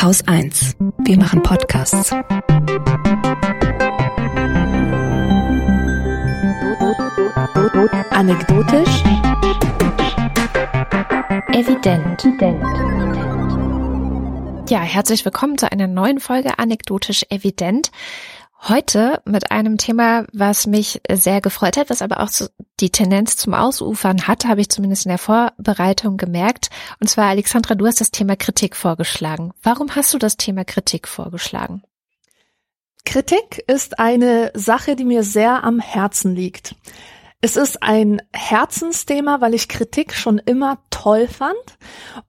[0.00, 0.76] Haus 1.
[0.98, 2.12] Wir machen Podcasts.
[8.10, 9.02] Anekdotisch.
[11.52, 12.28] Evident.
[14.70, 17.90] Ja, herzlich willkommen zu einer neuen Folge Anekdotisch Evident.
[18.60, 22.30] Heute mit einem Thema, was mich sehr gefreut hat, was aber auch
[22.80, 26.68] die Tendenz zum Ausufern hat, habe ich zumindest in der Vorbereitung gemerkt.
[27.00, 29.52] Und zwar, Alexandra, du hast das Thema Kritik vorgeschlagen.
[29.62, 31.82] Warum hast du das Thema Kritik vorgeschlagen?
[33.04, 36.74] Kritik ist eine Sache, die mir sehr am Herzen liegt.
[37.40, 41.78] Es ist ein Herzensthema, weil ich Kritik schon immer toll fand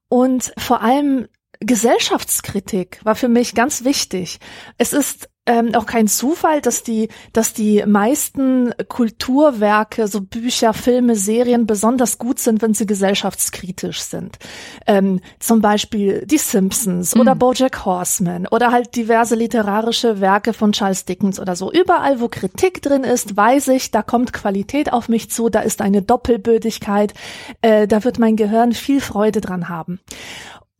[0.08, 1.26] und vor allem
[1.58, 4.38] Gesellschaftskritik war für mich ganz wichtig.
[4.78, 11.16] Es ist ähm, auch kein Zufall, dass die, dass die meisten Kulturwerke, so Bücher, Filme,
[11.16, 14.38] Serien besonders gut sind, wenn sie gesellschaftskritisch sind.
[14.86, 17.22] Ähm, zum Beispiel die Simpsons mhm.
[17.22, 21.72] oder BoJack Horseman oder halt diverse literarische Werke von Charles Dickens oder so.
[21.72, 25.80] Überall, wo Kritik drin ist, weiß ich, da kommt Qualität auf mich zu, da ist
[25.80, 27.12] eine Doppelbödigkeit,
[27.60, 29.98] äh, da wird mein Gehirn viel Freude dran haben.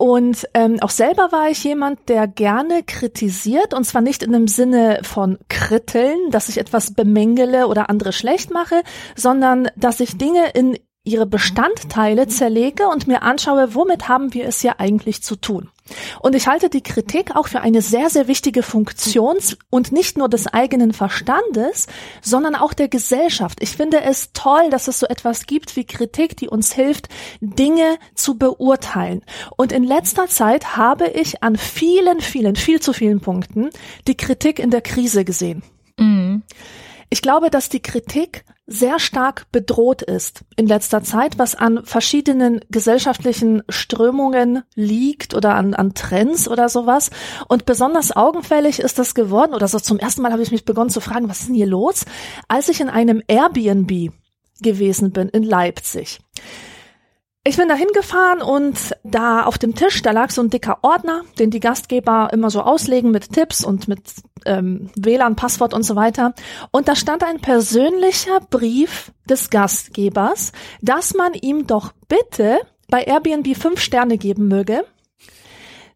[0.00, 4.48] Und ähm, auch selber war ich jemand, der gerne kritisiert, und zwar nicht in dem
[4.48, 8.80] Sinne von kritteln, dass ich etwas bemängele oder andere schlecht mache,
[9.14, 14.62] sondern dass ich Dinge in ihre Bestandteile zerlege und mir anschaue, womit haben wir es
[14.62, 15.70] ja eigentlich zu tun.
[16.20, 19.38] Und ich halte die Kritik auch für eine sehr, sehr wichtige Funktion
[19.70, 21.86] und nicht nur des eigenen Verstandes,
[22.22, 23.62] sondern auch der Gesellschaft.
[23.62, 27.08] Ich finde es toll, dass es so etwas gibt wie Kritik, die uns hilft,
[27.40, 29.22] Dinge zu beurteilen.
[29.56, 33.70] Und in letzter Zeit habe ich an vielen, vielen, viel zu vielen Punkten
[34.06, 35.62] die Kritik in der Krise gesehen.
[35.98, 36.42] Mhm.
[37.12, 42.60] Ich glaube, dass die Kritik sehr stark bedroht ist in letzter Zeit, was an verschiedenen
[42.70, 47.10] gesellschaftlichen Strömungen liegt oder an, an Trends oder sowas.
[47.48, 50.90] Und besonders augenfällig ist das geworden, oder so zum ersten Mal habe ich mich begonnen
[50.90, 52.04] zu fragen, was ist denn hier los,
[52.46, 54.12] als ich in einem Airbnb
[54.62, 56.20] gewesen bin in Leipzig.
[57.42, 61.22] Ich bin da hingefahren und da auf dem Tisch, da lag so ein dicker Ordner,
[61.38, 64.02] den die Gastgeber immer so auslegen mit Tipps und mit
[64.44, 66.34] ähm, WLAN, Passwort und so weiter.
[66.70, 70.52] Und da stand ein persönlicher Brief des Gastgebers,
[70.82, 72.58] dass man ihm doch bitte
[72.88, 74.84] bei Airbnb fünf Sterne geben möge.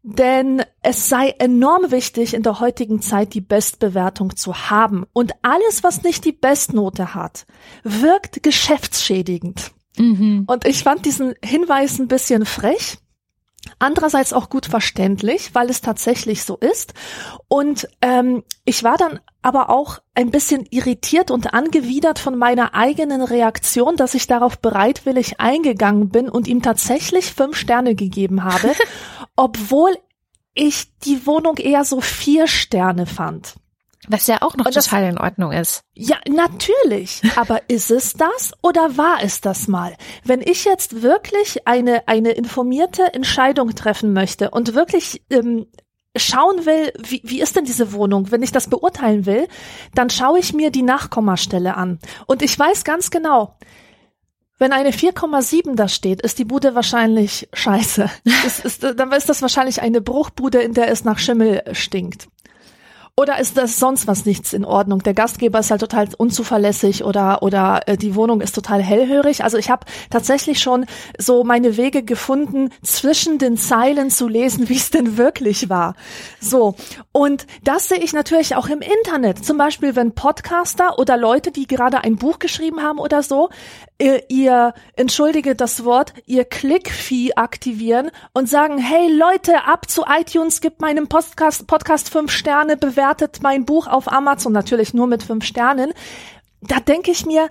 [0.03, 5.04] Denn es sei enorm wichtig, in der heutigen Zeit die Bestbewertung zu haben.
[5.12, 7.47] Und alles, was nicht die Bestnote hat,
[7.83, 9.72] wirkt geschäftsschädigend.
[9.97, 10.44] Mhm.
[10.47, 12.99] Und ich fand diesen Hinweis ein bisschen frech.
[13.78, 16.94] Andererseits auch gut verständlich, weil es tatsächlich so ist.
[17.49, 23.22] Und ähm, ich war dann aber auch ein bisschen irritiert und angewidert von meiner eigenen
[23.22, 28.72] Reaktion, dass ich darauf bereitwillig eingegangen bin und ihm tatsächlich fünf Sterne gegeben habe,
[29.37, 29.97] obwohl
[30.54, 33.54] ich die Wohnung eher so vier Sterne fand.
[34.09, 35.82] Was ja auch noch das, total in Ordnung ist.
[35.94, 37.22] Ja, natürlich.
[37.37, 39.97] Aber ist es das oder war es das mal?
[40.25, 45.66] Wenn ich jetzt wirklich eine, eine informierte Entscheidung treffen möchte und wirklich ähm,
[46.16, 49.48] schauen will, wie, wie ist denn diese Wohnung, wenn ich das beurteilen will,
[49.94, 51.98] dann schaue ich mir die Nachkommastelle an.
[52.26, 53.56] Und ich weiß ganz genau,
[54.59, 58.09] wenn eine 4,7 da steht, ist die Bude wahrscheinlich scheiße.
[58.47, 62.28] ist, ist, dann ist das wahrscheinlich eine Bruchbude, in der es nach Schimmel stinkt.
[63.17, 64.99] Oder ist das sonst was nichts in Ordnung?
[65.05, 69.45] Der Gastgeber ist halt total unzuverlässig oder oder äh, die Wohnung ist total hellhörig.
[69.45, 70.85] Also ich habe tatsächlich schon
[71.17, 75.95] so meine Wege gefunden, zwischen den Zeilen zu lesen, wie es denn wirklich war.
[76.41, 76.75] So
[77.13, 79.45] und das sehe ich natürlich auch im Internet.
[79.45, 83.49] Zum Beispiel, wenn Podcaster oder Leute, die gerade ein Buch geschrieben haben oder so,
[83.99, 90.60] ihr, ihr entschuldige das Wort, ihr Click-Fee aktivieren und sagen, hey Leute, ab zu iTunes,
[90.60, 95.44] gibt meinem Podcast Podcast fünf Sterne, bewertet mein Buch auf Amazon natürlich nur mit fünf
[95.44, 95.93] Sternen.
[96.60, 97.49] Da denke ich mir,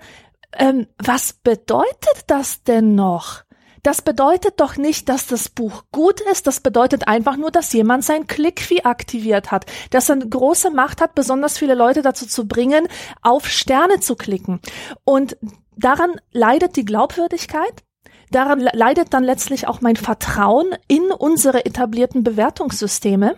[0.58, 3.44] ähm, was bedeutet das denn noch?
[3.84, 6.48] Das bedeutet doch nicht, dass das Buch gut ist.
[6.48, 11.02] Das bedeutet einfach nur, dass jemand sein Clickfee aktiviert hat, dass er eine große Macht
[11.02, 12.88] hat, besonders viele Leute dazu zu bringen,
[13.22, 14.62] auf Sterne zu klicken.
[15.04, 15.36] Und
[15.78, 17.84] daran leidet die Glaubwürdigkeit.
[18.32, 23.38] Daran leidet dann letztlich auch mein Vertrauen in unsere etablierten Bewertungssysteme.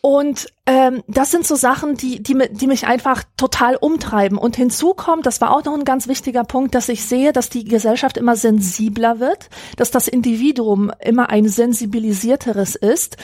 [0.00, 4.38] Und ähm, das sind so Sachen, die, die, die mich einfach total umtreiben.
[4.38, 7.50] Und hinzu kommt, das war auch noch ein ganz wichtiger Punkt, dass ich sehe, dass
[7.50, 13.16] die Gesellschaft immer sensibler wird, dass das Individuum immer ein sensibilisierteres ist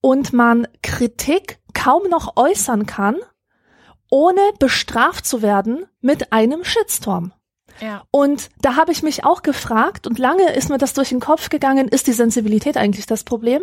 [0.00, 3.16] und man Kritik kaum noch äußern kann,
[4.10, 7.32] ohne bestraft zu werden mit einem Shitstorm.
[7.80, 8.02] Ja.
[8.10, 11.48] Und da habe ich mich auch gefragt und lange ist mir das durch den Kopf
[11.48, 13.62] gegangen, ist die Sensibilität eigentlich das Problem?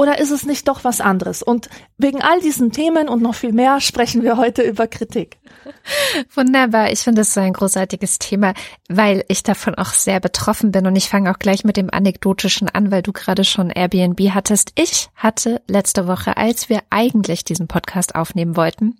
[0.00, 1.42] Oder ist es nicht doch was anderes?
[1.42, 1.68] Und
[1.98, 5.38] wegen all diesen Themen und noch viel mehr sprechen wir heute über Kritik.
[6.34, 6.90] Wunderbar.
[6.90, 8.54] Ich finde das so ein großartiges Thema,
[8.88, 10.86] weil ich davon auch sehr betroffen bin.
[10.86, 14.72] Und ich fange auch gleich mit dem Anekdotischen an, weil du gerade schon Airbnb hattest.
[14.76, 18.96] Ich hatte letzte Woche, als wir eigentlich diesen Podcast aufnehmen wollten,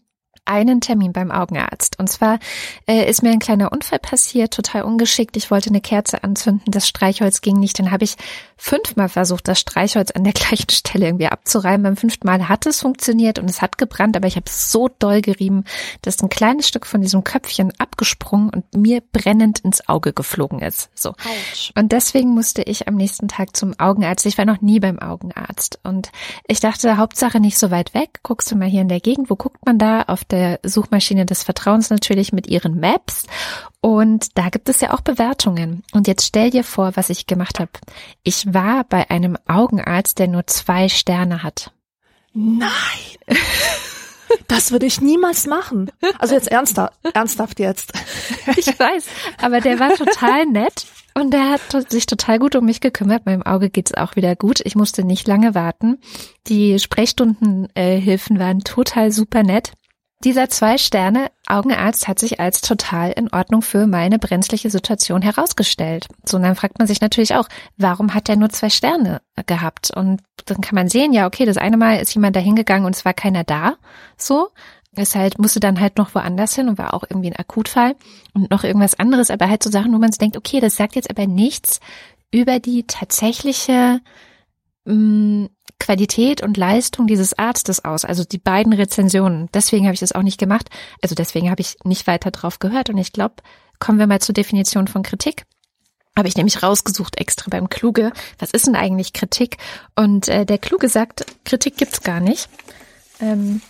[0.51, 1.99] einen Termin beim Augenarzt.
[1.99, 2.39] Und zwar
[2.87, 5.37] äh, ist mir ein kleiner Unfall passiert, total ungeschickt.
[5.37, 7.79] Ich wollte eine Kerze anzünden, das Streichholz ging nicht.
[7.79, 8.17] Dann habe ich
[8.57, 11.83] fünfmal versucht, das Streichholz an der gleichen Stelle irgendwie abzureiben.
[11.83, 15.23] Beim fünften Mal hat es funktioniert und es hat gebrannt, aber ich habe so doll
[15.23, 15.65] gerieben,
[16.03, 20.91] dass ein kleines Stück von diesem Köpfchen abgesprungen und mir brennend ins Auge geflogen ist.
[20.95, 21.11] So.
[21.11, 21.73] Ouch.
[21.77, 24.27] Und deswegen musste ich am nächsten Tag zum Augenarzt.
[24.27, 26.11] Ich war noch nie beim Augenarzt und
[26.47, 28.21] ich dachte, Hauptsache nicht so weit weg.
[28.23, 30.03] Guckst du mal hier in der Gegend, wo guckt man da?
[30.03, 33.27] Auf der Suchmaschine des Vertrauens natürlich mit ihren Maps.
[33.81, 35.83] Und da gibt es ja auch Bewertungen.
[35.93, 37.71] Und jetzt stell dir vor, was ich gemacht habe.
[38.23, 41.73] Ich war bei einem Augenarzt, der nur zwei Sterne hat.
[42.33, 42.71] Nein.
[44.47, 45.91] Das würde ich niemals machen.
[46.19, 47.93] Also jetzt ernsthaft, ernsthaft jetzt.
[48.57, 49.07] Ich weiß,
[49.41, 53.27] aber der war total nett und der hat sich total gut um mich gekümmert.
[53.27, 54.61] Meinem Auge geht's auch wieder gut.
[54.65, 55.99] Ich musste nicht lange warten.
[56.47, 59.73] Die Sprechstundenhilfen äh, waren total super nett.
[60.23, 66.09] Dieser Zwei-Sterne-Augenarzt hat sich als total in Ordnung für meine brenzliche Situation herausgestellt.
[66.27, 69.91] So, und dann fragt man sich natürlich auch, warum hat er nur zwei Sterne gehabt?
[69.91, 72.95] Und dann kann man sehen, ja, okay, das eine Mal ist jemand da hingegangen und
[72.95, 73.77] es war keiner da.
[74.19, 74.51] So.
[74.95, 77.95] Es halt, musste dann halt noch woanders hin und war auch irgendwie ein Akutfall
[78.35, 80.97] und noch irgendwas anderes, aber halt so Sachen, wo man sich denkt, okay, das sagt
[80.97, 81.79] jetzt aber nichts
[82.33, 84.01] über die tatsächliche
[84.85, 85.49] mh, mm,
[85.81, 89.49] Qualität und Leistung dieses Arztes aus, also die beiden Rezensionen.
[89.53, 90.69] Deswegen habe ich das auch nicht gemacht.
[91.03, 92.91] Also deswegen habe ich nicht weiter drauf gehört.
[92.91, 93.37] Und ich glaube,
[93.81, 95.47] kommen wir mal zur Definition von Kritik.
[96.17, 98.13] Habe ich nämlich rausgesucht extra beim Kluge.
[98.39, 99.57] Was ist denn eigentlich Kritik?
[99.97, 102.49] Und äh, der Kluge sagt, Kritik gibt's gar nicht.
[103.21, 103.63] Ähm,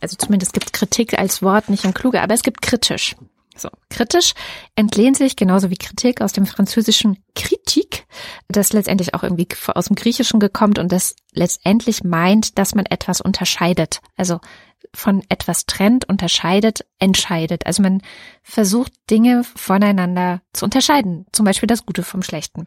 [0.00, 3.14] also zumindest gibt Kritik als Wort nicht im Kluge, aber es gibt kritisch.
[3.60, 4.32] So, kritisch
[4.74, 8.06] entlehnt sich genauso wie Kritik aus dem französischen Kritik,
[8.48, 13.20] das letztendlich auch irgendwie aus dem Griechischen gekommen und das letztendlich meint, dass man etwas
[13.20, 14.00] unterscheidet.
[14.16, 14.40] Also
[14.94, 17.66] von etwas trennt, unterscheidet, entscheidet.
[17.66, 18.02] Also man
[18.42, 21.26] versucht Dinge voneinander zu unterscheiden.
[21.32, 22.66] Zum Beispiel das Gute vom Schlechten.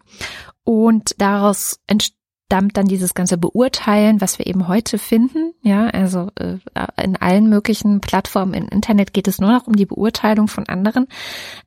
[0.64, 2.18] Und daraus entsteht
[2.54, 5.56] stammt dann dieses ganze Beurteilen, was wir eben heute finden.
[5.64, 6.58] Ja, also äh,
[7.02, 11.08] in allen möglichen Plattformen im Internet geht es nur noch um die Beurteilung von anderen.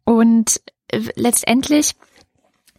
[0.04, 1.96] Und äh, letztendlich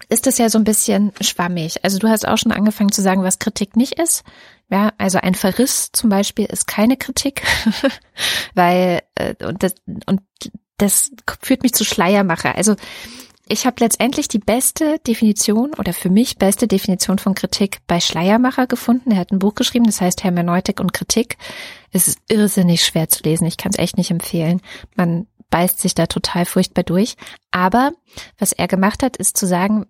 [0.07, 1.83] ist das ja so ein bisschen schwammig.
[1.83, 4.23] Also du hast auch schon angefangen zu sagen, was Kritik nicht ist.
[4.69, 7.41] Ja, also ein Verriss zum Beispiel ist keine Kritik,
[8.55, 9.75] weil äh, und das
[10.05, 10.21] und
[10.77, 11.11] das
[11.41, 12.55] führt mich zu Schleiermacher.
[12.55, 12.77] Also
[13.49, 18.67] ich habe letztendlich die beste Definition oder für mich beste Definition von Kritik bei Schleiermacher
[18.67, 19.11] gefunden.
[19.11, 21.37] Er hat ein Buch geschrieben, das heißt Hermeneutik und Kritik.
[21.91, 23.45] Es ist irrsinnig schwer zu lesen.
[23.45, 24.61] Ich kann es echt nicht empfehlen.
[24.95, 27.15] Man beißt sich da total furchtbar durch.
[27.51, 27.91] Aber
[28.37, 29.85] was er gemacht hat, ist zu sagen,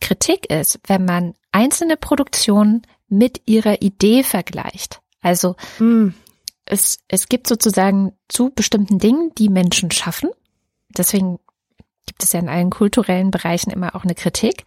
[0.00, 5.00] Kritik ist, wenn man einzelne Produktionen mit ihrer Idee vergleicht.
[5.20, 6.08] Also mm.
[6.64, 10.30] es, es gibt sozusagen zu bestimmten Dingen, die Menschen schaffen.
[10.96, 11.38] Deswegen
[12.06, 14.64] gibt es ja in allen kulturellen Bereichen immer auch eine Kritik,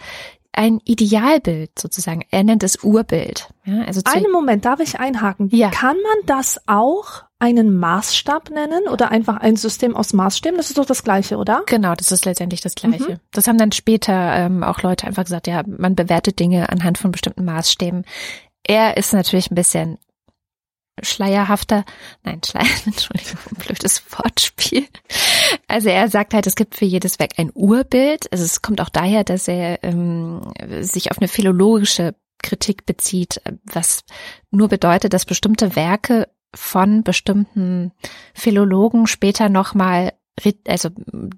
[0.58, 2.24] ein Idealbild sozusagen.
[2.32, 3.50] Er nennt es Urbild.
[3.66, 5.50] Ja, also Einen Moment, darf ich einhaken?
[5.52, 5.70] Ja.
[5.70, 10.58] Kann man das auch einen Maßstab nennen oder einfach ein System aus Maßstäben?
[10.58, 11.64] Das ist doch das Gleiche, oder?
[11.66, 13.12] Genau, das ist letztendlich das Gleiche.
[13.14, 13.20] Mhm.
[13.32, 17.12] Das haben dann später ähm, auch Leute einfach gesagt, ja, man bewertet Dinge anhand von
[17.12, 18.06] bestimmten Maßstäben.
[18.64, 19.98] Er ist natürlich ein bisschen
[21.02, 21.86] schleierhafter,
[22.24, 24.88] nein, Schleier, Entschuldigung, blödes Wortspiel.
[25.68, 28.32] Also er sagt halt, es gibt für jedes Werk ein Urbild.
[28.32, 30.42] Also es kommt auch daher, dass er ähm,
[30.82, 34.04] sich auf eine philologische Kritik bezieht, was
[34.52, 37.92] nur bedeutet, dass bestimmte Werke von bestimmten
[38.34, 40.14] Philologen später nochmal
[40.68, 40.90] also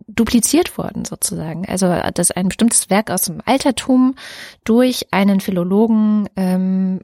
[0.08, 1.68] dupliziert wurden sozusagen.
[1.68, 4.16] Also dass ein bestimmtes Werk aus dem Altertum
[4.64, 7.02] durch einen Philologen ähm,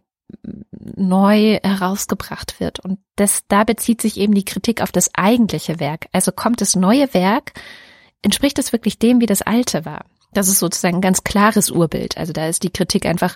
[0.95, 2.79] neu herausgebracht wird.
[2.79, 6.07] Und das, da bezieht sich eben die Kritik auf das eigentliche Werk.
[6.11, 7.53] Also kommt das neue Werk,
[8.21, 10.05] entspricht es wirklich dem, wie das alte war?
[10.33, 12.17] Das ist sozusagen ein ganz klares Urbild.
[12.17, 13.35] Also da ist die Kritik einfach,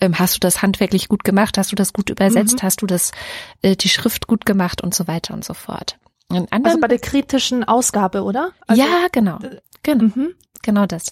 [0.00, 2.62] ähm, hast du das handwerklich gut gemacht, hast du das gut übersetzt, mhm.
[2.62, 3.12] hast du das,
[3.62, 5.98] äh, die Schrift gut gemacht und so weiter und so fort.
[6.64, 8.52] also bei der kritischen Ausgabe, oder?
[8.66, 9.38] Also, ja, genau.
[9.82, 10.04] Genau.
[10.04, 10.34] Mhm.
[10.62, 11.10] Genau das.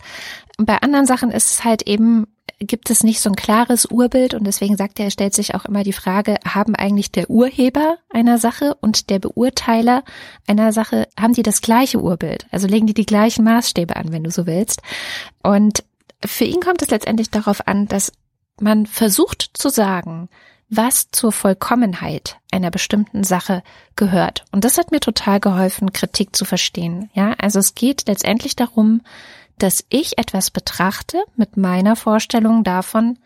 [0.58, 2.26] Und bei anderen Sachen ist es halt eben
[2.58, 5.82] gibt es nicht so ein klares Urbild und deswegen sagt er, stellt sich auch immer
[5.82, 10.04] die Frage, haben eigentlich der Urheber einer Sache und der Beurteiler
[10.46, 12.46] einer Sache, haben die das gleiche Urbild?
[12.50, 14.82] Also legen die die gleichen Maßstäbe an, wenn du so willst.
[15.42, 15.84] Und
[16.24, 18.12] für ihn kommt es letztendlich darauf an, dass
[18.58, 20.28] man versucht zu sagen,
[20.68, 23.62] was zur Vollkommenheit einer bestimmten Sache
[23.94, 24.44] gehört.
[24.50, 27.10] Und das hat mir total geholfen, Kritik zu verstehen.
[27.12, 29.02] Ja, also es geht letztendlich darum,
[29.58, 33.18] dass ich etwas betrachte mit meiner Vorstellung davon,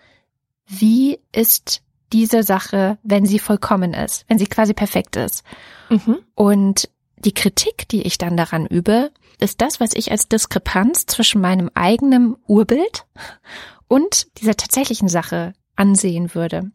[0.67, 1.83] wie ist
[2.13, 5.45] diese Sache, wenn sie vollkommen ist, wenn sie quasi perfekt ist.
[5.89, 6.19] Mhm.
[6.35, 11.41] Und die Kritik, die ich dann daran übe, ist das, was ich als Diskrepanz zwischen
[11.41, 13.07] meinem eigenen Urbild
[13.89, 16.71] und dieser tatsächlichen Sache ansehen würde.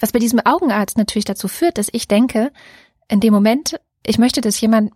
[0.00, 2.52] Was bei diesem Augenarzt natürlich dazu führt, dass ich denke,
[3.08, 4.92] in dem Moment, ich möchte, dass jemand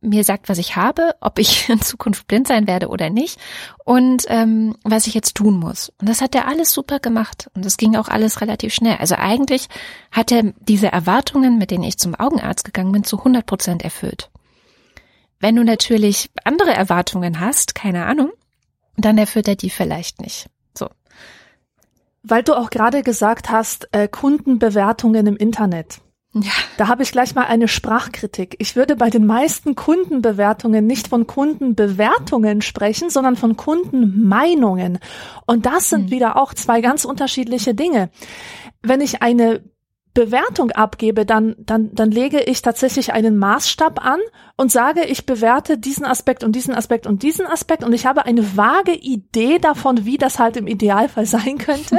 [0.00, 3.38] mir sagt, was ich habe, ob ich in Zukunft blind sein werde oder nicht
[3.84, 5.92] und ähm, was ich jetzt tun muss.
[6.00, 8.96] Und das hat er alles super gemacht und das ging auch alles relativ schnell.
[8.98, 9.68] Also eigentlich
[10.10, 14.30] hat er diese Erwartungen, mit denen ich zum Augenarzt gegangen bin, zu 100 Prozent erfüllt.
[15.38, 18.30] Wenn du natürlich andere Erwartungen hast, keine Ahnung,
[18.96, 20.48] dann erfüllt er die vielleicht nicht.
[20.76, 20.88] So.
[22.22, 26.02] Weil du auch gerade gesagt hast, äh, Kundenbewertungen im Internet.
[26.32, 26.52] Ja.
[26.76, 28.54] Da habe ich gleich mal eine Sprachkritik.
[28.60, 35.00] Ich würde bei den meisten Kundenbewertungen nicht von Kundenbewertungen sprechen, sondern von Kundenmeinungen.
[35.46, 36.10] Und das sind hm.
[36.10, 38.10] wieder auch zwei ganz unterschiedliche Dinge.
[38.80, 39.64] Wenn ich eine
[40.20, 44.20] Bewertung abgebe, dann, dann, dann lege ich tatsächlich einen Maßstab an
[44.58, 48.26] und sage, ich bewerte diesen Aspekt und diesen Aspekt und diesen Aspekt und ich habe
[48.26, 51.98] eine vage Idee davon, wie das halt im Idealfall sein könnte.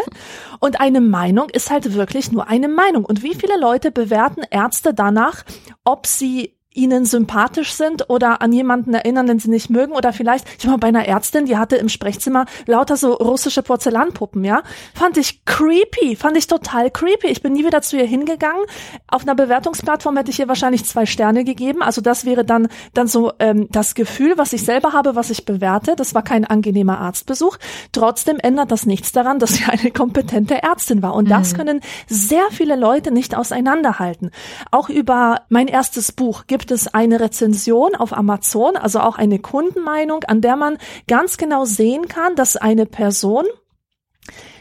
[0.59, 3.05] Und eine Meinung ist halt wirklich nur eine Meinung.
[3.05, 5.43] Und wie viele Leute bewerten Ärzte danach,
[5.83, 10.47] ob sie ihnen sympathisch sind oder an jemanden erinnern, den sie nicht mögen oder vielleicht,
[10.57, 14.63] ich war bei einer Ärztin, die hatte im Sprechzimmer lauter so russische Porzellanpuppen, ja,
[14.93, 17.27] fand ich creepy, fand ich total creepy.
[17.27, 18.63] Ich bin nie wieder zu ihr hingegangen.
[19.07, 21.81] Auf einer Bewertungsplattform hätte ich ihr wahrscheinlich zwei Sterne gegeben.
[21.81, 25.45] Also das wäre dann dann so ähm, das Gefühl, was ich selber habe, was ich
[25.45, 25.95] bewerte.
[25.95, 27.57] Das war kein angenehmer Arztbesuch.
[27.91, 31.15] Trotzdem ändert das nichts daran, dass sie eine kompetente Ärztin war.
[31.15, 31.29] Und mhm.
[31.29, 34.31] das können sehr viele Leute nicht auseinanderhalten.
[34.71, 40.23] Auch über mein erstes Buch gibt es eine Rezension auf Amazon, also auch eine Kundenmeinung,
[40.25, 40.77] an der man
[41.07, 43.45] ganz genau sehen kann, dass eine Person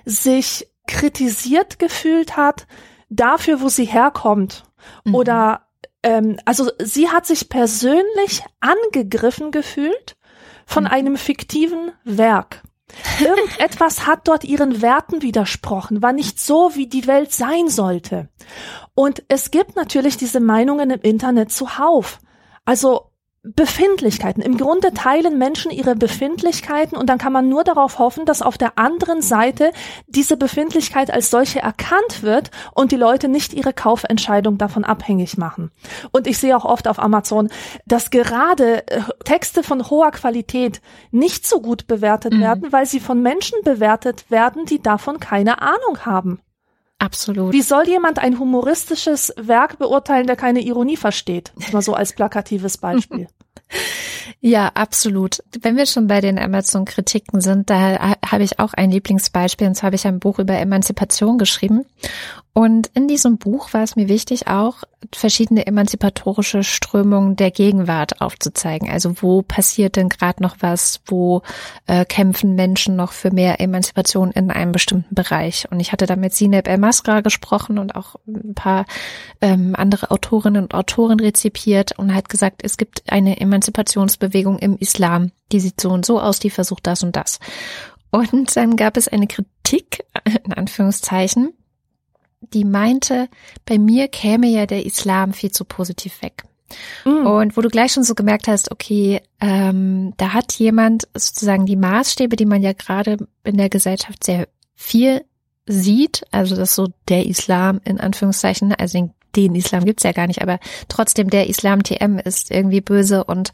[0.06, 2.66] sich kritisiert gefühlt hat
[3.10, 4.64] dafür, wo sie herkommt.
[5.04, 5.14] Mhm.
[5.14, 5.66] Oder
[6.02, 10.16] ähm, also sie hat sich persönlich angegriffen gefühlt
[10.64, 10.90] von mhm.
[10.90, 12.62] einem fiktiven Werk.
[13.20, 18.28] Irgendetwas hat dort ihren Werten widersprochen, war nicht so, wie die Welt sein sollte.
[18.94, 22.20] Und es gibt natürlich diese Meinungen im Internet zuhauf.
[22.64, 23.09] Also
[23.42, 24.42] Befindlichkeiten.
[24.42, 28.58] Im Grunde teilen Menschen ihre Befindlichkeiten und dann kann man nur darauf hoffen, dass auf
[28.58, 29.72] der anderen Seite
[30.06, 35.70] diese Befindlichkeit als solche erkannt wird und die Leute nicht ihre Kaufentscheidung davon abhängig machen.
[36.12, 37.48] Und ich sehe auch oft auf Amazon,
[37.86, 42.40] dass gerade äh, Texte von hoher Qualität nicht so gut bewertet mhm.
[42.40, 46.40] werden, weil sie von Menschen bewertet werden, die davon keine Ahnung haben.
[47.00, 47.54] Absolut.
[47.54, 51.50] Wie soll jemand ein humoristisches Werk beurteilen, der keine Ironie versteht?
[51.72, 53.26] Mal so als plakatives Beispiel.
[54.40, 55.42] Ja, absolut.
[55.60, 59.66] Wenn wir schon bei den Amazon-Kritiken sind, da habe ich auch ein Lieblingsbeispiel.
[59.66, 61.84] Und zwar habe ich ein Buch über Emanzipation geschrieben.
[62.52, 64.78] Und in diesem Buch war es mir wichtig, auch
[65.14, 68.90] verschiedene emanzipatorische Strömungen der Gegenwart aufzuzeigen.
[68.90, 71.00] Also wo passiert denn gerade noch was?
[71.06, 71.42] Wo
[71.86, 75.68] äh, kämpfen Menschen noch für mehr Emanzipation in einem bestimmten Bereich?
[75.70, 78.84] Und ich hatte da mit Sineb El-Masra gesprochen und auch ein paar
[79.40, 85.32] ähm, andere Autorinnen und Autoren rezipiert und hat gesagt, es gibt eine Emanzipationsbewegung im Islam.
[85.52, 87.38] Die sieht so und so aus, die versucht das und das.
[88.10, 90.04] Und dann gab es eine Kritik,
[90.44, 91.52] in Anführungszeichen,
[92.40, 93.28] die meinte,
[93.66, 96.44] bei mir käme ja der Islam viel zu positiv weg.
[97.04, 97.26] Mm.
[97.26, 101.76] Und wo du gleich schon so gemerkt hast, okay, ähm, da hat jemand sozusagen die
[101.76, 105.22] Maßstäbe, die man ja gerade in der Gesellschaft sehr viel
[105.66, 110.26] sieht, also dass so der Islam in Anführungszeichen, also den, den Islam gibt's ja gar
[110.26, 110.58] nicht, aber
[110.88, 113.52] trotzdem der Islam TM ist irgendwie böse und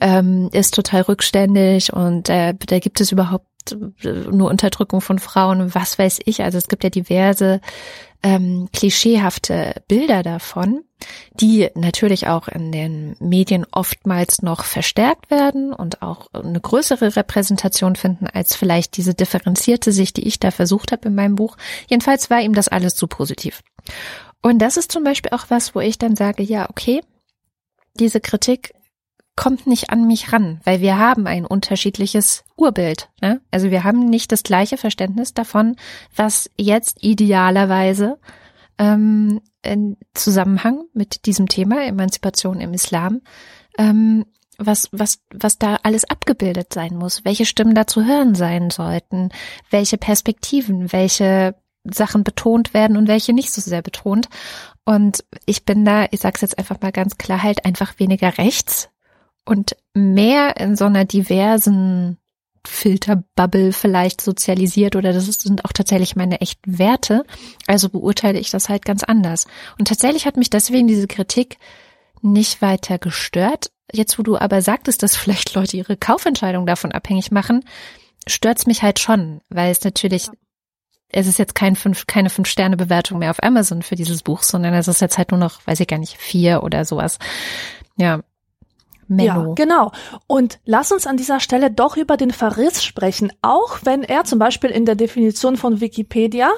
[0.00, 5.98] ähm, ist total rückständig und äh, da gibt es überhaupt nur Unterdrückung von Frauen, was
[5.98, 6.42] weiß ich.
[6.42, 7.60] Also es gibt ja diverse
[8.22, 10.84] ähm, klischeehafte Bilder davon,
[11.34, 17.96] die natürlich auch in den Medien oftmals noch verstärkt werden und auch eine größere Repräsentation
[17.96, 21.56] finden als vielleicht diese differenzierte Sicht, die ich da versucht habe in meinem Buch.
[21.88, 23.62] Jedenfalls war ihm das alles zu positiv.
[24.42, 27.00] Und das ist zum Beispiel auch was, wo ich dann sage, ja, okay,
[27.94, 28.74] diese Kritik
[29.36, 33.08] kommt nicht an mich ran, weil wir haben ein unterschiedliches Urbild.
[33.20, 33.40] Ne?
[33.50, 35.76] Also wir haben nicht das gleiche Verständnis davon,
[36.14, 38.18] was jetzt idealerweise
[38.78, 43.22] ähm, in Zusammenhang mit diesem Thema Emanzipation im Islam,
[43.78, 44.26] ähm,
[44.58, 49.30] was, was, was da alles abgebildet sein muss, welche Stimmen da zu hören sein sollten,
[49.70, 54.28] welche Perspektiven, welche Sachen betont werden und welche nicht so sehr betont.
[54.84, 58.88] Und ich bin da, ich sag's jetzt einfach mal ganz klar, halt einfach weniger rechts
[59.44, 62.18] und mehr in so einer diversen
[62.64, 67.24] Filterbubble vielleicht sozialisiert oder das sind auch tatsächlich meine echten Werte.
[67.66, 69.46] Also beurteile ich das halt ganz anders.
[69.78, 71.58] Und tatsächlich hat mich deswegen diese Kritik
[72.22, 73.72] nicht weiter gestört.
[73.92, 77.64] Jetzt, wo du aber sagtest, dass vielleicht Leute ihre Kaufentscheidung davon abhängig machen,
[78.28, 80.28] stört's mich halt schon, weil es natürlich,
[81.12, 84.88] es ist jetzt kein fünf, keine Fünf-Sterne-Bewertung mehr auf Amazon für dieses Buch, sondern es
[84.88, 87.18] ist jetzt halt nur noch, weiß ich gar nicht, vier oder sowas.
[87.96, 88.20] Ja,
[89.08, 89.48] Menno.
[89.48, 89.92] Ja, genau.
[90.26, 94.38] Und lass uns an dieser Stelle doch über den Verriss sprechen, auch wenn er zum
[94.38, 96.50] Beispiel in der Definition von Wikipedia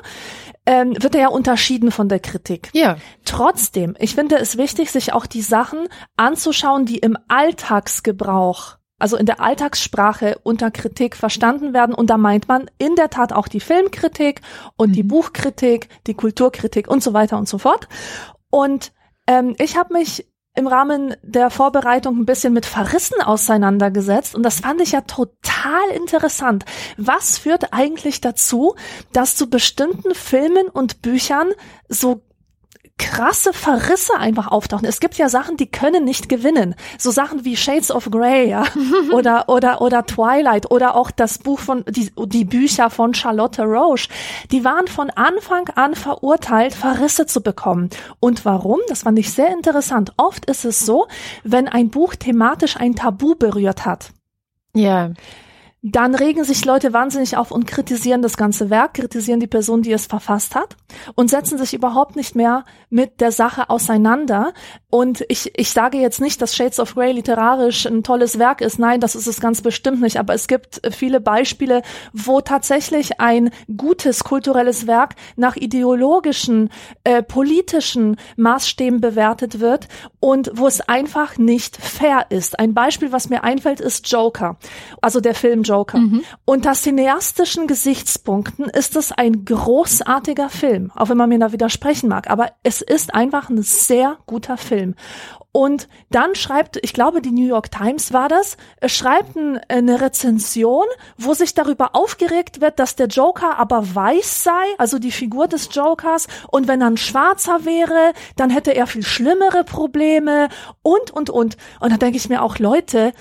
[0.66, 2.70] ähm, wird er ja unterschieden von der Kritik.
[2.72, 2.96] Ja.
[3.24, 9.26] Trotzdem, ich finde es wichtig, sich auch die Sachen anzuschauen, die im Alltagsgebrauch also in
[9.26, 11.94] der Alltagssprache unter Kritik verstanden werden.
[11.94, 14.40] Und da meint man in der Tat auch die Filmkritik
[14.76, 14.94] und mhm.
[14.94, 17.88] die Buchkritik, die Kulturkritik und so weiter und so fort.
[18.50, 18.92] Und
[19.26, 24.60] ähm, ich habe mich im Rahmen der Vorbereitung ein bisschen mit Verrissen auseinandergesetzt und das
[24.60, 26.64] fand ich ja total interessant.
[26.96, 28.76] Was führt eigentlich dazu,
[29.12, 31.50] dass zu bestimmten Filmen und Büchern
[31.88, 32.22] so
[32.98, 34.86] krasse Verrisse einfach auftauchen.
[34.86, 36.74] Es gibt ja Sachen, die können nicht gewinnen.
[36.96, 38.64] So Sachen wie Shades of Grey, ja,
[39.12, 44.08] oder oder oder Twilight oder auch das Buch von die die Bücher von Charlotte Roche.
[44.52, 47.90] Die waren von Anfang an verurteilt, Verrisse zu bekommen.
[48.20, 48.78] Und warum?
[48.88, 50.12] Das fand ich sehr interessant.
[50.16, 51.06] Oft ist es so,
[51.42, 54.12] wenn ein Buch thematisch ein Tabu berührt hat.
[54.74, 55.10] Ja
[55.86, 59.92] dann regen sich Leute wahnsinnig auf und kritisieren das ganze Werk, kritisieren die Person, die
[59.92, 60.76] es verfasst hat
[61.14, 64.54] und setzen sich überhaupt nicht mehr mit der Sache auseinander.
[64.88, 68.78] Und ich, ich sage jetzt nicht, dass Shades of Grey literarisch ein tolles Werk ist.
[68.78, 70.18] Nein, das ist es ganz bestimmt nicht.
[70.18, 71.82] Aber es gibt viele Beispiele,
[72.14, 76.70] wo tatsächlich ein gutes kulturelles Werk nach ideologischen,
[77.02, 79.88] äh, politischen Maßstäben bewertet wird
[80.24, 82.58] und wo es einfach nicht fair ist.
[82.58, 84.56] Ein Beispiel, was mir einfällt, ist Joker.
[85.02, 85.98] Also der Film Joker.
[85.98, 86.24] Mhm.
[86.46, 92.30] Unter cineastischen Gesichtspunkten ist es ein großartiger Film, auch wenn man mir da widersprechen mag.
[92.30, 94.94] Aber es ist einfach ein sehr guter Film.
[95.56, 99.36] Und dann schreibt, ich glaube, die New York Times war das, schreibt
[99.68, 100.84] eine Rezension,
[101.16, 105.68] wo sich darüber aufgeregt wird, dass der Joker aber weiß sei, also die Figur des
[105.72, 106.26] Jokers.
[106.50, 110.48] Und wenn er ein Schwarzer wäre, dann hätte er viel schlimmere Probleme
[110.82, 111.56] und, und, und.
[111.78, 113.12] Und da denke ich mir auch, Leute,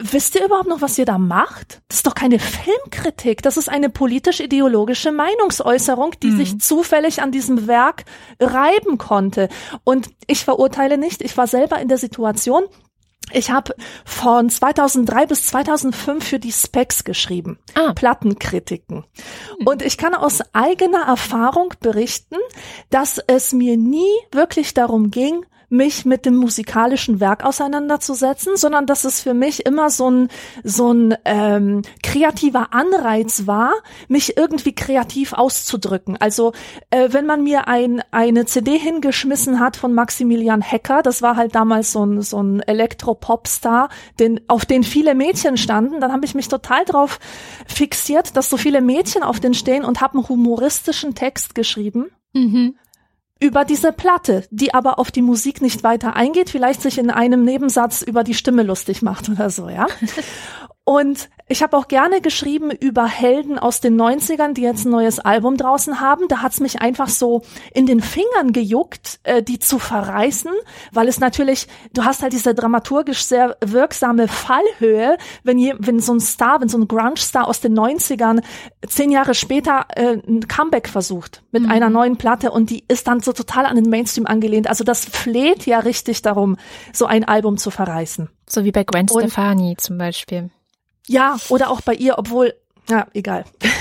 [0.00, 1.82] Wisst ihr überhaupt noch, was ihr da macht?
[1.88, 3.42] Das ist doch keine Filmkritik.
[3.42, 6.36] Das ist eine politisch-ideologische Meinungsäußerung, die mhm.
[6.36, 8.04] sich zufällig an diesem Werk
[8.38, 9.48] reiben konnte.
[9.82, 11.20] Und ich verurteile nicht.
[11.20, 12.64] Ich war selber in der Situation.
[13.32, 17.92] Ich habe von 2003 bis 2005 für die Specs geschrieben, ah.
[17.92, 19.04] Plattenkritiken.
[19.58, 19.66] Mhm.
[19.66, 22.36] Und ich kann aus eigener Erfahrung berichten,
[22.90, 29.04] dass es mir nie wirklich darum ging, mich mit dem musikalischen Werk auseinanderzusetzen, sondern dass
[29.04, 30.28] es für mich immer so ein
[30.64, 33.72] so ein ähm, kreativer Anreiz war,
[34.08, 36.16] mich irgendwie kreativ auszudrücken.
[36.16, 36.52] Also
[36.90, 41.54] äh, wenn man mir ein eine CD hingeschmissen hat von Maximilian Hecker, das war halt
[41.54, 46.34] damals so ein so ein Elektro-Popstar, den auf den viele Mädchen standen, dann habe ich
[46.34, 47.18] mich total drauf
[47.66, 52.06] fixiert, dass so viele Mädchen auf den stehen und habe einen humoristischen Text geschrieben.
[52.32, 52.74] Mhm
[53.40, 57.44] über diese Platte, die aber auf die Musik nicht weiter eingeht, vielleicht sich in einem
[57.44, 59.86] Nebensatz über die Stimme lustig macht oder so, ja.
[60.88, 65.18] Und ich habe auch gerne geschrieben über Helden aus den 90ern, die jetzt ein neues
[65.18, 66.28] Album draußen haben.
[66.28, 67.42] Da hat's mich einfach so
[67.74, 70.50] in den Fingern gejuckt, äh, die zu verreißen,
[70.90, 76.14] weil es natürlich, du hast halt diese dramaturgisch sehr wirksame Fallhöhe, wenn, je, wenn so
[76.14, 78.42] ein Star, wenn so ein Grunge-Star aus den 90ern
[78.86, 81.70] zehn Jahre später äh, ein Comeback versucht mit mhm.
[81.70, 84.68] einer neuen Platte und die ist dann so total an den Mainstream angelehnt.
[84.68, 86.56] Also das fleht ja richtig darum,
[86.94, 88.30] so ein Album zu verreißen.
[88.46, 90.48] So wie bei Gwen und, Stefani zum Beispiel.
[91.08, 92.54] Ja, oder auch bei ihr, obwohl,
[92.88, 93.44] ja, egal.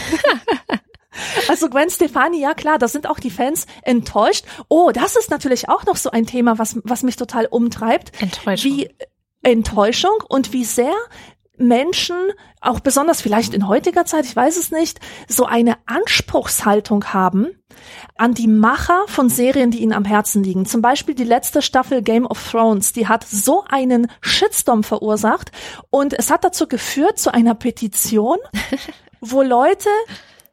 [1.48, 4.46] Also Gwen Stefani, ja klar, da sind auch die Fans enttäuscht.
[4.68, 8.22] Oh, das ist natürlich auch noch so ein Thema, was, was mich total umtreibt.
[8.22, 8.72] Enttäuschung.
[8.72, 8.90] Wie
[9.42, 10.94] Enttäuschung und wie sehr
[11.58, 12.15] Menschen,
[12.62, 17.50] auch besonders vielleicht in heutiger Zeit, ich weiß es nicht, so eine Anspruchshaltung haben
[18.15, 20.65] an die Macher von Serien, die ihnen am Herzen liegen.
[20.65, 25.52] Zum Beispiel die letzte Staffel Game of Thrones, die hat so einen Shitstorm verursacht
[25.89, 28.38] und es hat dazu geführt zu einer Petition,
[29.22, 29.89] wo Leute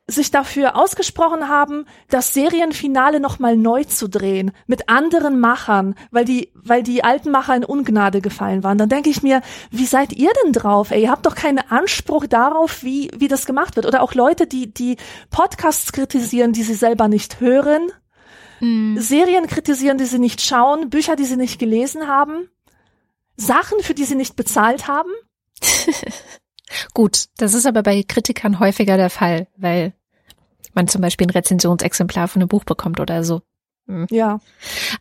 [0.06, 6.52] sich dafür ausgesprochen haben, das Serienfinale nochmal neu zu drehen mit anderen Machern, weil die,
[6.54, 8.76] weil die alten Macher in Ungnade gefallen waren.
[8.76, 9.40] Dann denke ich mir,
[9.70, 10.90] wie seid ihr denn drauf?
[10.90, 13.86] Ey, ihr habt doch keinen Anspruch darauf, wie, wie das gemacht wird.
[13.86, 14.98] Oder auch Leute, die, die
[15.30, 17.90] Podcasts kritisieren, die sie selber nicht hören,
[18.60, 19.00] mhm.
[19.00, 22.50] Serien kritisieren, die sie nicht schauen, Bücher, die sie nicht gelesen haben,
[23.36, 25.10] Sachen, für die sie nicht bezahlt haben.
[26.92, 29.92] Gut, das ist aber bei Kritikern häufiger der Fall, weil
[30.74, 33.42] man zum Beispiel ein Rezensionsexemplar von einem Buch bekommt oder so.
[33.86, 34.06] Hm.
[34.10, 34.40] Ja.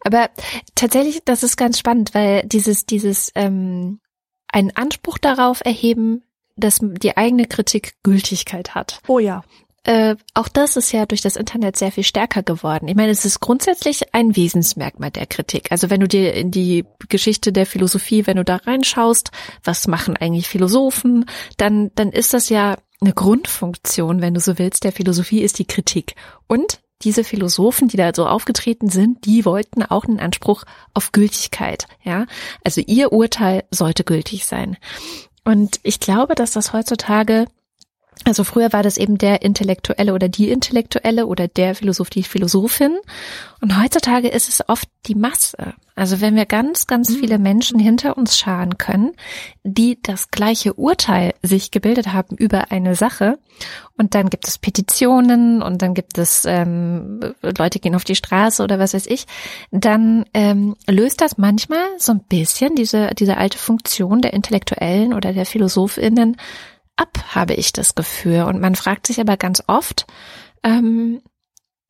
[0.03, 0.29] Aber
[0.75, 3.99] tatsächlich, das ist ganz spannend, weil dieses, dieses ähm,
[4.47, 6.23] einen Anspruch darauf erheben,
[6.55, 9.01] dass die eigene Kritik Gültigkeit hat.
[9.07, 9.43] Oh ja
[9.85, 12.87] äh, auch das ist ja durch das Internet sehr viel stärker geworden.
[12.87, 15.71] Ich meine, es ist grundsätzlich ein Wesensmerkmal der Kritik.
[15.71, 19.31] Also wenn du dir in die Geschichte der Philosophie, wenn du da reinschaust,
[19.63, 21.25] was machen eigentlich Philosophen,
[21.57, 25.67] dann, dann ist das ja eine Grundfunktion, wenn du so willst, der Philosophie ist die
[25.67, 26.15] Kritik.
[26.47, 31.87] Und diese Philosophen, die da so aufgetreten sind, die wollten auch einen Anspruch auf Gültigkeit,
[32.03, 32.25] ja.
[32.63, 34.77] Also ihr Urteil sollte gültig sein.
[35.43, 37.47] Und ich glaube, dass das heutzutage
[38.25, 42.97] also früher war das eben der Intellektuelle oder die Intellektuelle oder der Philosoph, die Philosophin.
[43.61, 45.73] Und heutzutage ist es oft die Masse.
[45.95, 47.15] Also wenn wir ganz, ganz mhm.
[47.15, 49.11] viele Menschen hinter uns scharen können,
[49.63, 53.37] die das gleiche Urteil sich gebildet haben über eine Sache,
[53.95, 58.63] und dann gibt es Petitionen und dann gibt es ähm, Leute gehen auf die Straße
[58.63, 59.27] oder was weiß ich,
[59.69, 65.31] dann ähm, löst das manchmal so ein bisschen diese, diese alte Funktion der Intellektuellen oder
[65.31, 66.37] der PhilosophInnen
[66.95, 68.43] ab, habe ich das Gefühl.
[68.43, 70.05] Und man fragt sich aber ganz oft,
[70.63, 71.21] ähm,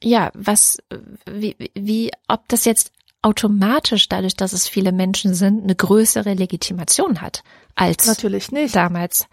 [0.02, 0.78] ja, was,
[1.26, 7.22] wie, wie, ob das jetzt automatisch dadurch, dass es viele Menschen sind, eine größere Legitimation
[7.22, 7.44] hat
[7.76, 9.28] als natürlich nicht damals.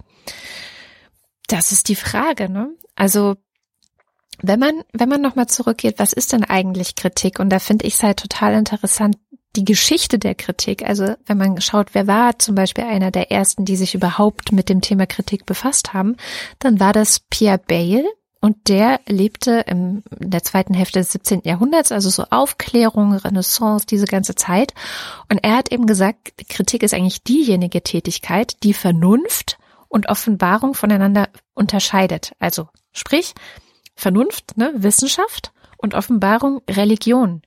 [1.48, 2.70] Das ist die Frage, ne?
[2.94, 3.36] Also
[4.42, 7.40] wenn man wenn man noch mal zurückgeht, was ist denn eigentlich Kritik?
[7.40, 9.18] Und da finde ich es halt total interessant,
[9.56, 13.64] die Geschichte der Kritik, also wenn man schaut, wer war zum Beispiel einer der ersten,
[13.64, 16.16] die sich überhaupt mit dem Thema Kritik befasst haben,
[16.60, 18.04] dann war das Pierre Bayle
[18.40, 21.42] und der lebte im, in der zweiten Hälfte des 17.
[21.44, 24.72] Jahrhunderts, also so Aufklärung, Renaissance, diese ganze Zeit.
[25.28, 29.58] Und er hat eben gesagt, Kritik ist eigentlich diejenige Tätigkeit, die Vernunft
[29.88, 32.32] und Offenbarung voneinander unterscheidet.
[32.38, 33.34] Also sprich,
[33.94, 37.42] Vernunft, ne, Wissenschaft und Offenbarung Religion.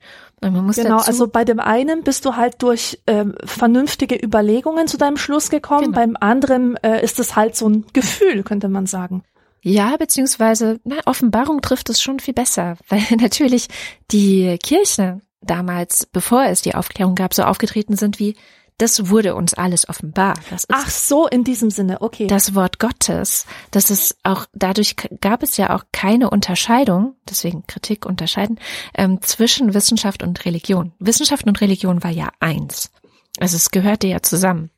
[0.50, 5.50] Genau, also bei dem einen bist du halt durch ähm, vernünftige Überlegungen zu deinem Schluss
[5.50, 5.96] gekommen, genau.
[5.96, 9.22] beim anderen äh, ist es halt so ein Gefühl, könnte man sagen.
[9.62, 13.68] Ja, beziehungsweise na, Offenbarung trifft es schon viel besser, weil natürlich
[14.10, 18.36] die Kirche damals, bevor es die Aufklärung gab, so aufgetreten sind wie
[18.78, 20.34] das wurde uns alles offenbar.
[20.68, 22.26] Ach so, in diesem Sinne, okay.
[22.26, 28.04] Das Wort Gottes, das ist auch, dadurch gab es ja auch keine Unterscheidung, deswegen Kritik
[28.04, 28.58] unterscheiden,
[28.94, 30.92] ähm, zwischen Wissenschaft und Religion.
[30.98, 32.90] Wissenschaft und Religion war ja eins.
[33.38, 34.70] Also es gehörte ja zusammen.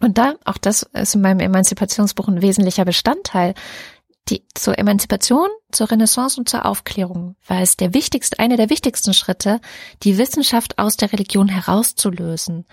[0.00, 3.54] Und da, auch das ist in meinem Emanzipationsbuch ein wesentlicher Bestandteil,
[4.28, 9.14] die, zur Emanzipation, zur Renaissance und zur Aufklärung war es der wichtigste, einer der wichtigsten
[9.14, 9.60] Schritte,
[10.02, 12.66] die Wissenschaft aus der Religion herauszulösen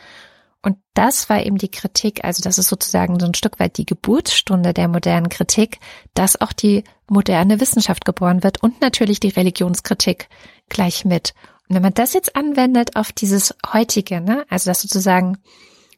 [0.61, 3.85] und das war eben die Kritik, also das ist sozusagen so ein Stück weit die
[3.85, 5.79] Geburtsstunde der modernen Kritik,
[6.13, 10.29] dass auch die moderne Wissenschaft geboren wird und natürlich die Religionskritik
[10.67, 11.33] gleich mit.
[11.67, 15.37] Und wenn man das jetzt anwendet auf dieses heutige, ne, also dass sozusagen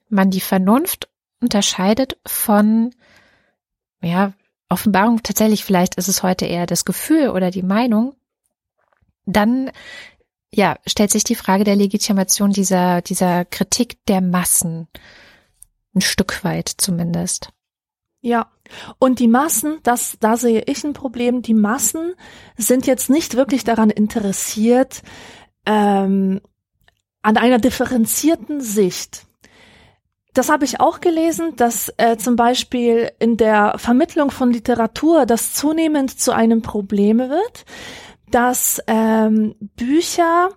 [0.09, 1.09] man die Vernunft
[1.41, 2.93] unterscheidet von,
[4.01, 4.33] ja,
[4.67, 8.15] Offenbarung, tatsächlich vielleicht ist es heute eher das Gefühl oder die Meinung,
[9.25, 9.71] dann
[10.53, 14.87] ja, stellt sich die Frage der Legitimation dieser, dieser Kritik der Massen.
[15.93, 17.51] Ein Stück weit zumindest.
[18.21, 18.51] Ja.
[18.99, 21.41] Und die Massen, das, da sehe ich ein Problem.
[21.41, 22.13] Die Massen
[22.57, 25.01] sind jetzt nicht wirklich daran interessiert,
[25.65, 26.41] ähm,
[27.21, 29.25] an einer differenzierten Sicht.
[30.33, 35.53] Das habe ich auch gelesen, dass äh, zum Beispiel in der Vermittlung von Literatur das
[35.53, 37.65] zunehmend zu einem Problem wird,
[38.31, 40.49] dass ähm, Bücher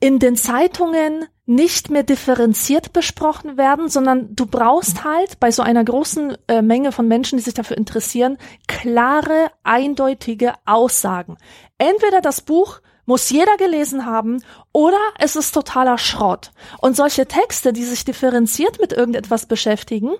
[0.00, 5.84] in den Zeitungen nicht mehr differenziert besprochen werden, sondern du brauchst halt bei so einer
[5.84, 11.36] großen äh, Menge von Menschen, die sich dafür interessieren, klare, eindeutige Aussagen.
[11.76, 16.52] Entweder das Buch muss jeder gelesen haben oder es ist totaler Schrott.
[16.80, 20.12] Und solche Texte, die sich differenziert mit irgendetwas beschäftigen,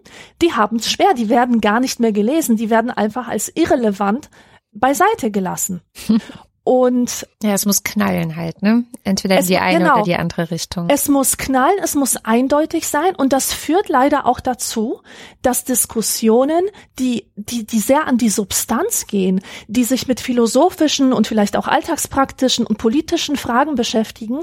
[0.42, 4.29] die haben es schwer, die werden gar nicht mehr gelesen, die werden einfach als irrelevant
[4.72, 5.80] beiseite gelassen.
[6.62, 8.85] Und ja, es muss knallen halt, ne?
[9.02, 9.94] Entweder in Es- die eine genau.
[9.94, 10.88] oder die andere Richtung.
[10.90, 15.00] es muss knallen, es muss eindeutig sein und das führt leider auch dazu,
[15.40, 16.66] dass Diskussionen,
[16.98, 21.66] die, die, die sehr an die Substanz gehen, die sich mit philosophischen und vielleicht auch
[21.66, 24.40] alltagspraktischen und politischen Fragen beschäftigen,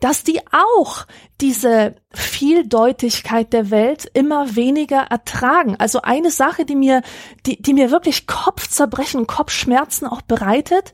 [0.00, 1.06] dass die auch
[1.40, 5.76] diese Vieldeutigkeit der Welt immer weniger ertragen.
[5.78, 7.02] Also eine Sache, die mir,
[7.46, 10.92] die, die mir wirklich Kopfzerbrechen, Kopfschmerzen auch bereitet,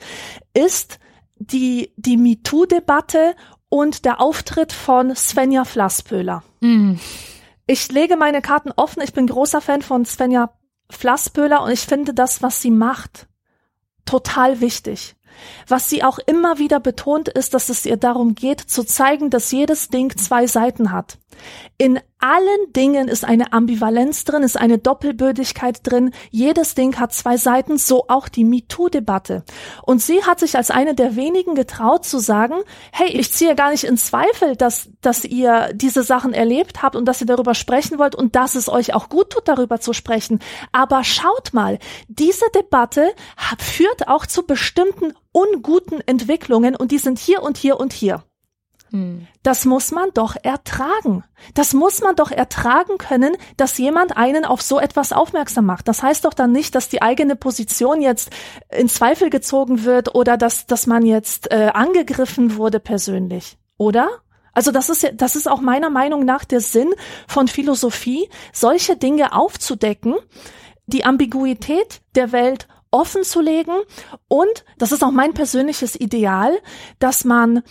[0.53, 0.99] ist
[1.37, 3.35] die, die MeToo-Debatte
[3.69, 6.43] und der Auftritt von Svenja Flasspöhler.
[6.61, 7.01] Hm.
[7.67, 9.03] Ich lege meine Karten offen.
[9.03, 10.53] Ich bin großer Fan von Svenja
[10.91, 13.27] Flasspöhler und ich finde das, was sie macht,
[14.05, 15.17] total wichtig.
[15.69, 19.53] Was sie auch immer wieder betont, ist, dass es ihr darum geht, zu zeigen, dass
[19.53, 21.19] jedes Ding zwei Seiten hat.
[21.79, 26.13] In allen Dingen ist eine Ambivalenz drin, ist eine Doppelbödigkeit drin.
[26.31, 29.45] Jedes Ding hat zwei Seiten, so auch die MeToo-Debatte.
[29.83, 32.55] Und sie hat sich als eine der wenigen getraut zu sagen,
[32.93, 37.05] hey, ich ziehe gar nicht in Zweifel, dass, dass ihr diese Sachen erlebt habt und
[37.07, 40.41] dass ihr darüber sprechen wollt und dass es euch auch gut tut, darüber zu sprechen.
[40.73, 47.19] Aber schaut mal, diese Debatte hat- führt auch zu bestimmten unguten Entwicklungen und die sind
[47.19, 48.25] hier und hier und hier.
[48.97, 49.27] Hm.
[49.43, 51.23] Das muss man doch ertragen.
[51.55, 55.87] Das muss man doch ertragen können, dass jemand einen auf so etwas aufmerksam macht.
[55.87, 58.31] Das heißt doch dann nicht, dass die eigene Position jetzt
[58.71, 64.09] in Zweifel gezogen wird oder dass, dass man jetzt äh, angegriffen wurde persönlich, oder?
[64.53, 66.95] Also das ist das ist auch meiner Meinung nach der Sinn
[67.29, 70.15] von Philosophie, solche Dinge aufzudecken,
[70.87, 73.75] die Ambiguität der Welt offen zu legen
[74.29, 76.57] und, das ist auch mein persönliches Ideal,
[76.99, 77.63] dass man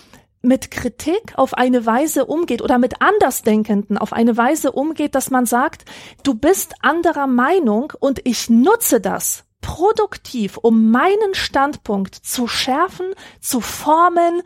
[0.45, 5.45] mit Kritik auf eine Weise umgeht oder mit Andersdenkenden auf eine Weise umgeht, dass man
[5.45, 5.85] sagt,
[6.23, 13.07] du bist anderer Meinung und ich nutze das produktiv, um meinen Standpunkt zu schärfen,
[13.41, 14.43] zu formen,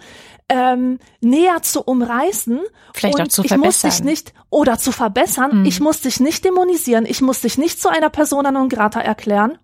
[0.48, 2.62] ähm, näher zu umreißen.
[2.94, 4.06] Vielleicht und auch zu ich muss dich verbessern.
[4.06, 5.60] nicht oder zu verbessern.
[5.60, 5.66] Mhm.
[5.66, 7.06] Ich muss dich nicht dämonisieren.
[7.06, 9.58] Ich muss dich nicht zu einer Persona non grata erklären.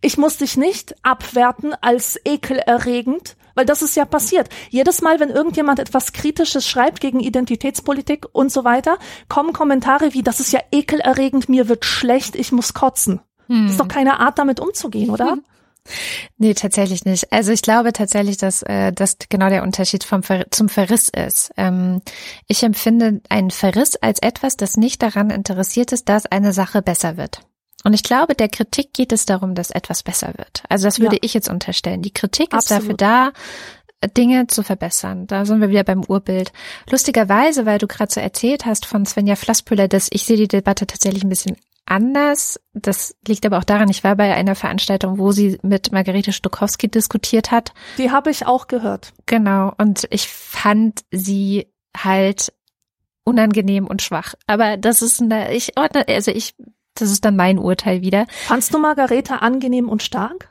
[0.00, 4.48] Ich muss dich nicht abwerten als ekelerregend, weil das ist ja passiert.
[4.70, 10.22] Jedes Mal, wenn irgendjemand etwas Kritisches schreibt gegen Identitätspolitik und so weiter, kommen Kommentare wie,
[10.22, 13.20] das ist ja ekelerregend, mir wird schlecht, ich muss kotzen.
[13.48, 15.38] Das ist doch keine Art, damit umzugehen, oder?
[16.36, 17.32] Nee, tatsächlich nicht.
[17.32, 21.50] Also ich glaube tatsächlich, dass äh, das genau der Unterschied vom Ver zum Verriss ist.
[21.56, 22.02] Ähm,
[22.46, 27.16] ich empfinde einen Verriss als etwas, das nicht daran interessiert ist, dass eine Sache besser
[27.16, 27.40] wird.
[27.84, 30.62] Und ich glaube, der Kritik geht es darum, dass etwas besser wird.
[30.68, 31.20] Also das würde Ja.
[31.22, 32.02] ich jetzt unterstellen.
[32.02, 33.00] Die Kritik ist Absolut.
[33.00, 33.30] dafür
[34.02, 35.26] da, Dinge zu verbessern.
[35.26, 36.52] Da sind wir wieder beim Urbild.
[36.90, 40.86] Lustigerweise, weil du gerade so erzählt hast von Svenja Flasspüller, dass ich sehe die Debatte
[40.86, 42.60] tatsächlich ein bisschen anders.
[42.74, 46.88] Das liegt aber auch daran, ich war bei einer Veranstaltung, wo sie mit Margarete Stokowski
[46.88, 47.72] diskutiert hat.
[47.96, 49.12] Die habe ich auch gehört.
[49.26, 49.72] Genau.
[49.78, 52.52] Und ich fand sie halt
[53.24, 54.34] unangenehm und schwach.
[54.46, 56.54] Aber das ist eine, ich ordne, also ich,
[57.00, 58.26] das ist dann mein Urteil wieder.
[58.28, 60.50] Fandst du Margareta angenehm und stark?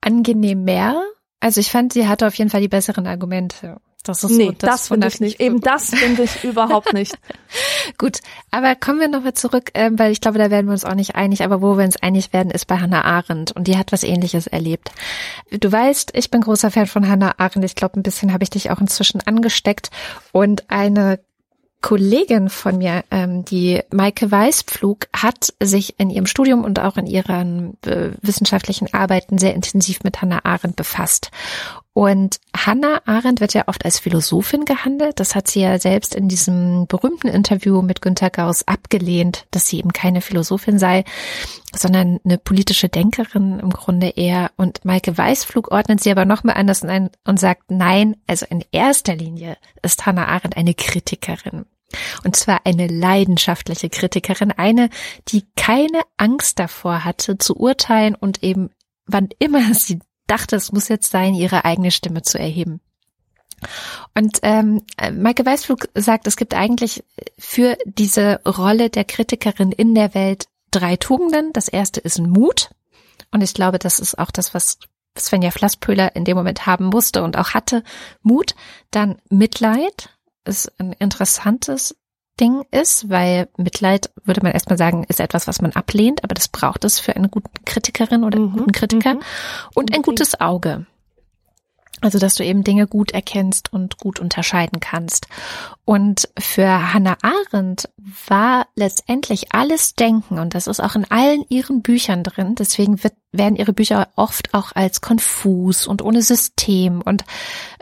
[0.00, 1.02] Angenehm mehr.
[1.40, 3.76] Also ich fand, sie hatte auf jeden Fall die besseren Argumente.
[4.06, 5.40] Das ist nee, so, das, finde wonach ich nicht.
[5.40, 7.18] Eben das finde ich überhaupt nicht.
[7.98, 8.18] Gut,
[8.50, 11.16] aber kommen wir nochmal zurück, ähm, weil ich glaube, da werden wir uns auch nicht
[11.16, 14.04] einig, aber wo wir uns einig werden, ist bei Hannah Arendt und die hat was
[14.04, 14.92] ähnliches erlebt.
[15.50, 18.50] Du weißt, ich bin großer Fan von Hannah Arendt, ich glaube, ein bisschen habe ich
[18.50, 19.90] dich auch inzwischen angesteckt
[20.32, 21.18] und eine
[21.82, 27.06] Kollegin von mir, ähm, die Maike Weißpflug, hat sich in ihrem Studium und auch in
[27.06, 31.30] ihren äh, wissenschaftlichen Arbeiten sehr intensiv mit Hannah Arendt befasst.
[31.96, 35.18] Und Hannah Arendt wird ja oft als Philosophin gehandelt.
[35.18, 39.78] Das hat sie ja selbst in diesem berühmten Interview mit Günter Gauss abgelehnt, dass sie
[39.78, 41.04] eben keine Philosophin sei,
[41.74, 44.50] sondern eine politische Denkerin im Grunde eher.
[44.58, 49.16] Und Maike Weißflug ordnet sie aber nochmal anders ein und sagt, nein, also in erster
[49.16, 51.64] Linie ist Hannah Arendt eine Kritikerin.
[52.24, 54.90] Und zwar eine leidenschaftliche Kritikerin, eine,
[55.28, 58.68] die keine Angst davor hatte, zu urteilen und eben,
[59.06, 62.80] wann immer sie dachte, es muss jetzt sein, ihre eigene Stimme zu erheben.
[64.14, 67.04] Und ähm, Maike Weißflug sagt, es gibt eigentlich
[67.38, 71.52] für diese Rolle der Kritikerin in der Welt drei Tugenden.
[71.52, 72.70] Das erste ist Mut.
[73.30, 74.78] Und ich glaube, das ist auch das, was
[75.18, 77.82] Svenja Flasspöhler in dem Moment haben musste und auch hatte.
[78.22, 78.54] Mut.
[78.90, 80.10] Dann Mitleid
[80.44, 81.96] ist ein interessantes
[82.40, 86.48] Ding ist, weil Mitleid, würde man erstmal sagen, ist etwas, was man ablehnt, aber das
[86.48, 89.14] braucht es für eine gute Kritikerin oder einen Mhm, guten Kritiker.
[89.14, 89.20] mhm.
[89.74, 90.86] Und ein gutes Auge.
[92.02, 95.28] Also, dass du eben Dinge gut erkennst und gut unterscheiden kannst.
[95.84, 97.88] Und für Hannah Arendt
[98.28, 103.14] war letztendlich alles Denken, und das ist auch in allen ihren Büchern drin, deswegen wird,
[103.32, 107.24] werden ihre Bücher oft auch als konfus und ohne System und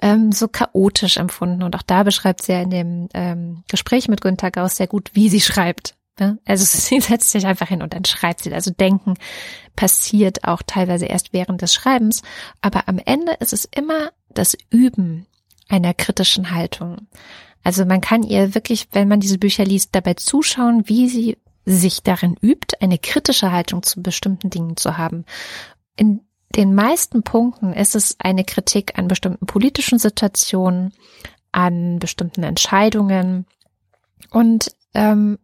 [0.01, 1.63] ähm, so chaotisch empfunden.
[1.63, 5.11] Und auch da beschreibt sie ja in dem ähm, Gespräch mit Günter Gauss sehr gut,
[5.15, 5.95] wie sie schreibt.
[6.19, 6.39] Ne?
[6.45, 8.53] Also sie setzt sich einfach hin und dann schreibt sie.
[8.53, 9.15] Also Denken
[9.77, 12.23] passiert auch teilweise erst während des Schreibens,
[12.61, 15.27] aber am Ende ist es immer das Üben
[15.69, 17.09] einer kritischen Haltung.
[17.63, 22.03] Also man kann ihr wirklich, wenn man diese Bücher liest, dabei zuschauen, wie sie sich
[22.03, 25.25] darin übt, eine kritische Haltung zu bestimmten Dingen zu haben.
[25.97, 26.21] In
[26.55, 30.93] den meisten Punkten ist es eine Kritik an bestimmten politischen Situationen,
[31.53, 33.47] an bestimmten Entscheidungen
[34.31, 35.39] und ähm,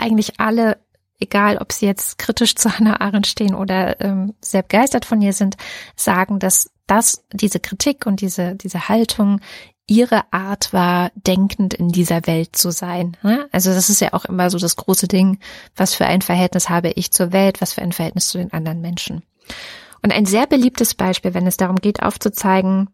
[0.00, 0.78] eigentlich alle,
[1.18, 5.32] egal ob sie jetzt kritisch zu Hannah Arendt stehen oder ähm, sehr begeistert von ihr
[5.32, 5.56] sind,
[5.96, 9.40] sagen, dass das, diese Kritik und diese, diese Haltung
[9.86, 13.16] ihre Art war, denkend in dieser Welt zu sein.
[13.22, 13.48] Ne?
[13.50, 15.40] Also das ist ja auch immer so das große Ding,
[15.74, 18.80] was für ein Verhältnis habe ich zur Welt, was für ein Verhältnis zu den anderen
[18.80, 19.24] Menschen.
[20.02, 22.88] Und ein sehr beliebtes Beispiel, wenn es darum geht, aufzuzeigen,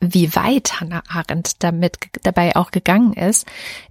[0.00, 3.46] wie weit Hannah Arendt damit dabei auch gegangen ist,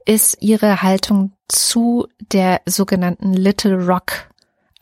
[0.06, 4.30] ist ihre Haltung zu der sogenannten Little Rock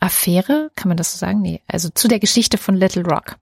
[0.00, 1.42] Affäre, kann man das so sagen?
[1.42, 3.36] Nee, also zu der Geschichte von Little Rock.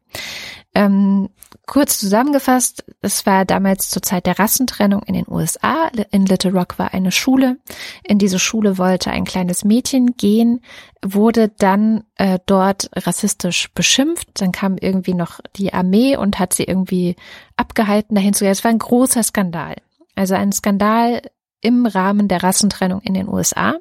[0.75, 1.31] Ähm,
[1.67, 5.89] kurz zusammengefasst, es war damals zur Zeit der Rassentrennung in den USA.
[6.11, 7.57] In Little Rock war eine Schule.
[8.03, 10.61] In diese Schule wollte ein kleines Mädchen gehen,
[11.03, 14.29] wurde dann äh, dort rassistisch beschimpft.
[14.35, 17.17] Dann kam irgendwie noch die Armee und hat sie irgendwie
[17.57, 18.53] abgehalten, dahin zu gehen.
[18.53, 19.77] Es war ein großer Skandal.
[20.15, 21.23] Also ein Skandal
[21.61, 23.77] im Rahmen der Rassentrennung in den USA.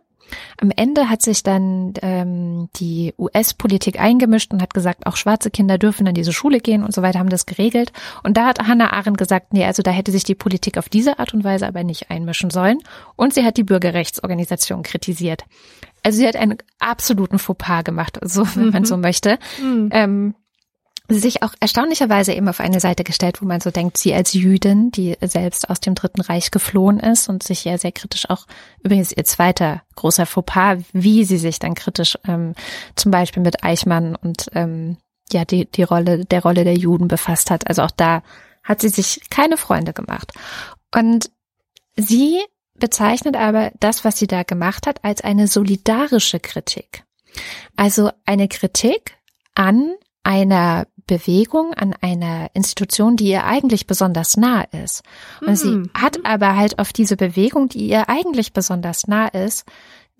[0.61, 5.77] Am Ende hat sich dann ähm, die US-Politik eingemischt und hat gesagt, auch schwarze Kinder
[5.77, 7.91] dürfen an diese Schule gehen und so weiter, haben das geregelt.
[8.23, 11.19] Und da hat Hannah Arendt gesagt, nee, also da hätte sich die Politik auf diese
[11.19, 12.79] Art und Weise aber nicht einmischen sollen.
[13.15, 15.45] Und sie hat die Bürgerrechtsorganisation kritisiert.
[16.03, 18.71] Also sie hat einen absoluten Fauxpas gemacht, so wenn mhm.
[18.71, 19.39] man so möchte.
[19.61, 19.89] Mhm.
[19.91, 20.35] Ähm,
[21.09, 24.91] sich auch erstaunlicherweise eben auf eine Seite gestellt, wo man so denkt, sie als Jüdin,
[24.91, 28.45] die selbst aus dem Dritten Reich geflohen ist und sich ja sehr kritisch auch,
[28.83, 32.53] übrigens ihr zweiter großer Fauxpas, wie sie sich dann kritisch ähm,
[32.95, 34.97] zum Beispiel mit Eichmann und ähm,
[35.31, 37.67] ja die, die Rolle, der Rolle der Juden befasst hat.
[37.67, 38.21] Also auch da
[38.63, 40.31] hat sie sich keine Freunde gemacht.
[40.93, 41.31] Und
[41.95, 42.39] sie
[42.75, 47.03] bezeichnet aber das, was sie da gemacht hat, als eine solidarische Kritik.
[47.75, 49.17] Also eine Kritik
[49.55, 55.01] an einer Bewegung an einer Institution, die ihr eigentlich besonders nah ist.
[55.41, 55.55] Und mhm.
[55.55, 59.65] sie hat aber halt auf diese Bewegung, die ihr eigentlich besonders nah ist,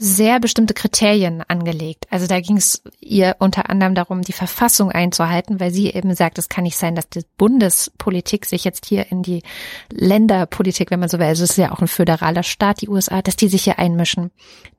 [0.02, 2.08] sehr bestimmte Kriterien angelegt.
[2.10, 6.38] Also da ging es ihr unter anderem darum, die Verfassung einzuhalten, weil sie eben sagt,
[6.38, 9.44] es kann nicht sein, dass die Bundespolitik sich jetzt hier in die
[9.92, 13.22] Länderpolitik, wenn man so will, also es ist ja auch ein föderaler Staat, die USA,
[13.22, 14.32] dass die sich hier einmischen.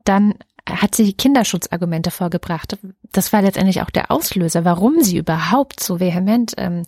[0.03, 0.33] Dann
[0.77, 2.77] hat sie Kinderschutzargumente vorgebracht.
[3.11, 6.83] Das war letztendlich auch der Auslöser, warum sie überhaupt so vehement ähm,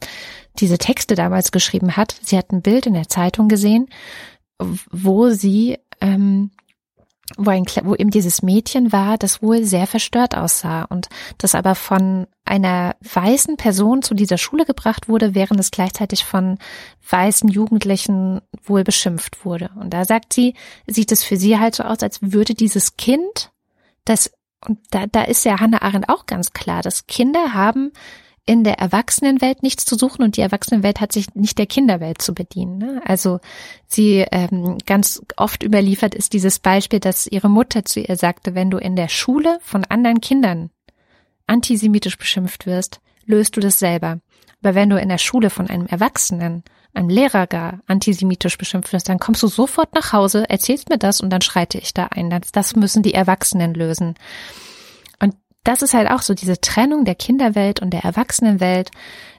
[0.59, 2.15] diese Texte damals geschrieben hat.
[2.21, 3.87] Sie hat ein Bild in der Zeitung gesehen,
[4.91, 6.51] wo sie, ähm,
[7.37, 11.75] wo, ein, wo eben dieses Mädchen war, das wohl sehr verstört aussah und das aber
[11.75, 16.57] von einer weißen Person zu dieser Schule gebracht wurde, während es gleichzeitig von
[17.09, 19.71] weißen Jugendlichen wohl beschimpft wurde.
[19.79, 20.53] Und da sagt sie,
[20.85, 23.51] sieht es für sie halt so aus, als würde dieses Kind
[24.05, 24.31] das,
[24.65, 27.91] und da, da ist ja Hannah Arendt auch ganz klar, dass Kinder haben
[28.45, 32.33] in der Erwachsenenwelt nichts zu suchen und die Erwachsenenwelt hat sich nicht der Kinderwelt zu
[32.33, 32.77] bedienen.
[32.77, 33.01] Ne?
[33.05, 33.39] Also
[33.87, 38.69] sie ähm, ganz oft überliefert ist dieses Beispiel, dass ihre Mutter zu ihr sagte, wenn
[38.69, 40.71] du in der Schule von anderen Kindern
[41.47, 44.19] antisemitisch beschimpft wirst, löst du das selber.
[44.61, 49.09] Aber wenn du in der Schule von einem Erwachsenen einem Lehrer gar antisemitisch beschimpft wirst,
[49.09, 52.29] dann kommst du sofort nach Hause, erzählst mir das und dann schreite ich da ein.
[52.29, 54.15] Das, das müssen die Erwachsenen lösen.
[55.19, 58.91] Und das ist halt auch so, diese Trennung der Kinderwelt und der Erwachsenenwelt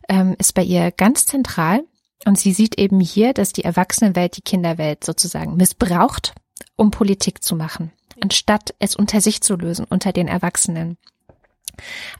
[0.09, 1.85] ähm, ist bei ihr ganz zentral.
[2.27, 6.35] Und sie sieht eben hier, dass die Erwachsenenwelt die Kinderwelt sozusagen missbraucht,
[6.77, 10.97] um Politik zu machen, anstatt es unter sich zu lösen, unter den Erwachsenen.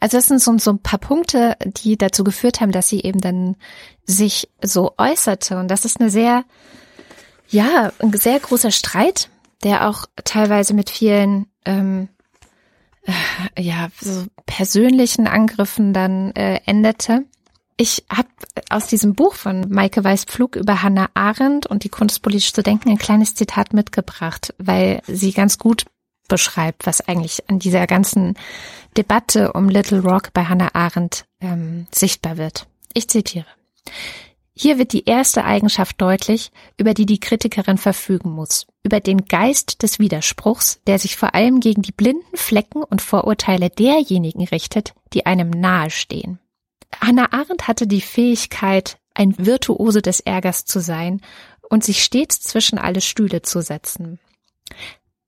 [0.01, 3.21] Also das sind so, so ein paar Punkte, die dazu geführt haben, dass sie eben
[3.21, 3.57] dann
[4.05, 5.59] sich so äußerte.
[5.59, 6.45] Und das ist eine sehr,
[7.49, 9.29] ja, ein sehr großer Streit,
[9.63, 12.09] der auch teilweise mit vielen, ähm,
[13.55, 17.25] äh, ja, so persönlichen Angriffen dann äh, endete.
[17.77, 18.29] Ich habe
[18.71, 22.89] aus diesem Buch von Maike Weiß-Pflug über Hannah Arendt und die Kunst politisch zu denken
[22.89, 25.85] ein kleines Zitat mitgebracht, weil sie ganz gut
[26.29, 28.35] beschreibt, was eigentlich an dieser ganzen
[28.97, 32.67] Debatte um Little Rock bei Hannah Arendt ähm, sichtbar wird.
[32.93, 33.47] Ich zitiere.
[34.57, 39.83] Hier wird die erste Eigenschaft deutlich, über die die Kritikerin verfügen muss, über den Geist
[39.83, 45.27] des Widerspruchs, der sich vor allem gegen die blinden Flecken und Vorurteile derjenigen richtet, die
[45.27, 46.39] einem nahestehen.
[47.01, 51.21] Hannah Arendt hatte die Fähigkeit, ein Virtuose des Ärgers zu sein
[51.69, 54.21] und sich stets zwischen alle Stühle zu setzen.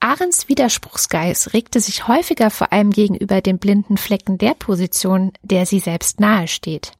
[0.06, 5.80] Arends Widerspruchsgeist regte sich häufiger vor allem gegenüber den blinden Flecken der Position, der sie
[5.80, 6.92] selbst nahesteht.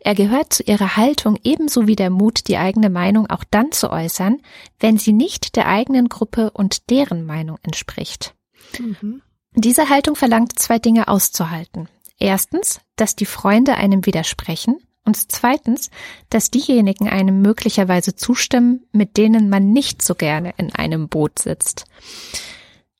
[0.00, 3.90] Er gehört zu ihrer Haltung ebenso wie der Mut, die eigene Meinung auch dann zu
[3.90, 4.40] äußern,
[4.80, 8.34] wenn sie nicht der eigenen Gruppe und deren Meinung entspricht.
[8.78, 9.20] Mhm.
[9.54, 11.90] Diese Haltung verlangt zwei Dinge auszuhalten.
[12.18, 15.90] Erstens, dass die Freunde einem widersprechen und zweitens,
[16.30, 21.84] dass diejenigen einem möglicherweise zustimmen, mit denen man nicht so gerne in einem Boot sitzt.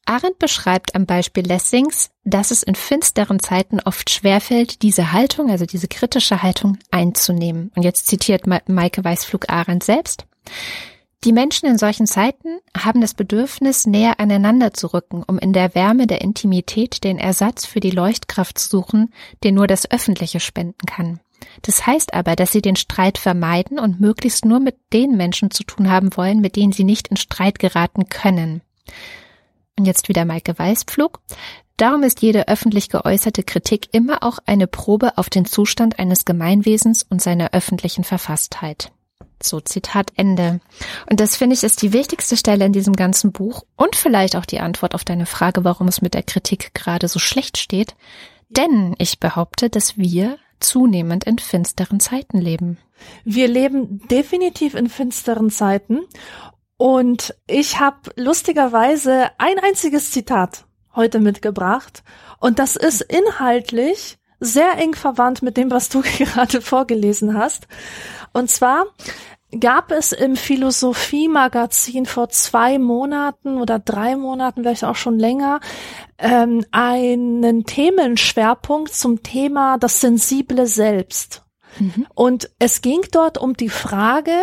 [0.07, 5.65] Arendt beschreibt am Beispiel Lessings, dass es in finsteren Zeiten oft schwerfällt, diese Haltung, also
[5.65, 7.71] diese kritische Haltung einzunehmen.
[7.75, 10.27] Und jetzt zitiert Maike Weißflug Arendt selbst.
[11.25, 15.75] Die Menschen in solchen Zeiten haben das Bedürfnis, näher aneinander zu rücken, um in der
[15.75, 19.11] Wärme der Intimität den Ersatz für die Leuchtkraft zu suchen,
[19.43, 21.21] den nur das Öffentliche spenden kann.
[21.63, 25.65] Das heißt aber, dass sie den Streit vermeiden und möglichst nur mit den Menschen zu
[25.65, 28.63] tun haben wollen, mit denen sie nicht in Streit geraten können.
[29.79, 31.21] Und jetzt wieder Maike Weißpflug.
[31.77, 37.03] Darum ist jede öffentlich geäußerte Kritik immer auch eine Probe auf den Zustand eines Gemeinwesens
[37.03, 38.93] und seiner öffentlichen Verfasstheit.
[39.43, 40.61] So Zitat Ende.
[41.11, 44.47] Und das finde ich ist die wichtigste Stelle in diesem ganzen Buch und vielleicht auch
[44.47, 47.97] die Antwort auf deine Frage, warum es mit der Kritik gerade so schlecht steht.
[48.49, 52.79] Denn ich behaupte, dass wir zunehmend in finsteren Zeiten leben.
[53.25, 56.01] Wir leben definitiv in finsteren Zeiten
[56.77, 62.03] und ich habe lustigerweise ein einziges Zitat heute mitgebracht.
[62.41, 67.69] Und das ist inhaltlich sehr eng verwandt mit dem, was du gerade vorgelesen hast.
[68.33, 68.87] Und zwar
[69.61, 75.61] gab es im Philosophie-Magazin vor zwei Monaten oder drei Monaten, vielleicht auch schon länger,
[76.19, 81.43] ähm, einen Themenschwerpunkt zum Thema das sensible Selbst.
[81.79, 82.07] Mhm.
[82.15, 84.35] Und es ging dort um die Frage,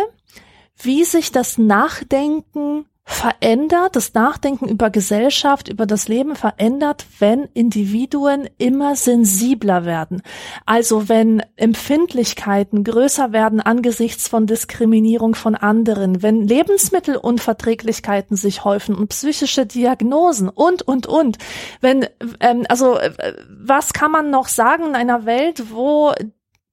[0.76, 8.48] wie sich das Nachdenken verändert, das Nachdenken über Gesellschaft, über das Leben verändert, wenn Individuen
[8.58, 10.22] immer sensibler werden.
[10.66, 19.08] Also wenn Empfindlichkeiten größer werden angesichts von Diskriminierung von anderen, wenn Lebensmittelunverträglichkeiten sich häufen und
[19.08, 21.38] psychische Diagnosen und, und, und.
[21.80, 22.06] Wenn,
[22.40, 26.12] ähm, also, äh, was kann man noch sagen in einer Welt, wo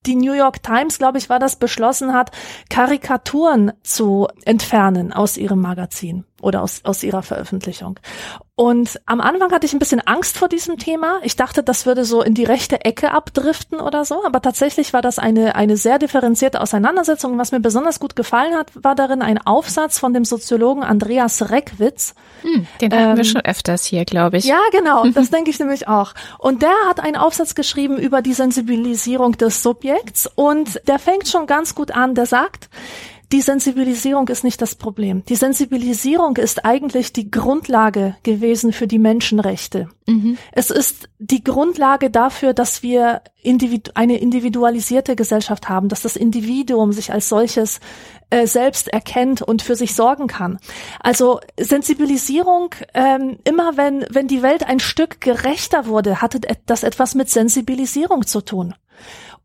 [0.05, 2.31] die New York Times, glaube ich, war das, beschlossen hat,
[2.69, 7.99] Karikaturen zu entfernen aus ihrem Magazin oder aus, aus ihrer Veröffentlichung.
[8.59, 11.21] Und am Anfang hatte ich ein bisschen Angst vor diesem Thema.
[11.23, 14.25] Ich dachte, das würde so in die rechte Ecke abdriften oder so.
[14.25, 17.37] Aber tatsächlich war das eine, eine sehr differenzierte Auseinandersetzung.
[17.37, 22.15] Was mir besonders gut gefallen hat, war darin ein Aufsatz von dem Soziologen Andreas Reckwitz.
[22.41, 24.43] Hm, den hatten ähm, wir schon öfters hier, glaube ich.
[24.43, 25.05] Ja, genau.
[25.13, 26.13] Das denke ich nämlich auch.
[26.37, 30.29] Und der hat einen Aufsatz geschrieben über die Sensibilisierung des Subjekts.
[30.35, 32.13] Und der fängt schon ganz gut an.
[32.13, 32.69] Der sagt,
[33.31, 35.23] die Sensibilisierung ist nicht das Problem.
[35.25, 39.87] Die Sensibilisierung ist eigentlich die Grundlage gewesen für die Menschenrechte.
[40.07, 40.37] Mhm.
[40.51, 46.91] Es ist die Grundlage dafür, dass wir individu eine individualisierte Gesellschaft haben, dass das Individuum
[46.91, 47.79] sich als solches
[48.31, 50.57] äh, selbst erkennt und für sich sorgen kann.
[50.99, 57.13] Also Sensibilisierung, ähm, immer wenn, wenn die Welt ein Stück gerechter wurde, hatte das etwas
[57.13, 58.73] mit Sensibilisierung zu tun.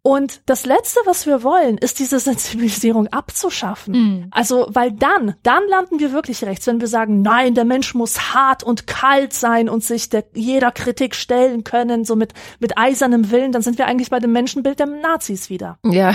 [0.06, 3.94] Und das Letzte, was wir wollen, ist diese Sensibilisierung abzuschaffen.
[3.94, 4.28] Mm.
[4.32, 8.34] Also, weil dann, dann landen wir wirklich rechts, wenn wir sagen, nein, der Mensch muss
[8.34, 13.30] hart und kalt sein und sich der, jeder Kritik stellen können, so mit, mit eisernem
[13.30, 15.78] Willen, dann sind wir eigentlich bei dem Menschenbild der Nazis wieder.
[15.82, 16.14] Ja.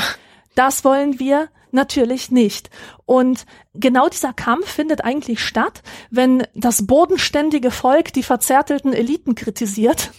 [0.54, 2.70] Das wollen wir natürlich nicht.
[3.08, 5.82] Und genau dieser Kampf findet eigentlich statt,
[6.12, 10.12] wenn das bodenständige Volk die verzärtelten Eliten kritisiert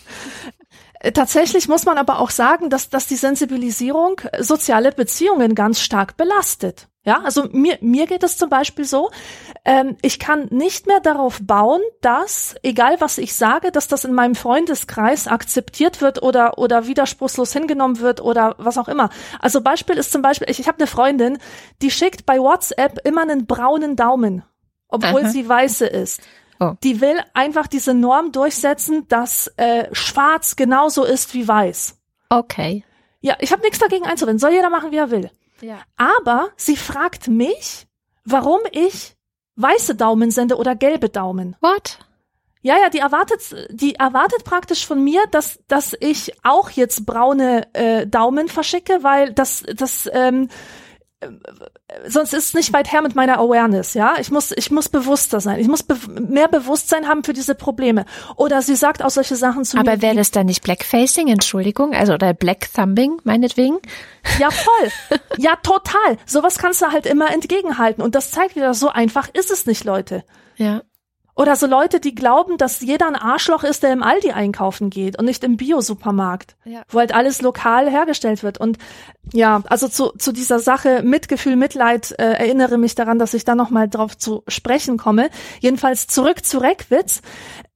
[1.13, 6.89] tatsächlich muss man aber auch sagen, dass, dass die Sensibilisierung soziale Beziehungen ganz stark belastet.
[7.03, 9.11] Ja, also mir, mir geht es zum Beispiel so,
[9.65, 14.13] ähm, ich kann nicht mehr darauf bauen, dass, egal was ich sage, dass das in
[14.13, 19.09] meinem Freundeskreis akzeptiert wird oder, oder widerspruchslos hingenommen wird oder was auch immer.
[19.41, 21.39] Also Beispiel ist zum Beispiel, ich, ich habe eine Freundin,
[21.81, 24.43] die schickt bei WhatsApp immer einen braunen Daumen,
[24.89, 25.31] obwohl Aha.
[25.31, 26.21] sie weiße ist.
[26.61, 26.75] Oh.
[26.83, 31.99] Die will einfach diese Norm durchsetzen, dass äh, Schwarz genauso ist wie Weiß.
[32.29, 32.85] Okay.
[33.21, 34.39] Ja, ich habe nichts dagegen einzuwenden.
[34.39, 35.31] Soll jeder machen, wie er will.
[35.63, 35.79] Ja.
[35.97, 37.87] Aber sie fragt mich,
[38.25, 39.17] warum ich
[39.57, 41.57] weiße Daumen sende oder gelbe Daumen.
[41.61, 41.99] What?
[42.63, 43.41] Ja, ja, die erwartet,
[43.71, 49.33] die erwartet praktisch von mir, dass, dass ich auch jetzt braune äh, Daumen verschicke, weil
[49.33, 50.51] das, das ähm,
[52.07, 54.15] sonst ist es nicht weit her mit meiner Awareness, ja.
[54.19, 55.59] Ich muss, ich muss bewusster sein.
[55.61, 58.07] Ich muss be mehr Bewusstsein haben für diese Probleme.
[58.37, 60.03] Oder sie sagt auch solche Sachen zu Aber mir.
[60.03, 63.79] wäre das dann nicht Blackfacing, Entschuldigung, also oder Black Thumbing, meinetwegen?
[64.39, 64.91] Ja, voll.
[65.39, 66.17] ja, total.
[66.27, 68.03] Sowas kannst du halt immer entgegenhalten.
[68.03, 70.25] Und das zeigt wieder, so einfach ist es nicht, Leute.
[70.57, 70.83] Ja.
[71.41, 75.19] Oder so Leute, die glauben, dass jeder ein Arschloch ist, der im Aldi einkaufen geht
[75.19, 76.83] und nicht im Bio-Supermarkt, Ja.
[76.91, 78.59] wo halt alles lokal hergestellt wird.
[78.59, 78.77] Und
[79.33, 83.55] ja, also zu, zu dieser Sache Mitgefühl, Mitleid, äh, erinnere mich daran, dass ich da
[83.55, 85.31] nochmal drauf zu sprechen komme.
[85.61, 87.23] Jedenfalls zurück zu Reckwitz.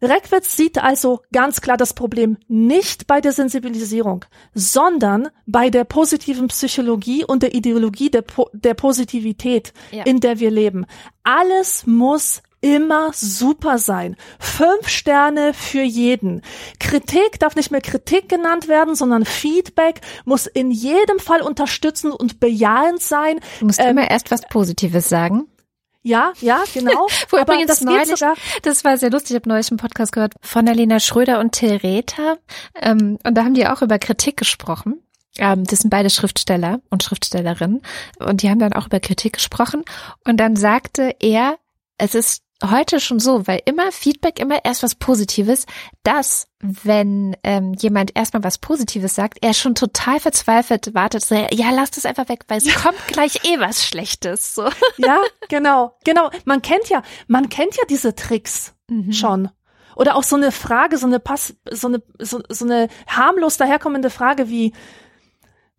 [0.03, 6.49] Reckwitz sieht also ganz klar das Problem nicht bei der Sensibilisierung, sondern bei der positiven
[6.49, 10.03] Psychologie und der Ideologie der, po der Positivität, Ja.
[10.05, 10.85] in der wir leben.
[11.23, 14.17] Alles muss immer super sein.
[14.39, 16.41] Fünf Sterne für jeden.
[16.81, 22.41] Kritik darf nicht mehr Kritik genannt werden, sondern Feedback muss in jedem Fall unterstützend und
[22.41, 23.41] bejahend sein.
[23.61, 25.47] Du musst Ähm, immer erst was Positives sagen.
[26.01, 27.07] Ja, ja, genau.
[27.29, 28.35] Wo Aber übrigens das neulich, sogar.
[28.62, 31.53] das war sehr lustig, ich habe neulich einen Podcast gehört von der Lena Schröder und
[31.53, 32.39] Till Rether.
[32.81, 35.03] Ähm, und da haben die auch über Kritik gesprochen.
[35.37, 37.83] Ähm, das sind beide Schriftsteller und Schriftstellerinnen.
[38.21, 39.85] Und die haben dann auch über Kritik gesprochen.
[40.25, 41.59] Und dann sagte er,
[41.99, 45.66] es ist heute schon so, weil immer Feedback immer erst was Positives,
[46.02, 51.70] dass wenn ähm, jemand erstmal was Positives sagt, er schon total verzweifelt wartet, so, ja,
[51.70, 54.55] lass das einfach weg, weil es kommt gleich eh was Schlechtes.
[54.55, 54.68] So.
[54.96, 56.30] Ja, genau, genau.
[56.44, 59.12] Man kennt ja, man kennt ja diese Tricks Mhm.
[59.12, 59.50] schon.
[59.96, 64.11] Oder auch so eine Frage, so eine Pass, so eine, so, so eine harmlos daherkommende
[64.11, 64.72] Frage wie,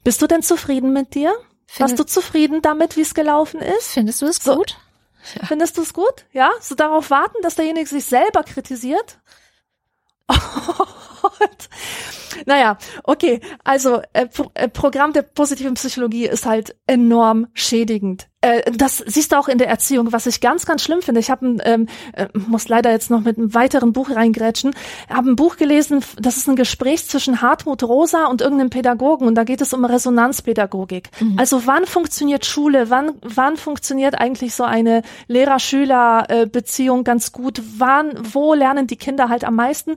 [0.03, 1.29] bist du denn zufrieden mit dir?
[1.29, 3.91] Warst Findest, du zufrieden damit, wie es gelaufen ist?
[3.91, 4.55] findest du es So.
[4.55, 4.77] gut?
[5.47, 6.25] Findest du es gut?
[6.31, 6.51] Ja?
[6.61, 9.19] So darauf warten, dass derjenige sich selber kritisiert?
[10.29, 11.69] Und,
[12.45, 13.41] naja, okay.
[13.63, 18.27] Also äh, Pro äh, Programm der positiven Psychologie ist halt enorm schädigend.
[18.45, 21.19] Äh, das siehst du auch in der Erziehung, was ich ganz, ganz schlimm finde.
[21.19, 24.75] Ich habe ähm, äh, muss leider jetzt noch mit einem weiteren Buch reingrätschen.
[25.09, 29.35] Habe ein Buch gelesen, das ist ein Gespräch zwischen Hartmut Rosa und irgendeinem Pädagogen und
[29.35, 31.09] da geht es um Resonanzpädagogik.
[31.37, 32.89] Also wann funktioniert Schule?
[32.89, 37.61] Wann, wann funktioniert eigentlich so eine Lehrer-Schüler-Beziehung ganz gut?
[37.77, 39.95] Wann, wo lernen die Kinder halt am meisten?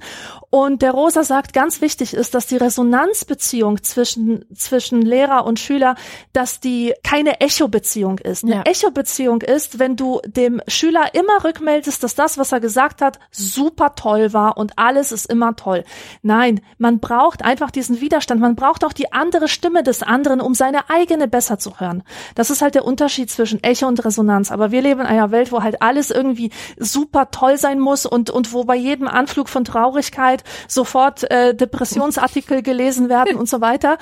[0.51, 5.97] Und der Rosa sagt, ganz wichtig ist, dass die Resonanzbeziehung zwischen, zwischen Lehrer und Schüler,
[6.33, 8.38] dass die keine Echo-Beziehung ist.
[8.45, 8.63] Eine Ja.
[8.63, 13.95] Echo-Beziehung ist, wenn du dem Schüler immer rückmeldest, dass das, was er gesagt hat, super
[13.95, 15.85] toll war und alles ist immer toll.
[16.23, 18.41] Nein, man braucht einfach diesen Widerstand.
[18.41, 22.03] Man braucht auch die andere Stimme des anderen, um seine eigene besser zu hören.
[22.35, 24.51] Das ist halt der Unterschied zwischen Echo und Resonanz.
[24.51, 28.31] Aber wir leben in einer Welt, wo halt alles irgendwie super toll sein muss und,
[28.31, 33.99] und wo bei jedem Anflug von Traurigkeit sofort äh, Depressionsartikel gelesen werden und so weiter.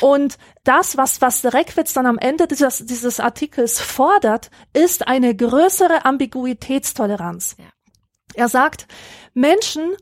[0.00, 6.04] Und das, was, was Reckwitz dann am Ende dieses, dieses Artikels fordert, ist eine größere
[6.04, 7.56] Ambiguitätstoleranz.
[7.58, 7.64] Ja.
[8.34, 8.86] Er sagt,
[9.34, 9.96] Menschen,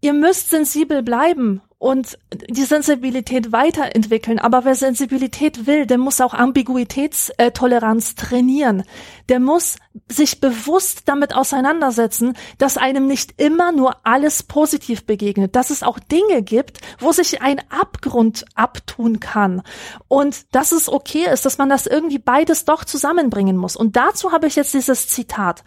[0.00, 2.16] ihr müsst sensibel bleiben und
[2.48, 4.38] die Sensibilität weiterentwickeln.
[4.38, 8.84] Aber wer Sensibilität will, der muss auch Ambiguitätstoleranz trainieren.
[9.28, 9.78] Der muss
[10.08, 15.98] sich bewusst damit auseinandersetzen, dass einem nicht immer nur alles positiv begegnet, dass es auch
[15.98, 19.62] Dinge gibt, wo sich ein Abgrund abtun kann
[20.06, 23.74] und dass es okay ist, dass man das irgendwie beides doch zusammenbringen muss.
[23.74, 25.64] Und dazu habe ich jetzt dieses Zitat.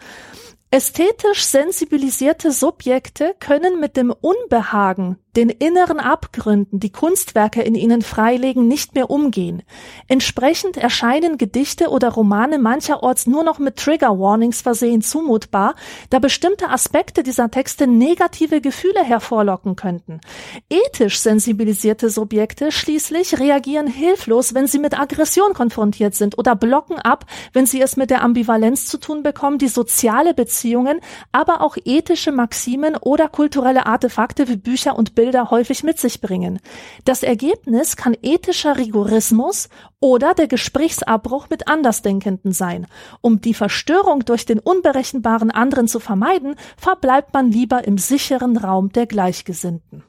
[0.70, 8.66] Ästhetisch sensibilisierte Subjekte können mit dem Unbehagen, den inneren Abgründen, die Kunstwerke in ihnen freilegen,
[8.66, 9.62] nicht mehr umgehen.
[10.08, 15.74] Entsprechend erscheinen Gedichte oder Romane mancherorts nur noch mit Trigger Warnings versehen zumutbar,
[16.10, 20.20] da bestimmte Aspekte dieser Texte negative Gefühle hervorlocken könnten.
[20.70, 27.26] Ethisch sensibilisierte Subjekte schließlich reagieren hilflos, wenn sie mit Aggression konfrontiert sind oder blocken ab,
[27.52, 32.32] wenn sie es mit der Ambivalenz zu tun bekommen, die soziale Beziehungen, aber auch ethische
[32.32, 36.60] Maximen oder kulturelle Artefakte wie Bücher und Bilder häufig mit sich bringen.
[37.04, 39.68] Das Ergebnis kann ethischer Rigorismus
[40.00, 42.86] oder der Gesprächsabbruch mit Andersdenkenden sein.
[43.20, 48.92] Um die Verstörung durch den unberechenbaren anderen zu vermeiden, verbleibt man lieber im sicheren Raum
[48.92, 50.02] der Gleichgesinnten.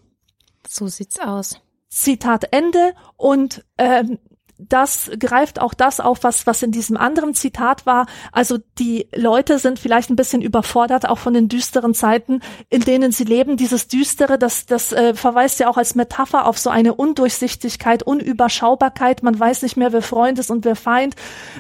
[0.67, 1.61] So sieht's aus.
[1.89, 4.19] Zitat Ende und ähm,
[4.57, 8.07] das greift auch das auf, was, was in diesem anderen Zitat war.
[8.31, 13.11] Also die Leute sind vielleicht ein bisschen überfordert, auch von den düsteren Zeiten, in denen
[13.11, 13.57] sie leben.
[13.57, 19.23] Dieses Düstere, das, das äh, verweist ja auch als Metapher auf so eine Undurchsichtigkeit, Unüberschaubarkeit.
[19.23, 21.15] Man weiß nicht mehr, wer Freund ist und wer Feind,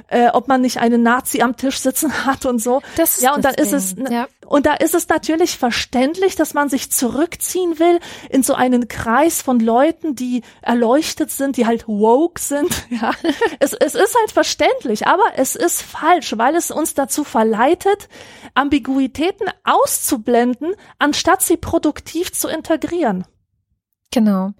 [0.07, 2.81] äh, ob man nicht einen Nazi am Tisch sitzen hat und so.
[2.95, 4.11] Das ist ja, und dann ist es, Ding.
[4.11, 4.27] Ja.
[4.47, 9.41] Und da ist es natürlich verständlich, dass man sich zurückziehen will in so einen Kreis
[9.41, 12.67] von Leuten, die erleuchtet sind, die halt woke sind.
[12.89, 13.11] Ja,
[13.59, 18.07] es, es ist halt verständlich, aber es ist falsch, weil es uns dazu verleitet,
[18.53, 23.25] Ambiguitäten auszublenden, anstatt sie produktiv zu integrieren.
[24.11, 24.53] Genau.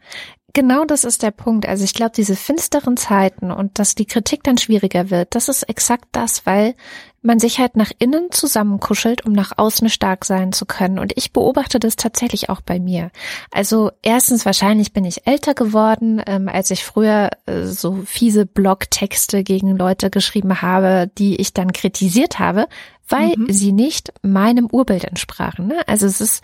[0.53, 1.67] Genau das ist der Punkt.
[1.67, 5.63] Also ich glaube, diese finsteren Zeiten und dass die Kritik dann schwieriger wird, das ist
[5.63, 6.75] exakt das, weil
[7.21, 10.99] man sich halt nach innen zusammenkuschelt, um nach außen stark sein zu können.
[10.99, 13.11] Und ich beobachte das tatsächlich auch bei mir.
[13.51, 19.43] Also erstens, wahrscheinlich bin ich älter geworden, ähm, als ich früher äh, so fiese Blogtexte
[19.43, 22.67] gegen Leute geschrieben habe, die ich dann kritisiert habe,
[23.09, 23.51] weil mhm.
[23.51, 25.67] sie nicht meinem Urbild entsprachen.
[25.67, 25.87] Ne?
[25.87, 26.43] Also es ist,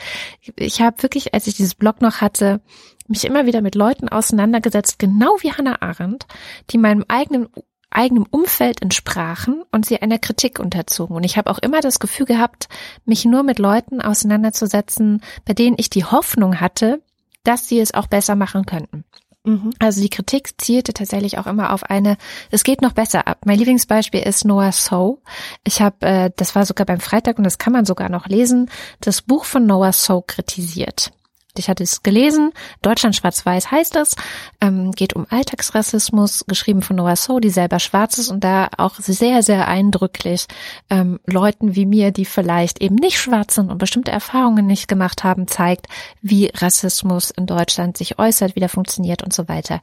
[0.56, 2.62] ich habe wirklich, als ich dieses Blog noch hatte,
[3.08, 6.26] mich immer wieder mit Leuten auseinandergesetzt, genau wie Hannah Arendt,
[6.70, 7.48] die meinem eigenen
[7.96, 11.16] eigenem Umfeld entsprachen und sie einer Kritik unterzogen.
[11.16, 12.68] Und ich habe auch immer das Gefühl gehabt,
[13.06, 17.02] mich nur mit Leuten auseinanderzusetzen, bei denen ich die Hoffnung hatte,
[17.44, 19.04] dass sie es auch besser machen könnten.
[19.46, 19.72] Mhm.
[19.80, 22.18] Also die Kritik zielte tatsächlich auch immer auf eine,
[22.50, 23.39] es geht noch besser ab.
[23.46, 25.22] Mein Lieblingsbeispiel ist Noah So.
[25.64, 28.70] Ich habe, äh, das war sogar beim Freitag und das kann man sogar noch lesen,
[29.02, 31.12] das Buch von Noah So kritisiert.
[31.56, 32.51] Ich hatte es gelesen,
[32.82, 34.16] Deutschland schwarz-weiß heißt es,
[34.60, 38.95] ähm, geht um Alltagsrassismus, geschrieben von Noah So, die selber schwarz ist und da auch
[38.95, 40.47] sehr, sehr eindrücklich
[40.89, 45.24] ähm, Leuten wie mir, die vielleicht eben nicht schwarz sind und bestimmte Erfahrungen nicht gemacht
[45.24, 45.88] haben, zeigt,
[46.24, 49.80] wie Rassismus in Deutschland sich äußert, wie der funktioniert und so weiter.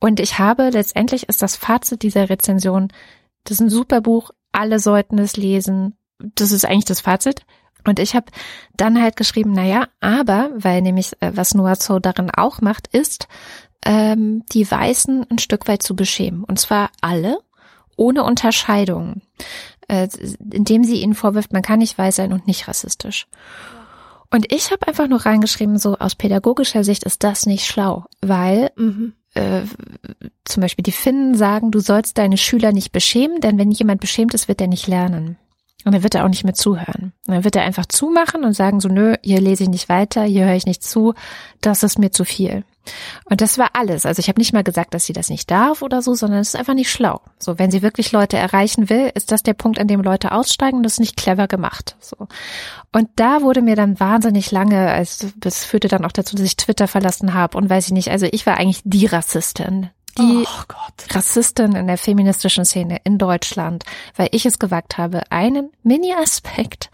[0.00, 2.88] Und ich habe, letztendlich ist das Fazit dieser Rezension,
[3.44, 5.96] das ist ein super Buch, alle sollten es lesen.
[6.18, 7.44] Das ist eigentlich das Fazit.
[7.84, 8.26] Und ich habe
[8.76, 12.86] dann halt geschrieben, na ja, aber, weil nämlich, äh, was Noah Zo darin auch macht,
[12.88, 13.28] ist,
[13.84, 16.44] ähm, die Weißen ein Stück weit zu beschämen.
[16.44, 17.38] Und zwar alle,
[17.96, 19.22] ohne Unterscheidung.
[19.88, 20.08] Äh,
[20.52, 23.26] indem sie ihnen vorwirft, man kann nicht weiß sein und nicht rassistisch.
[24.30, 28.70] Und ich habe einfach nur reingeschrieben, so aus pädagogischer Sicht ist das nicht schlau, weil
[28.76, 29.12] mhm.
[29.34, 29.62] äh,
[30.44, 34.32] zum Beispiel die Finnen sagen, du sollst deine Schüler nicht beschämen, denn wenn jemand beschämt
[34.32, 35.36] ist, wird er nicht lernen.
[35.84, 37.12] Und dann wird er auch nicht mehr zuhören.
[37.26, 40.44] dann wird er einfach zumachen und sagen so, nö, hier lese ich nicht weiter, hier
[40.44, 41.14] höre ich nicht zu,
[41.60, 42.64] das ist mir zu viel.
[43.24, 44.06] Und das war alles.
[44.06, 46.48] Also ich habe nicht mal gesagt, dass sie das nicht darf oder so, sondern es
[46.48, 47.20] ist einfach nicht schlau.
[47.38, 50.78] So, wenn sie wirklich Leute erreichen will, ist das der Punkt, an dem Leute aussteigen
[50.78, 51.96] und das ist nicht clever gemacht.
[52.00, 52.28] So.
[52.92, 56.56] Und da wurde mir dann wahnsinnig lange, also das führte dann auch dazu, dass ich
[56.56, 61.14] Twitter verlassen habe und weiß ich nicht, also ich war eigentlich die Rassistin die oh
[61.14, 63.84] Rassistin in der feministischen Szene in Deutschland,
[64.16, 66.90] weil ich es gewagt habe, einen Mini-Aspekt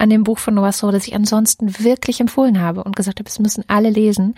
[0.00, 3.28] an dem Buch von Noah So, das ich ansonsten wirklich empfohlen habe und gesagt habe,
[3.28, 4.34] es müssen alle lesen,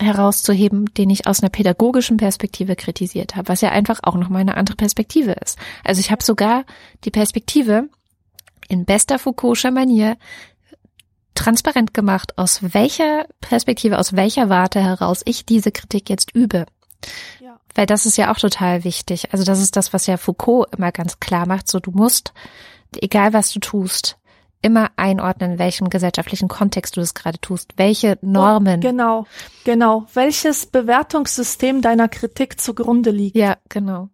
[0.00, 4.38] herauszuheben, den ich aus einer pädagogischen Perspektive kritisiert habe, was ja einfach auch noch mal
[4.38, 5.58] eine andere Perspektive ist.
[5.84, 6.64] Also ich habe sogar
[7.04, 7.88] die Perspektive
[8.68, 10.16] in bester Foucault'scher Manier
[11.34, 16.64] transparent gemacht, aus welcher Perspektive, aus welcher Warte heraus ich diese Kritik jetzt übe.
[17.74, 19.32] Weil das ist ja auch total wichtig.
[19.32, 21.68] Also das ist das, was ja Foucault immer ganz klar macht.
[21.68, 22.32] So, du musst,
[23.00, 24.16] egal was du tust,
[24.62, 28.78] immer einordnen, in welchem gesellschaftlichen Kontext du das gerade tust, welche Normen.
[28.78, 29.26] Oh, genau,
[29.64, 30.06] genau.
[30.14, 33.36] Welches Bewertungssystem deiner Kritik zugrunde liegt.
[33.36, 34.08] Ja, genau.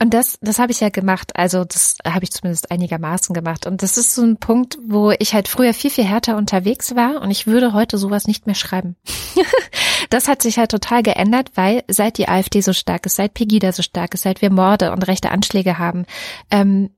[0.00, 1.36] Und das, das habe ich ja gemacht.
[1.36, 3.66] Also das habe ich zumindest einigermaßen gemacht.
[3.66, 7.22] Und das ist so ein Punkt, wo ich halt früher viel, viel härter unterwegs war
[7.22, 8.96] und ich würde heute sowas nicht mehr schreiben.
[10.10, 13.72] das hat sich halt total geändert, weil seit die AfD so stark ist, seit Pegida
[13.72, 16.06] so stark ist, seit wir Morde und rechte Anschläge haben,
[16.50, 16.90] ähm,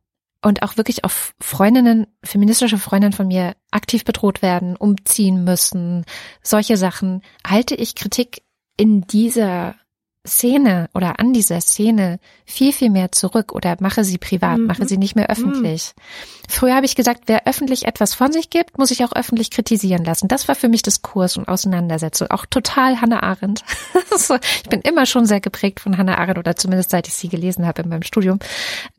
[0.42, 6.04] und auch wirklich auf Freundinnen, feministische Freundinnen von mir aktiv bedroht werden, umziehen müssen,
[6.40, 8.42] solche Sachen, halte ich Kritik
[8.76, 9.74] in dieser
[10.26, 14.66] Szene oder an dieser Szene viel, viel mehr zurück oder mache sie privat, mhm.
[14.66, 15.92] mache sie nicht mehr öffentlich.
[15.96, 16.02] Mhm.
[16.48, 20.04] Früher habe ich gesagt, wer öffentlich etwas von sich gibt, muss ich auch öffentlich kritisieren
[20.04, 20.28] lassen.
[20.28, 22.30] Das war für mich Diskurs und Auseinandersetzung.
[22.30, 23.64] Auch total Hannah Arendt.
[24.62, 27.66] ich bin immer schon sehr geprägt von Hannah Arendt oder zumindest seit ich sie gelesen
[27.66, 28.38] habe in meinem Studium.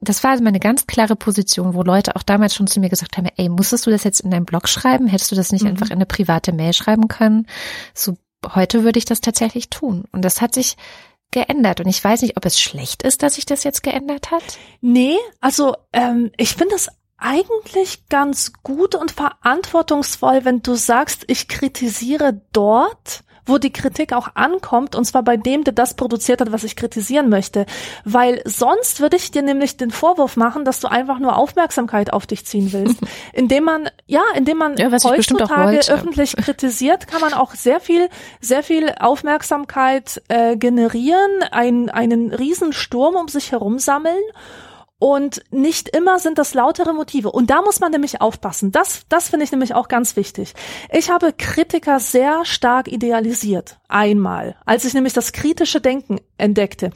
[0.02, 3.18] Das war also meine ganz klare Position, wo Leute auch damals schon zu mir gesagt
[3.18, 5.08] haben, ey, musstest du das jetzt in deinem Blog schreiben?
[5.08, 5.70] Hättest du das nicht mhm.
[5.70, 7.48] einfach in eine private Mail schreiben können?
[7.94, 8.18] So
[8.56, 10.06] heute würde ich das tatsächlich tun.
[10.12, 10.78] Und das hat sich
[11.32, 11.80] geändert.
[11.80, 14.44] Und ich weiß nicht, ob es schlecht ist, dass sich das jetzt geändert hat.
[14.82, 21.48] Nee, also ähm, ich finde es eigentlich ganz gut und verantwortungsvoll, wenn du sagst, ich
[21.48, 26.52] kritisiere dort, wo die Kritik auch ankommt, und zwar bei dem, der das produziert hat,
[26.52, 27.66] was ich kritisieren möchte.
[28.04, 32.28] Weil sonst würde ich dir nämlich den Vorwurf machen, dass du einfach nur Aufmerksamkeit auf
[32.28, 33.00] dich ziehen willst.
[33.34, 38.10] indem man, ja, indem man ja, heutzutage öffentlich kritisiert, kann man auch sehr viel,
[38.42, 44.22] sehr viel Aufmerksamkeit äh, generieren, ein, einen riesen Sturm um sich herum sammeln
[45.00, 47.32] Und nicht immer sind das lautere Motive.
[47.32, 48.72] Und da muss man nämlich aufpassen.
[48.72, 50.56] Das, das finde ich nämlich auch ganz wichtig.
[50.92, 53.78] Ich habe Kritiker sehr stark idealisiert.
[53.90, 54.56] Einmal.
[54.66, 56.90] Als ich nämlich das kritische Denken entdeckte.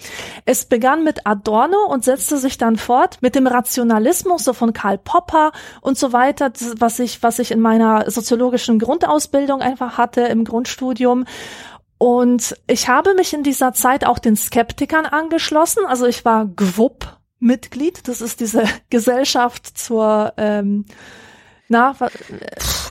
[0.45, 4.97] Es begann mit Adorno und setzte sich dann fort mit dem Rationalismus, so von Karl
[4.97, 10.43] Popper und so weiter, was ich, was ich in meiner soziologischen Grundausbildung einfach hatte im
[10.43, 11.25] Grundstudium.
[11.99, 15.85] Und ich habe mich in dieser Zeit auch den Skeptikern angeschlossen.
[15.85, 18.07] Also ich war GWUP Mitglied.
[18.07, 20.85] Das ist diese Gesellschaft zur ähm,
[21.71, 21.95] na,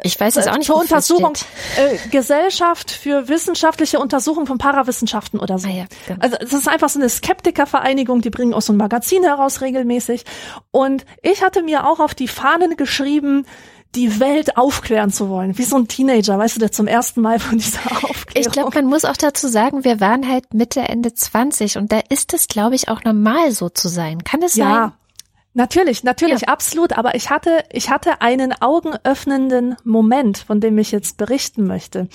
[0.02, 1.34] ich weiß jetzt auch nicht, zur Untersuchung,
[1.76, 5.68] äh, Gesellschaft für wissenschaftliche Untersuchung von Parawissenschaften oder so.
[5.68, 6.18] Ah ja, genau.
[6.22, 10.24] Also das ist einfach so eine Skeptikervereinigung, die bringen auch so ein Magazin heraus regelmäßig.
[10.70, 13.44] Und ich hatte mir auch auf die Fahnen geschrieben,
[13.94, 17.38] die Welt aufklären zu wollen, wie so ein Teenager, weißt du, der zum ersten Mal
[17.38, 18.46] von dieser Aufklärung.
[18.46, 22.00] Ich glaube, man muss auch dazu sagen, wir waren halt Mitte, Ende 20 und da
[22.08, 24.22] ist es, glaube ich, auch normal so zu sein.
[24.22, 24.92] Kann es ja, sein?
[25.52, 26.48] Natürlich, natürlich, ja.
[26.48, 26.96] absolut.
[26.96, 32.08] Aber ich hatte, ich hatte einen augenöffnenden Moment, von dem ich jetzt berichten möchte.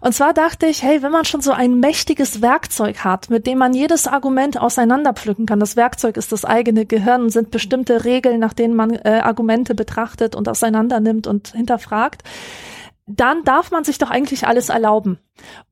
[0.00, 3.58] Und zwar dachte ich, hey, wenn man schon so ein mächtiges Werkzeug hat, mit dem
[3.58, 8.40] man jedes Argument auseinanderpflücken kann, das Werkzeug ist das eigene Gehirn und sind bestimmte Regeln,
[8.40, 12.24] nach denen man äh, Argumente betrachtet und auseinandernimmt und hinterfragt,
[13.16, 15.18] dann darf man sich doch eigentlich alles erlauben.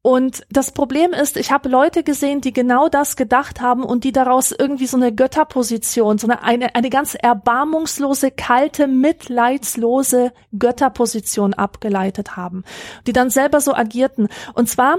[0.02, 4.12] Und das Problem ist, ich habe Leute gesehen, die genau das gedacht haben und die
[4.12, 12.36] daraus irgendwie so eine Götterposition, so eine, eine, eine ganz erbarmungslose, kalte, mitleidslose Götterposition abgeleitet
[12.36, 12.64] haben,
[13.06, 14.28] die dann selber so agierten.
[14.54, 14.98] Und zwar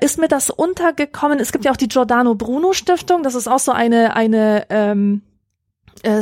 [0.00, 3.60] ist mir das untergekommen, es gibt ja auch die Giordano Bruno Stiftung, das ist auch
[3.60, 5.31] so eine, eine, ähm, äh,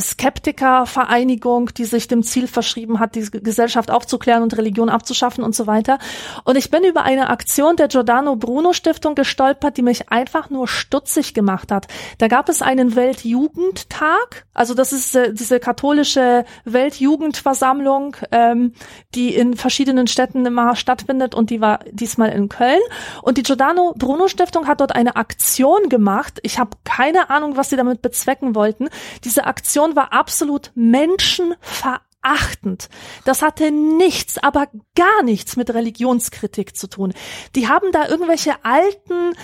[0.01, 5.66] Skeptikervereinigung, die sich dem Ziel verschrieben hat, die Gesellschaft aufzuklären und Religion abzuschaffen und so
[5.66, 5.99] weiter.
[6.45, 10.68] Und ich bin über eine Aktion der Giordano Bruno Stiftung gestolpert, die mich einfach nur
[10.68, 11.87] stutzig gemacht hat.
[12.18, 18.75] Da gab es einen Weltjugendtag, also das ist äh, diese katholische Weltjugendversammlung, ähm,
[19.14, 22.81] die in verschiedenen Städten immer stattfindet und die war diesmal in Köln.
[23.23, 26.39] Und die Giordano Bruno Stiftung hat dort eine Aktion gemacht.
[26.43, 28.89] Ich habe keine Ahnung, was sie damit bezwecken wollten.
[29.25, 32.89] Diese Aktion Aktion war absolut menschenverachtend.
[33.27, 37.13] Das hatte nichts, aber gar nichts mit Religionskritik zu tun.
[37.55, 39.35] Die haben da irgendwelche alten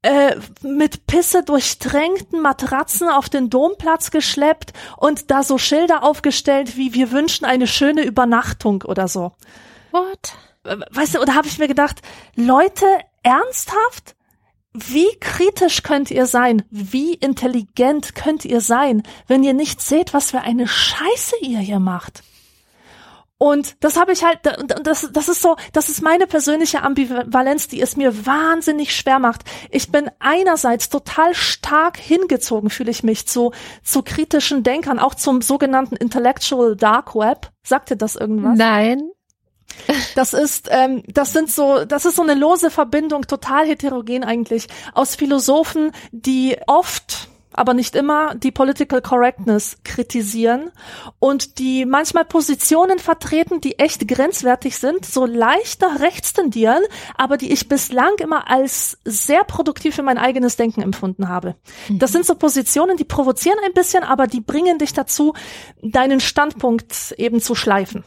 [0.00, 6.94] äh, mit Pisse durchtränkten Matratzen auf den Domplatz geschleppt und da so Schilder aufgestellt wie
[6.94, 9.32] wir wünschen eine schöne Übernachtung oder so.
[9.90, 10.38] What?
[10.64, 12.00] Weißt du, oder habe ich mir gedacht,
[12.34, 12.86] Leute,
[13.22, 14.15] ernsthaft?
[14.76, 16.62] Wie kritisch könnt ihr sein?
[16.70, 21.80] Wie intelligent könnt ihr sein, wenn ihr nicht seht, was für eine Scheiße ihr hier
[21.80, 22.22] macht?
[23.38, 24.40] Und das habe ich halt,
[24.82, 29.42] das, das ist so, das ist meine persönliche Ambivalenz, die es mir wahnsinnig schwer macht.
[29.70, 33.52] Ich bin einerseits total stark hingezogen, fühle ich mich zu,
[33.82, 37.50] zu kritischen Denkern, auch zum sogenannten Intellectual Dark Web.
[37.62, 38.56] Sagt ihr das irgendwas?
[38.56, 39.10] Nein.
[40.14, 44.66] Das ist, ähm, das sind so, das ist so eine lose Verbindung, total heterogen eigentlich,
[44.94, 50.70] aus Philosophen, die oft aber nicht immer die Political Correctness kritisieren
[51.18, 56.82] und die manchmal Positionen vertreten, die echt grenzwertig sind, so leichter rechts tendieren,
[57.16, 61.56] aber die ich bislang immer als sehr produktiv für mein eigenes Denken empfunden habe.
[61.88, 61.98] Mhm.
[61.98, 65.34] Das sind so Positionen, die provozieren ein bisschen, aber die bringen dich dazu,
[65.82, 68.04] deinen Standpunkt eben zu schleifen.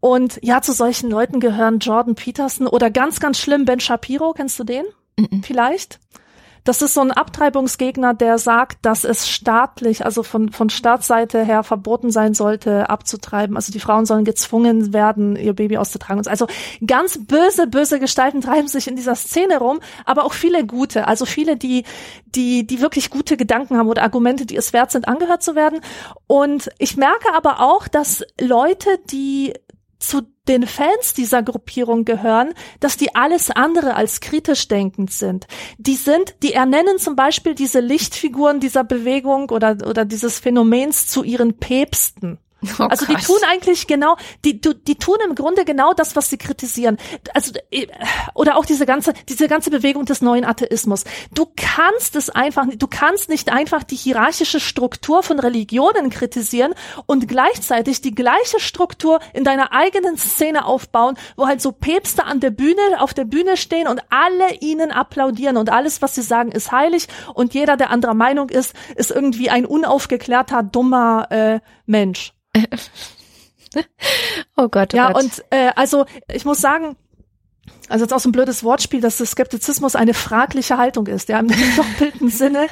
[0.00, 4.58] Und ja, zu solchen Leuten gehören Jordan Peterson oder ganz, ganz schlimm Ben Shapiro, kennst
[4.58, 4.84] du den?
[5.16, 5.42] Mhm.
[5.42, 6.00] Vielleicht?
[6.64, 11.62] Das ist so ein Abtreibungsgegner, der sagt, dass es staatlich, also von, von Staatsseite her
[11.62, 13.56] verboten sein sollte, abzutreiben.
[13.56, 16.26] Also die Frauen sollen gezwungen werden, ihr Baby auszutragen.
[16.26, 16.46] Also
[16.86, 21.24] ganz böse, böse Gestalten treiben sich in dieser Szene rum, aber auch viele gute, also
[21.24, 21.84] viele, die,
[22.26, 25.80] die, die wirklich gute Gedanken haben oder Argumente, die es wert sind, angehört zu werden.
[26.26, 29.54] Und ich merke aber auch, dass Leute, die
[30.00, 35.46] zu den Fans dieser Gruppierung gehören, dass die alles andere als kritisch denkend sind.
[35.78, 41.22] Die sind, die ernennen zum Beispiel diese Lichtfiguren dieser Bewegung oder, oder dieses Phänomens zu
[41.22, 42.38] ihren Päpsten.
[42.78, 46.28] Oh, also die tun eigentlich genau, die, die, die tun im Grunde genau das, was
[46.28, 46.98] sie kritisieren.
[47.32, 47.86] Also äh,
[48.34, 51.04] oder auch diese ganze, diese ganze Bewegung des neuen Atheismus.
[51.32, 56.74] Du kannst es einfach, du kannst nicht einfach die hierarchische Struktur von Religionen kritisieren
[57.06, 62.40] und gleichzeitig die gleiche Struktur in deiner eigenen Szene aufbauen, wo halt so Päpste an
[62.40, 66.52] der Bühne, auf der Bühne stehen und alle ihnen applaudieren und alles, was sie sagen,
[66.52, 72.32] ist heilig und jeder, der anderer Meinung ist, ist irgendwie ein unaufgeklärter, dummer äh, Mensch.
[74.56, 74.94] oh Gott.
[74.94, 75.22] Oh ja, Gott.
[75.22, 76.96] und äh, also ich muss sagen,
[77.88, 81.48] also jetzt auch so ein blödes Wortspiel, dass Skeptizismus eine fragliche Haltung ist, ja, im
[81.76, 82.68] doppelten Sinne.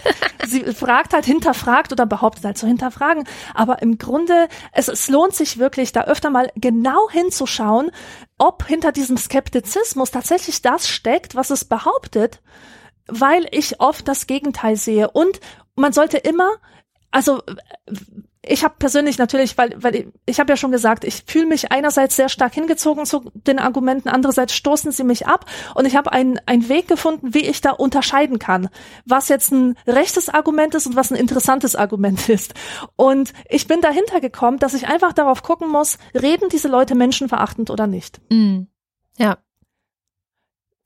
[0.47, 3.25] Sie fragt halt, hinterfragt oder behauptet halt zu hinterfragen.
[3.55, 7.91] Aber im Grunde, es, es lohnt sich wirklich, da öfter mal genau hinzuschauen,
[8.39, 12.41] ob hinter diesem Skeptizismus tatsächlich das steckt, was es behauptet,
[13.09, 15.11] weil ich oft das Gegenteil sehe.
[15.11, 15.41] Und
[15.75, 16.53] man sollte immer,
[17.11, 17.43] also
[18.49, 21.71] ich habe persönlich natürlich, weil, weil ich, ich habe ja schon gesagt, ich fühle mich
[21.71, 25.45] einerseits sehr stark hingezogen zu den Argumenten, andererseits stoßen sie mich ab
[25.75, 28.69] und ich habe einen, einen Weg gefunden, wie ich da unterscheiden kann,
[29.05, 32.55] was jetzt ein rechtes Argument ist und was ein interessantes Argument ist.
[32.97, 37.71] Und ich bin dahinter gekommen, dass ich einfach darauf gucken muss, reden diese Leute menschenverachtend
[37.71, 38.21] oder nicht.
[38.31, 38.63] Mm.
[39.19, 39.39] Ja.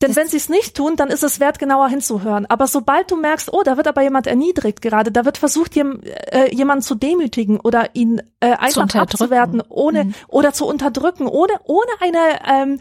[0.02, 2.46] Denn wenn sie es nicht tun, dann ist es wert, genauer hinzuhören.
[2.46, 6.00] Aber sobald du merkst, oh, da wird aber jemand erniedrigt gerade, da wird versucht, jem,
[6.30, 10.14] äh, jemanden zu demütigen oder ihn äh, einfach abzuwerten, ohne mhm.
[10.28, 12.18] oder zu unterdrücken, ohne ohne eine
[12.50, 12.80] ähm,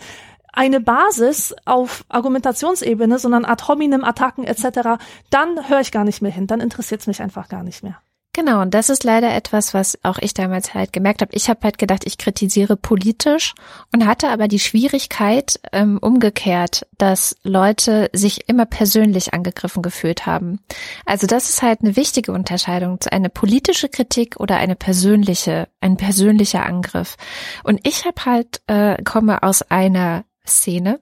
[0.53, 6.31] eine Basis auf Argumentationsebene, sondern ad hominem Attacken etc., dann höre ich gar nicht mehr
[6.31, 8.01] hin, dann interessiert es mich einfach gar nicht mehr.
[8.33, 11.33] Genau, und das ist leider etwas, was auch ich damals halt gemerkt habe.
[11.35, 13.53] Ich habe halt gedacht, ich kritisiere politisch
[13.91, 20.61] und hatte aber die Schwierigkeit ähm, umgekehrt, dass Leute sich immer persönlich angegriffen gefühlt haben.
[21.05, 25.97] Also das ist halt eine wichtige Unterscheidung zu eine politische Kritik oder eine persönliche, ein
[25.97, 27.17] persönlicher Angriff.
[27.65, 31.01] Und ich habe halt äh, komme aus einer Szene,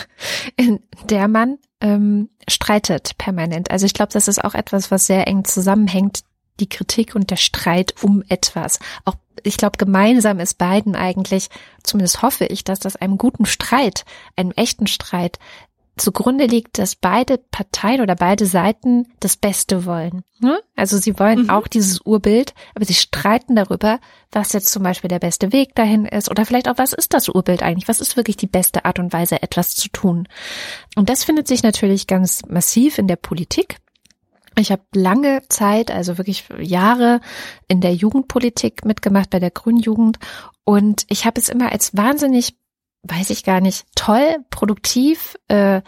[0.56, 3.70] in der man ähm, streitet permanent.
[3.70, 6.20] Also ich glaube, das ist auch etwas, was sehr eng zusammenhängt
[6.60, 8.78] die Kritik und der Streit um etwas.
[9.04, 11.48] Auch ich glaube, gemeinsam ist beiden eigentlich,
[11.82, 14.04] zumindest hoffe ich, dass das einem guten Streit,
[14.34, 15.38] einem echten Streit
[15.96, 20.22] zugrunde liegt, dass beide Parteien oder beide Seiten das Beste wollen.
[20.40, 20.60] Ne?
[20.74, 21.50] Also sie wollen mhm.
[21.50, 23.98] auch dieses Urbild, aber sie streiten darüber,
[24.30, 27.30] was jetzt zum Beispiel der beste Weg dahin ist oder vielleicht auch, was ist das
[27.30, 27.88] Urbild eigentlich?
[27.88, 30.28] Was ist wirklich die beste Art und Weise, etwas zu tun?
[30.96, 33.78] Und das findet sich natürlich ganz massiv in der Politik.
[34.58, 37.20] Ich habe lange Zeit, also wirklich Jahre
[37.68, 40.18] in der Jugendpolitik mitgemacht bei der Grünen Jugend.
[40.64, 42.56] Und ich habe es immer als wahnsinnig,
[43.02, 45.82] weiß ich gar nicht, toll, produktiv, äh,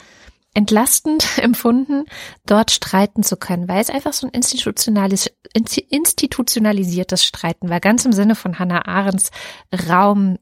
[0.55, 2.05] entlastend empfunden,
[2.45, 8.13] dort streiten zu können, weil es einfach so ein institutionalis institutionalisiertes Streiten war, ganz im
[8.13, 9.31] Sinne von Hannah Arendts
[9.89, 10.39] Raum,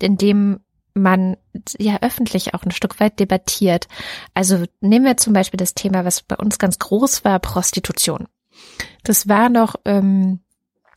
[0.00, 0.60] in dem
[0.94, 1.36] man
[1.78, 3.88] ja öffentlich auch ein Stück weit debattiert.
[4.34, 8.26] Also nehmen wir zum Beispiel das Thema, was bei uns ganz groß war, Prostitution.
[9.04, 10.40] Das war noch ähm,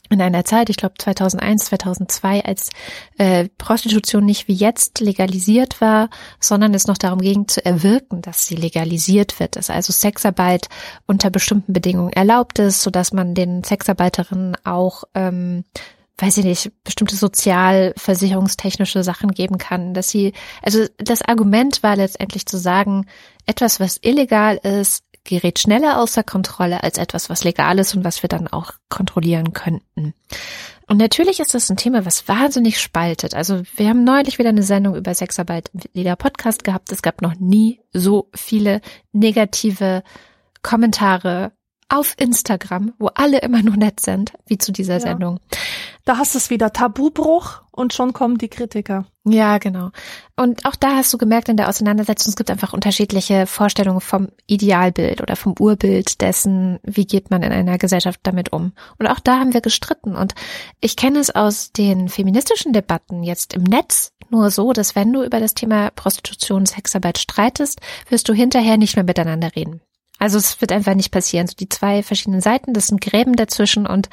[0.09, 2.69] in einer Zeit, ich glaube 2001, 2002, als
[3.17, 8.45] äh, Prostitution nicht wie jetzt legalisiert war, sondern es noch darum ging zu erwirken, dass
[8.45, 10.67] sie legalisiert wird, dass also Sexarbeit
[11.07, 15.63] unter bestimmten Bedingungen erlaubt ist, so dass man den Sexarbeiterinnen auch ähm,
[16.17, 22.45] weiß ich nicht, bestimmte sozialversicherungstechnische Sachen geben kann, dass sie, also das Argument war letztendlich
[22.45, 23.07] zu sagen,
[23.45, 28.21] etwas, was illegal ist, gerät schneller außer Kontrolle als etwas, was legal ist und was
[28.23, 30.13] wir dann auch kontrollieren könnten.
[30.87, 33.33] Und natürlich ist das ein Thema, was wahnsinnig spaltet.
[33.33, 36.91] Also wir haben neulich wieder eine Sendung über Sexarbeit im Lieder Podcast gehabt.
[36.91, 38.81] Es gab noch nie so viele
[39.13, 40.03] negative
[40.61, 41.53] Kommentare
[41.89, 44.99] auf Instagram, wo alle immer nur nett sind, wie zu dieser ja.
[44.99, 45.39] Sendung.
[46.05, 49.05] Da hast du es wieder Tabubruch und schon kommen die Kritiker.
[49.25, 49.91] Ja, genau.
[50.35, 54.27] Und auch da hast du gemerkt in der Auseinandersetzung, es gibt einfach unterschiedliche Vorstellungen vom
[54.45, 58.73] Idealbild oder vom Urbild dessen, wie geht man in einer Gesellschaft damit um.
[58.99, 60.15] Und auch da haben wir gestritten.
[60.17, 60.35] Und
[60.81, 65.23] ich kenne es aus den feministischen Debatten jetzt im Netz nur so, dass wenn du
[65.23, 67.79] über das Thema Prostitution, Sexarbeit streitest,
[68.09, 69.81] wirst du hinterher nicht mehr miteinander reden.
[70.23, 71.47] Also es wird einfach nicht passieren.
[71.47, 74.07] So die zwei verschiedenen Seiten, das sind Gräben dazwischen und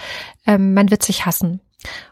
[0.44, 1.60] ähm, man wird sich hassen.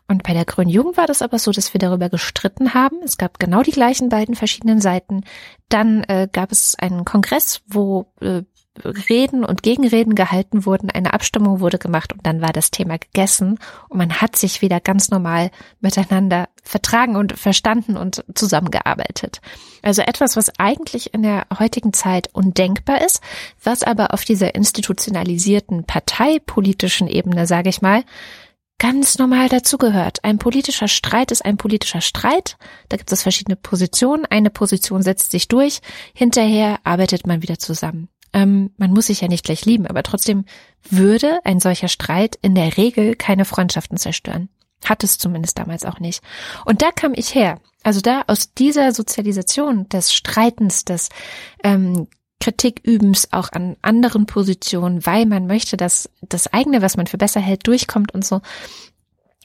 [0.06, 2.98] Und bei der Grünen Jugend war das aber so, dass wir darüber gestritten haben.
[3.04, 5.24] Es gab genau die gleichen beiden verschiedenen Seiten.
[5.68, 8.42] Dann äh, gab es einen Kongress, wo äh,
[8.84, 13.58] Reden und Gegenreden gehalten wurden, eine Abstimmung wurde gemacht und dann war das Thema gegessen
[13.88, 15.50] und man hat sich wieder ganz normal
[15.80, 19.40] miteinander vertragen und verstanden und zusammengearbeitet.
[19.82, 23.20] Also etwas, was eigentlich in der heutigen Zeit undenkbar ist,
[23.62, 28.04] was aber auf dieser institutionalisierten parteipolitischen Ebene, sage ich mal,
[28.78, 30.24] ganz normal dazugehört.
[30.24, 32.56] Ein politischer Streit ist ein politischer Streit.
[32.88, 34.24] Da gibt es verschiedene Positionen.
[34.24, 35.80] Eine Position setzt sich durch.
[36.14, 38.08] Hinterher arbeitet man wieder zusammen.
[38.38, 40.44] Ähm, man muss sich ja nicht gleich lieben, aber trotzdem
[40.88, 44.48] würde ein solcher Streit in der Regel keine Freundschaften zerstören.
[44.84, 46.22] Hat es zumindest damals auch nicht.
[46.64, 47.60] Und da kam ich her.
[47.82, 51.08] Also da aus dieser Sozialisation des Streitens, des
[51.64, 52.06] ähm,
[52.40, 57.40] Kritikübens auch an anderen Positionen, weil man möchte, dass das eigene, was man für besser
[57.40, 58.40] hält, durchkommt und so.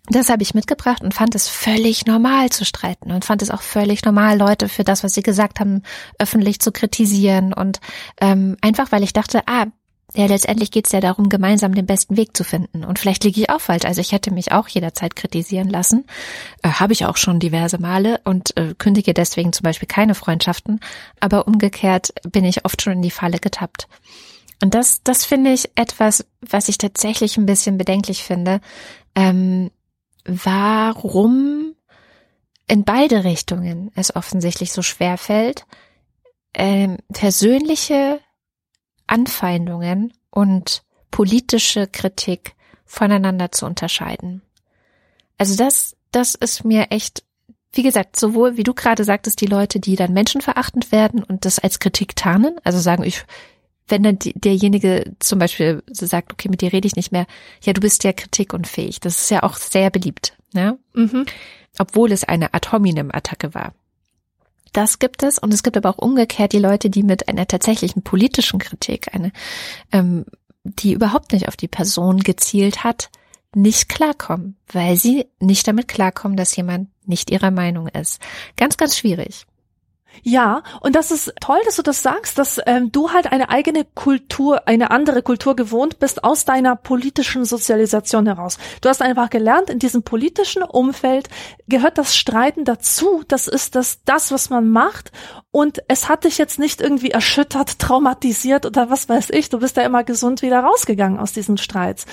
[0.10, 3.62] Das habe ich mitgebracht und fand es völlig normal zu streiten und fand es auch
[3.62, 5.82] völlig normal, Leute für das, was sie gesagt haben,
[6.20, 7.80] öffentlich zu kritisieren und
[8.20, 9.68] ähm, einfach, weil ich dachte, ah,
[10.16, 12.84] ja, letztendlich geht es ja darum, gemeinsam den besten Weg zu finden.
[12.86, 13.86] Und vielleicht liege ich auch falsch.
[13.86, 16.06] Also ich hätte mich auch jederzeit kritisieren lassen.
[16.62, 20.82] Äh, Habe ich auch schon diverse Male und äh, kündige deswegen zum Beispiel keine Freundschaften.
[21.20, 23.88] Aber umgekehrt bin ich oft schon in die Falle getappt.
[24.62, 28.62] Und das, das finde ich etwas, was ich tatsächlich ein bisschen bedenklich finde.
[29.16, 29.72] Ähm,
[30.26, 31.76] warum
[32.67, 35.65] in beide Richtungen es offensichtlich so schwer fällt,
[36.53, 38.19] ähm, persönliche
[39.07, 42.55] Anfeindungen und politische Kritik
[42.86, 44.41] voneinander zu unterscheiden.
[45.38, 47.24] Also das, das ist mir echt,
[47.74, 51.59] wie gesagt, sowohl wie du gerade sagtest, die Leute, die dann menschenverachtend werden und das
[51.59, 53.26] als Kritik tarnen, also sagen, ich,
[53.88, 57.25] wenn dann die, derjenige zum Beispiel so sagt, okay, mit dir rede ich nicht mehr,
[57.63, 58.99] ja, du bist ja kritikunfähig.
[58.99, 60.77] Das ist ja auch sehr beliebt, ne?
[60.93, 61.25] Mhm.
[61.77, 63.73] Obwohl es eine Ad hominem Attacke war.
[64.73, 68.03] Das gibt es und es gibt aber auch umgekehrt die Leute, die mit einer tatsächlichen
[68.03, 69.31] politischen Kritik, eine,
[69.91, 70.25] ähm,
[70.63, 73.09] die überhaupt nicht auf die Person gezielt hat,
[73.55, 78.19] nicht klarkommen, weil sie nicht damit klarkommen, dass jemand nicht ihrer Meinung ist.
[78.55, 79.45] Ganz, ganz schwierig.
[80.22, 83.84] Ja, und das ist toll, dass du das sagst, dass ähm, du halt eine eigene
[83.84, 88.57] Kultur, eine andere Kultur gewohnt bist aus deiner politischen Sozialisation heraus.
[88.82, 91.30] Du hast einfach gelernt, in diesem politischen Umfeld
[91.68, 93.24] gehört das Streiten dazu.
[93.28, 95.11] Das ist das, das, was man macht.
[95.51, 99.49] Und es hat dich jetzt nicht irgendwie erschüttert, traumatisiert oder was weiß ich.
[99.49, 102.05] Du bist ja immer gesund wieder rausgegangen aus diesen Streits.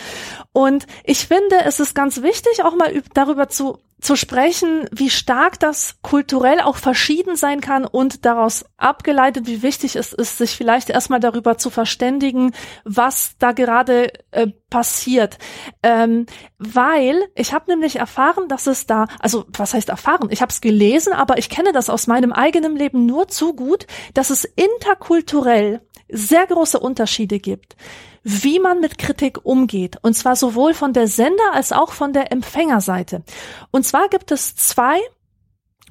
[0.53, 5.59] Und ich finde, es ist ganz wichtig, auch mal darüber zu zu sprechen, wie stark
[5.61, 10.91] das kulturell auch verschieden sein kann und daraus abgeleitet, wie wichtig es ist, sich vielleicht
[10.91, 12.53] erstmal darüber zu verständigen,
[12.85, 15.39] was da gerade äh, passiert.
[15.83, 16.27] Ähm,
[16.59, 20.29] weil ich habe nämlich erfahren, dass es da, also was heißt erfahren?
[20.31, 23.87] Ich habe es gelesen, aber ich kenne das aus meinem eigenen Leben nur zu gut,
[24.15, 25.81] dass es interkulturell
[26.13, 27.77] sehr große Unterschiede gibt
[28.23, 29.97] wie man mit Kritik umgeht.
[30.03, 33.23] Und zwar sowohl von der Sender als auch von der Empfängerseite.
[33.71, 35.01] Und zwar gibt es zwei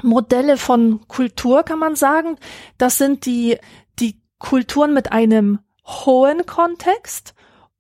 [0.04, 2.38] Modelle von Kultur, kann man sagen.
[2.78, 3.58] Das sind die,
[4.00, 7.34] die Kulturen mit einem hohen Kontext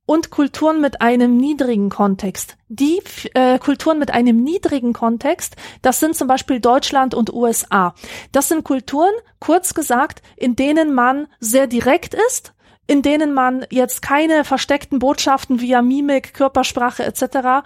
[0.09, 2.57] und Kulturen mit einem niedrigen Kontext.
[2.67, 2.99] Die
[3.35, 7.93] äh, Kulturen mit einem niedrigen Kontext, das sind zum Beispiel Deutschland und USA.
[8.31, 12.55] Das sind Kulturen, kurz gesagt, in denen man sehr direkt ist,
[12.87, 17.63] in denen man jetzt keine versteckten Botschaften via Mimik, Körpersprache etc.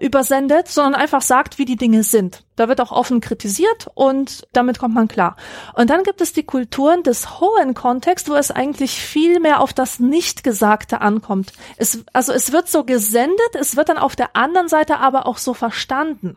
[0.00, 2.42] übersendet, sondern einfach sagt, wie die Dinge sind.
[2.56, 5.36] Da wird auch offen kritisiert und damit kommt man klar.
[5.74, 9.72] Und dann gibt es die Kulturen des hohen Kontexts, wo es eigentlich viel mehr auf
[9.72, 11.52] das Nichtgesagte ankommt.
[11.76, 15.38] Es, also es wird so gesendet, es wird dann auf der anderen Seite aber auch
[15.38, 16.36] so verstanden.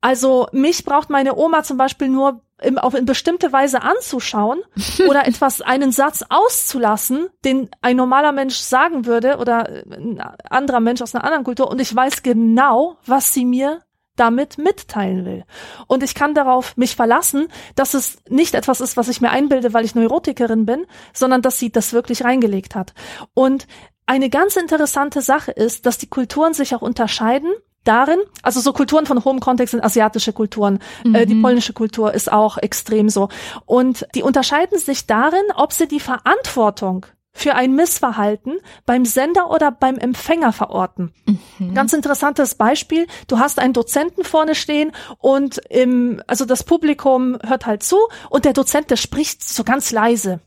[0.00, 4.60] Also mich braucht meine Oma zum Beispiel nur im, auf in bestimmte Weise anzuschauen
[5.08, 11.02] oder etwas, einen Satz auszulassen, den ein normaler Mensch sagen würde oder ein anderer Mensch
[11.02, 13.82] aus einer anderen Kultur und ich weiß genau, was sie mir
[14.18, 15.44] damit mitteilen will.
[15.86, 19.72] Und ich kann darauf mich verlassen, dass es nicht etwas ist, was ich mir einbilde,
[19.72, 22.94] weil ich Neurotikerin bin, sondern dass sie das wirklich reingelegt hat.
[23.34, 23.66] Und
[24.06, 27.52] eine ganz interessante Sache ist, dass die Kulturen sich auch unterscheiden
[27.88, 31.14] darin, also so Kulturen von hohem Kontext sind asiatische Kulturen, mhm.
[31.14, 31.42] äh, die mhm.
[31.42, 33.28] polnische Kultur ist auch extrem so.
[33.66, 39.70] Und die unterscheiden sich darin, ob sie die Verantwortung für ein Missverhalten beim Sender oder
[39.70, 41.12] beim Empfänger verorten.
[41.58, 41.74] Mhm.
[41.74, 43.06] Ganz interessantes Beispiel.
[43.28, 47.96] Du hast einen Dozenten vorne stehen und im, also das Publikum hört halt zu
[48.28, 50.40] und der Dozent, der spricht so ganz leise.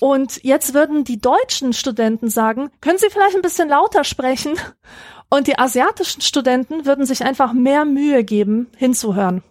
[0.00, 4.54] Und jetzt würden die deutschen Studenten sagen, können Sie vielleicht ein bisschen lauter sprechen?
[5.30, 9.42] Und die asiatischen Studenten würden sich einfach mehr Mühe geben, hinzuhören.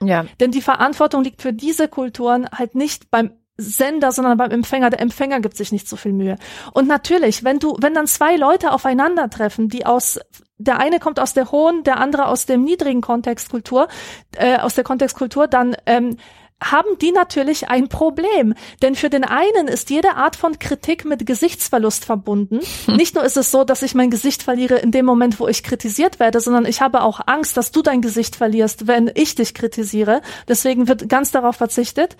[0.00, 0.24] Ja.
[0.40, 4.90] Denn die Verantwortung liegt für diese Kulturen halt nicht beim Sender, sondern beim Empfänger.
[4.90, 6.36] Der Empfänger gibt sich nicht so viel Mühe.
[6.72, 10.20] Und natürlich, wenn du, wenn dann zwei Leute aufeinandertreffen, die aus
[10.58, 13.88] der eine kommt aus der hohen, der andere aus dem niedrigen Kontextkultur,
[14.36, 16.16] äh, aus der Kontextkultur, dann ähm,
[16.62, 18.54] haben die natürlich ein Problem.
[18.82, 22.60] Denn für den einen ist jede Art von Kritik mit Gesichtsverlust verbunden.
[22.86, 25.62] Nicht nur ist es so, dass ich mein Gesicht verliere in dem Moment, wo ich
[25.62, 29.54] kritisiert werde, sondern ich habe auch Angst, dass du dein Gesicht verlierst, wenn ich dich
[29.54, 30.20] kritisiere.
[30.48, 32.16] Deswegen wird ganz darauf verzichtet.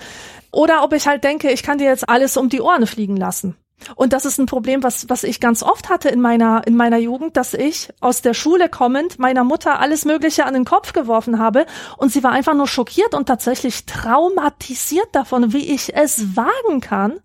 [0.51, 3.57] Oder ob ich halt denke, ich kann dir jetzt alles um die Ohren fliegen lassen.
[3.95, 6.99] Und das ist ein Problem, was, was ich ganz oft hatte in meiner, in meiner
[6.99, 11.39] Jugend, dass ich aus der Schule kommend meiner Mutter alles Mögliche an den Kopf geworfen
[11.39, 11.67] habe
[11.97, 17.21] und sie war einfach nur schockiert und tatsächlich traumatisiert davon, wie ich es wagen kann,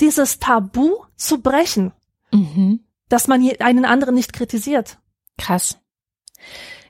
[0.00, 1.92] dieses Tabu zu brechen,
[2.32, 2.80] mhm.
[3.08, 4.98] dass man einen anderen nicht kritisiert.
[5.38, 5.78] Krass.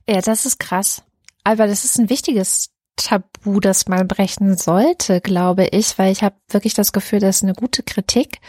[0.09, 1.03] Ja, das ist krass.
[1.45, 6.37] Aber das ist ein wichtiges Tabu, das man brechen sollte, glaube ich, weil ich habe
[6.49, 8.41] wirklich das Gefühl, dass eine gute Kritik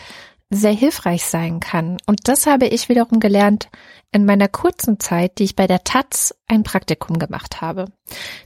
[0.50, 1.98] sehr hilfreich sein kann.
[2.06, 3.70] Und das habe ich wiederum gelernt
[4.12, 7.91] in meiner kurzen Zeit, die ich bei der Taz ein Praktikum gemacht habe.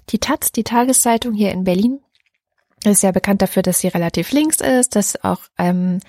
[0.10, 2.00] Die Taz, die Tageszeitung hier in Berlin,
[2.86, 6.00] ist ja bekannt dafür, dass sie relativ links ist, dass auch ähm,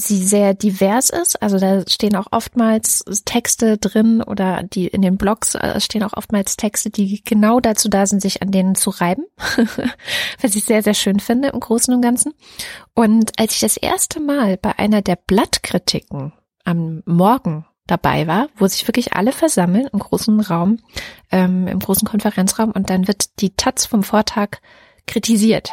[0.00, 1.42] sie sehr divers ist.
[1.42, 6.12] Also da stehen auch oftmals Texte drin oder die in den Blogs äh, stehen auch
[6.12, 9.26] oftmals Texte, die genau dazu da sind, sich an denen zu reiben.
[10.40, 12.32] Was ich sehr, sehr schön finde im Großen und Ganzen.
[12.94, 16.32] Und als ich das erste Mal bei einer der Blattkritiken
[16.64, 20.78] am Morgen dabei war, wo sich wirklich alle versammeln im großen Raum,
[21.32, 24.58] ähm, im großen Konferenzraum und dann wird die Taz vom Vortag
[25.06, 25.72] kritisiert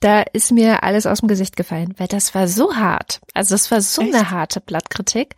[0.00, 3.20] da ist mir alles aus dem Gesicht gefallen, weil das war so hart.
[3.34, 4.14] Also es war so echt?
[4.14, 5.36] eine harte Blattkritik,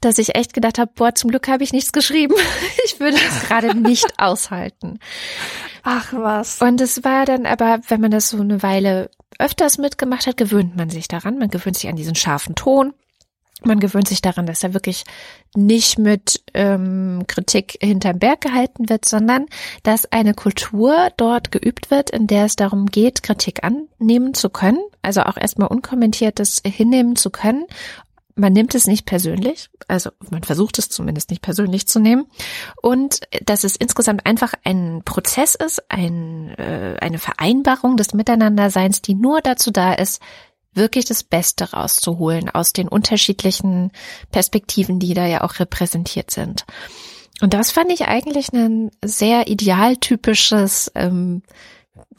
[0.00, 2.34] dass ich echt gedacht habe, boah, zum Glück habe ich nichts geschrieben.
[2.86, 4.98] Ich würde es gerade nicht aushalten.
[5.82, 6.60] Ach was.
[6.60, 10.76] Und es war dann aber, wenn man das so eine Weile öfters mitgemacht hat, gewöhnt
[10.76, 11.38] man sich daran.
[11.38, 12.92] Man gewöhnt sich an diesen scharfen Ton.
[13.64, 15.04] Man gewöhnt sich daran, dass er wirklich
[15.56, 19.46] nicht mit ähm, Kritik hinterm Berg gehalten wird, sondern
[19.82, 24.82] dass eine Kultur dort geübt wird, in der es darum geht, Kritik annehmen zu können,
[25.02, 27.64] also auch erstmal unkommentiertes hinnehmen zu können.
[28.36, 32.26] Man nimmt es nicht persönlich, also man versucht es zumindest nicht persönlich zu nehmen
[32.82, 39.14] und dass es insgesamt einfach ein Prozess ist, ein, äh, eine Vereinbarung des Miteinanderseins, die
[39.14, 40.20] nur dazu da ist,
[40.74, 43.92] wirklich das Beste rauszuholen aus den unterschiedlichen
[44.30, 46.64] Perspektiven, die da ja auch repräsentiert sind.
[47.40, 51.42] Und das fand ich eigentlich ein sehr idealtypisches ähm,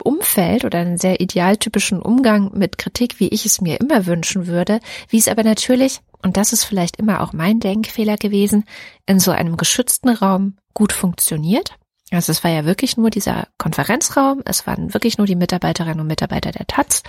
[0.03, 4.79] Umfeld oder einen sehr idealtypischen Umgang mit Kritik, wie ich es mir immer wünschen würde,
[5.09, 8.65] wie es aber natürlich, und das ist vielleicht immer auch mein Denkfehler gewesen,
[9.05, 11.75] in so einem geschützten Raum gut funktioniert.
[12.11, 16.07] Also es war ja wirklich nur dieser Konferenzraum, es waren wirklich nur die Mitarbeiterinnen und
[16.07, 17.03] Mitarbeiter der Taz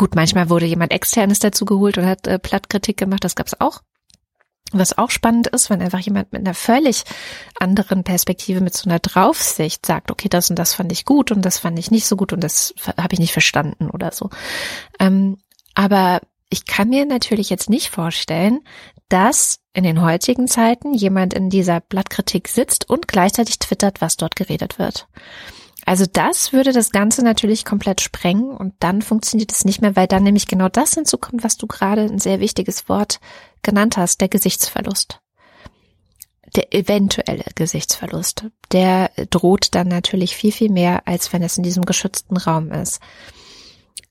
[0.00, 3.82] Gut, manchmal wurde jemand externes dazu geholt und hat äh, Plattkritik gemacht, das gab's auch.
[4.72, 7.04] Was auch spannend ist, wenn einfach jemand mit einer völlig
[7.58, 11.44] anderen Perspektive, mit so einer Draufsicht sagt, okay, das und das fand ich gut und
[11.44, 14.30] das fand ich nicht so gut und das habe ich nicht verstanden oder so.
[14.98, 15.36] Ähm,
[15.74, 18.60] aber ich kann mir natürlich jetzt nicht vorstellen,
[19.10, 24.34] dass in den heutigen Zeiten jemand in dieser Blattkritik sitzt und gleichzeitig twittert, was dort
[24.34, 25.08] geredet wird.
[25.86, 30.06] Also das würde das Ganze natürlich komplett sprengen und dann funktioniert es nicht mehr, weil
[30.06, 33.20] dann nämlich genau das hinzukommt, was du gerade ein sehr wichtiges Wort
[33.62, 35.20] genannt hast, der Gesichtsverlust.
[36.56, 41.84] Der eventuelle Gesichtsverlust, der droht dann natürlich viel, viel mehr, als wenn es in diesem
[41.84, 43.00] geschützten Raum ist.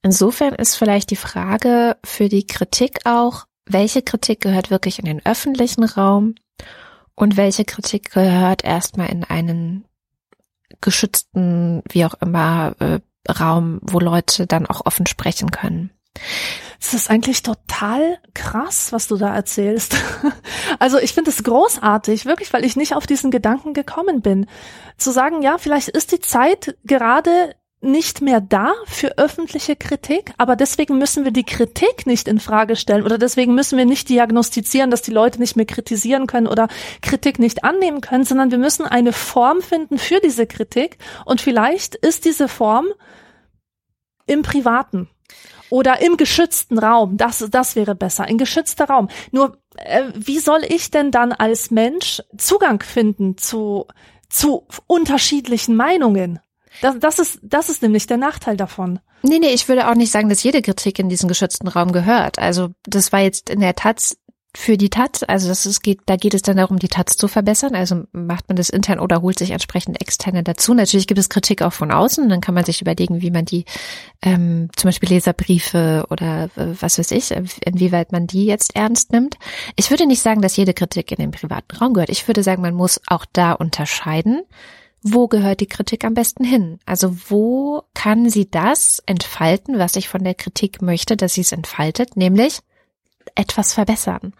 [0.01, 5.25] Insofern ist vielleicht die Frage für die Kritik auch, welche Kritik gehört wirklich in den
[5.25, 6.35] öffentlichen Raum
[7.15, 9.85] und welche Kritik gehört erstmal in einen
[10.81, 12.99] geschützten, wie auch immer, äh,
[13.29, 15.91] Raum, wo Leute dann auch offen sprechen können.
[16.81, 19.97] Es ist eigentlich total krass, was du da erzählst.
[20.77, 24.45] Also ich finde es großartig, wirklich, weil ich nicht auf diesen Gedanken gekommen bin.
[24.97, 30.57] Zu sagen, ja, vielleicht ist die Zeit gerade nicht mehr da für öffentliche Kritik, aber
[30.57, 34.91] deswegen müssen wir die Kritik nicht in Frage stellen oder deswegen müssen wir nicht diagnostizieren,
[34.91, 36.67] dass die Leute nicht mehr kritisieren können oder
[37.01, 41.95] Kritik nicht annehmen können, sondern wir müssen eine Form finden für diese Kritik und vielleicht
[41.95, 42.87] ist diese Form
[44.25, 45.09] im Privaten
[45.69, 47.15] oder im geschützten Raum.
[47.15, 48.25] Das, das wäre besser.
[48.25, 49.07] Ein geschützter Raum.
[49.31, 53.85] Nur, äh, wie soll ich denn dann als Mensch Zugang finden zu,
[54.29, 56.39] zu unterschiedlichen Meinungen?
[56.81, 58.99] Das, das, ist, das ist nämlich der Nachteil davon.
[59.21, 62.39] Nee, nee, ich würde auch nicht sagen, dass jede Kritik in diesen geschützten Raum gehört.
[62.39, 64.17] Also das war jetzt in der Taz
[64.55, 67.27] für die Taz, also das ist, geht, da geht es dann darum, die Taz zu
[67.27, 67.75] verbessern.
[67.75, 70.73] Also macht man das intern oder holt sich entsprechend externe dazu.
[70.73, 73.65] Natürlich gibt es Kritik auch von außen, dann kann man sich überlegen, wie man die,
[74.23, 77.31] ähm, zum Beispiel Leserbriefe oder äh, was weiß ich,
[77.63, 79.37] inwieweit man die jetzt ernst nimmt.
[79.75, 82.09] Ich würde nicht sagen, dass jede Kritik in den privaten Raum gehört.
[82.09, 84.41] Ich würde sagen, man muss auch da unterscheiden
[85.01, 86.79] wo gehört die Kritik am besten hin?
[86.85, 91.51] Also wo kann sie das entfalten, was ich von der Kritik möchte, dass sie es
[91.51, 92.59] entfaltet, nämlich
[93.35, 94.33] etwas verbessern.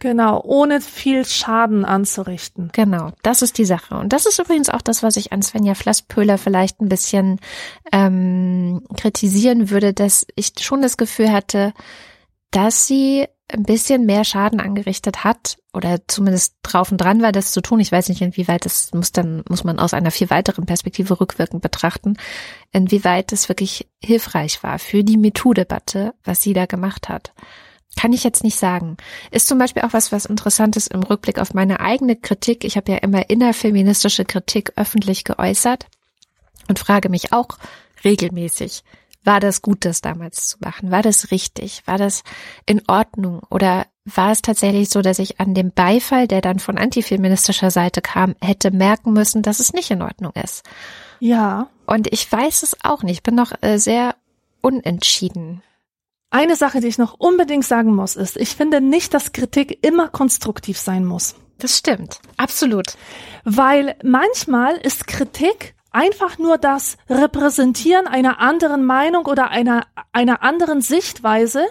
[0.00, 2.70] Genau, ohne viel Schaden anzurichten.
[2.72, 3.94] Genau, das ist die Sache.
[3.96, 7.40] Und das ist übrigens auch das, was ich an Svenja Flasspöhler vielleicht ein bisschen
[7.90, 11.72] ähm, kritisieren würde, dass ich schon das Gefühl hatte,
[12.50, 17.52] dass sie ein bisschen mehr Schaden angerichtet hat oder zumindest drauf und dran war, das
[17.52, 17.80] zu tun.
[17.80, 21.62] Ich weiß nicht, inwieweit das muss dann, muss man aus einer viel weiteren Perspektive rückwirkend
[21.62, 22.16] betrachten,
[22.72, 27.32] inwieweit es wirklich hilfreich war für die MeToo-Debatte, was sie da gemacht hat.
[27.96, 28.96] Kann ich jetzt nicht sagen.
[29.30, 32.64] Ist zum Beispiel auch was, was Interessantes im Rückblick auf meine eigene Kritik.
[32.64, 35.86] Ich habe ja immer innerfeministische Kritik öffentlich geäußert
[36.68, 37.48] und frage mich auch
[38.04, 38.82] regelmäßig,
[39.24, 40.90] war das gut, das damals zu machen?
[40.90, 41.82] War das richtig?
[41.86, 42.22] War das
[42.66, 43.40] in Ordnung?
[43.50, 48.02] Oder war es tatsächlich so, dass ich an dem Beifall, der dann von antifeministischer Seite
[48.02, 50.64] kam, hätte merken müssen, dass es nicht in Ordnung ist?
[51.20, 51.68] Ja.
[51.86, 53.16] Und ich weiß es auch nicht.
[53.16, 54.14] Ich bin noch äh, sehr
[54.60, 55.62] unentschieden.
[56.30, 60.08] Eine Sache, die ich noch unbedingt sagen muss, ist, ich finde nicht, dass Kritik immer
[60.08, 61.36] konstruktiv sein muss.
[61.58, 62.18] Das stimmt.
[62.36, 62.96] Absolut.
[63.44, 70.82] Weil manchmal ist Kritik einfach nur das Repräsentieren einer anderen Meinung oder einer, einer anderen
[70.82, 71.64] Sichtweise.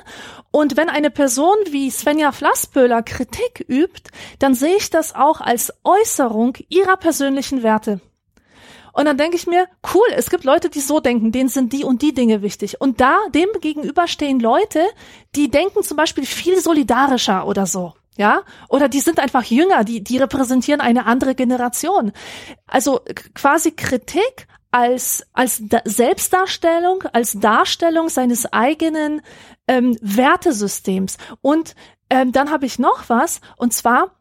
[0.49, 5.73] Und wenn eine Person wie Svenja Flasspöhler Kritik übt, dann sehe ich das auch als
[5.83, 7.99] Äußerung ihrer persönlichen Werte.
[8.93, 11.83] Und dann denke ich mir, cool, es gibt Leute, die so denken, denen sind die
[11.83, 12.79] und die Dinge wichtig.
[12.79, 14.81] Und da dem gegenüber stehen Leute,
[15.35, 17.93] die denken zum Beispiel viel solidarischer oder so.
[18.15, 22.11] Ja, oder die sind einfach jünger, die, die repräsentieren eine andere Generation.
[22.67, 23.01] Also
[23.33, 29.21] quasi Kritik als, als Selbstdarstellung, als Darstellung seines eigenen
[29.67, 31.17] ähm, Wertesystems.
[31.41, 31.75] Und
[32.09, 34.15] ähm, dann habe ich noch was, und zwar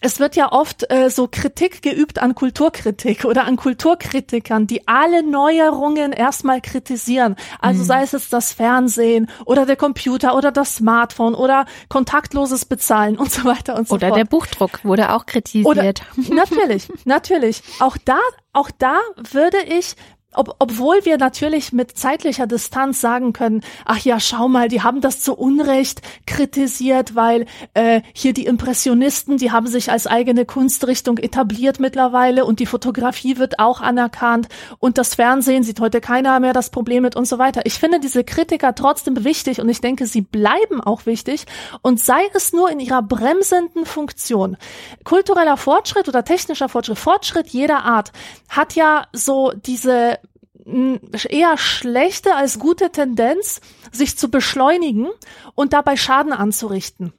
[0.00, 5.22] es wird ja oft äh, so Kritik geübt an Kulturkritik oder an Kulturkritikern, die alle
[5.22, 7.36] Neuerungen erstmal kritisieren.
[7.60, 7.86] Also mhm.
[7.86, 13.30] sei es jetzt das Fernsehen oder der Computer oder das Smartphone oder kontaktloses Bezahlen und
[13.30, 14.12] so weiter und so oder fort.
[14.12, 15.66] Oder der Buchdruck wurde auch kritisiert.
[15.66, 15.92] Oder,
[16.34, 17.62] natürlich, natürlich.
[17.80, 18.18] Auch da,
[18.52, 18.98] auch da
[19.32, 19.96] würde ich
[20.36, 25.00] ob, obwohl wir natürlich mit zeitlicher Distanz sagen können, ach ja, schau mal, die haben
[25.00, 31.18] das zu Unrecht kritisiert, weil äh, hier die Impressionisten, die haben sich als eigene Kunstrichtung
[31.18, 34.48] etabliert mittlerweile und die Fotografie wird auch anerkannt
[34.78, 37.62] und das Fernsehen sieht heute keiner mehr das Problem mit und so weiter.
[37.64, 41.46] Ich finde diese Kritiker trotzdem wichtig und ich denke, sie bleiben auch wichtig
[41.82, 44.56] und sei es nur in ihrer bremsenden Funktion.
[45.04, 48.12] Kultureller Fortschritt oder technischer Fortschritt, Fortschritt jeder Art
[48.48, 50.18] hat ja so diese
[50.66, 53.60] eher schlechte als gute Tendenz,
[53.92, 55.08] sich zu beschleunigen
[55.54, 57.12] und dabei Schaden anzurichten.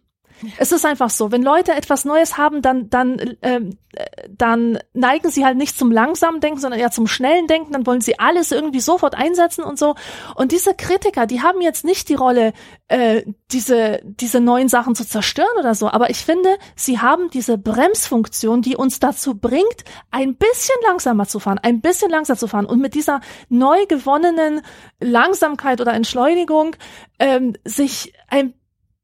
[0.58, 3.78] Es ist einfach so, wenn Leute etwas Neues haben, dann, dann, ähm,
[4.30, 7.74] dann neigen sie halt nicht zum langsamen Denken, sondern eher zum schnellen Denken.
[7.74, 9.96] Dann wollen sie alles irgendwie sofort einsetzen und so.
[10.36, 12.54] Und diese Kritiker, die haben jetzt nicht die Rolle,
[12.88, 15.90] äh, diese, diese neuen Sachen zu zerstören oder so.
[15.90, 21.40] Aber ich finde, sie haben diese Bremsfunktion, die uns dazu bringt, ein bisschen langsamer zu
[21.40, 22.66] fahren, ein bisschen langsamer zu fahren.
[22.66, 24.62] Und mit dieser neu gewonnenen
[25.00, 26.76] Langsamkeit oder Entschleunigung
[27.20, 28.54] ähm, sich ein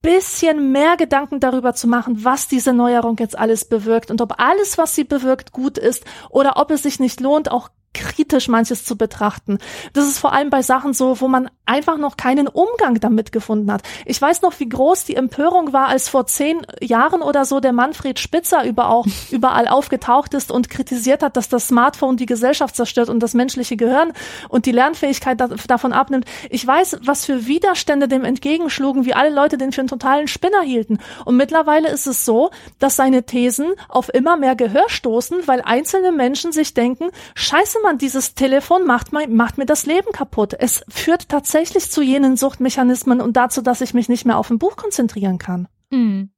[0.03, 4.77] bisschen mehr Gedanken darüber zu machen, was diese Neuerung jetzt alles bewirkt und ob alles,
[4.77, 8.97] was sie bewirkt, gut ist oder ob es sich nicht lohnt, auch kritisch manches zu
[8.97, 9.57] betrachten.
[9.93, 13.71] Das ist vor allem bei Sachen so, wo man einfach noch keinen Umgang damit gefunden
[13.71, 13.83] hat.
[14.05, 17.71] Ich weiß noch, wie groß die Empörung war, als vor zehn Jahren oder so der
[17.71, 23.09] Manfred Spitzer überall, überall aufgetaucht ist und kritisiert hat, dass das Smartphone die Gesellschaft zerstört
[23.09, 24.11] und das menschliche Gehirn
[24.49, 26.25] und die Lernfähigkeit da, davon abnimmt.
[26.49, 30.61] Ich weiß, was für Widerstände dem entgegenschlugen, wie alle Leute den für einen totalen Spinner
[30.61, 30.99] hielten.
[31.25, 36.11] Und mittlerweile ist es so, dass seine Thesen auf immer mehr Gehör stoßen, weil einzelne
[36.11, 40.55] Menschen sich denken, scheiße man, dieses Telefon macht, macht mir das Leben kaputt.
[40.57, 44.57] Es führt tatsächlich zu jenen Suchtmechanismen und dazu, dass ich mich nicht mehr auf ein
[44.57, 45.67] Buch konzentrieren kann.
[45.91, 46.31] Mhm.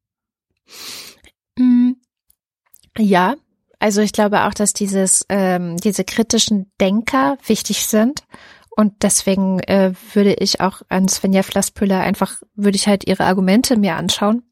[1.57, 1.97] Mhm.
[2.97, 3.35] Ja,
[3.79, 8.23] also ich glaube auch, dass dieses, ähm, diese kritischen Denker wichtig sind.
[8.69, 13.77] Und deswegen äh, würde ich auch an Svenja Flasspüller einfach, würde ich halt ihre Argumente
[13.77, 14.43] mir anschauen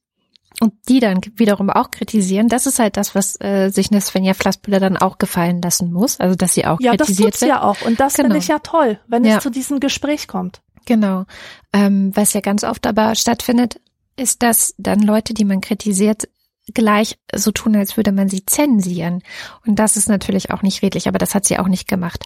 [0.60, 4.34] und die dann wiederum auch kritisieren, das ist halt das, was äh, sich eine Svenja
[4.34, 7.50] Flasspüller dann auch gefallen lassen muss, also dass sie auch ja, kritisiert das wird.
[7.50, 8.28] Ja, auch und das genau.
[8.28, 9.38] finde ich ja toll, wenn ja.
[9.38, 10.62] es zu diesem Gespräch kommt.
[10.86, 11.26] Genau.
[11.72, 13.80] Ähm, was ja ganz oft aber stattfindet,
[14.16, 16.28] ist, dass dann Leute, die man kritisiert,
[16.74, 19.22] gleich so tun, als würde man sie zensieren.
[19.66, 22.26] Und das ist natürlich auch nicht redlich, aber das hat sie auch nicht gemacht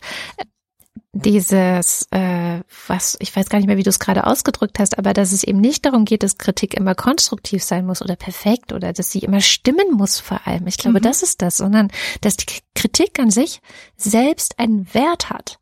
[1.22, 5.14] dieses, äh, was, ich weiß gar nicht mehr, wie du es gerade ausgedrückt hast, aber
[5.14, 8.94] dass es eben nicht darum geht, dass Kritik immer konstruktiv sein muss oder perfekt oder
[8.94, 10.68] dass sie immer stimmen muss vor allem.
[10.68, 11.04] Ich glaube, mhm.
[11.04, 11.90] das ist das, sondern
[12.22, 12.46] dass die
[12.76, 13.62] Kritik an sich
[13.96, 15.60] selbst einen Wert hat.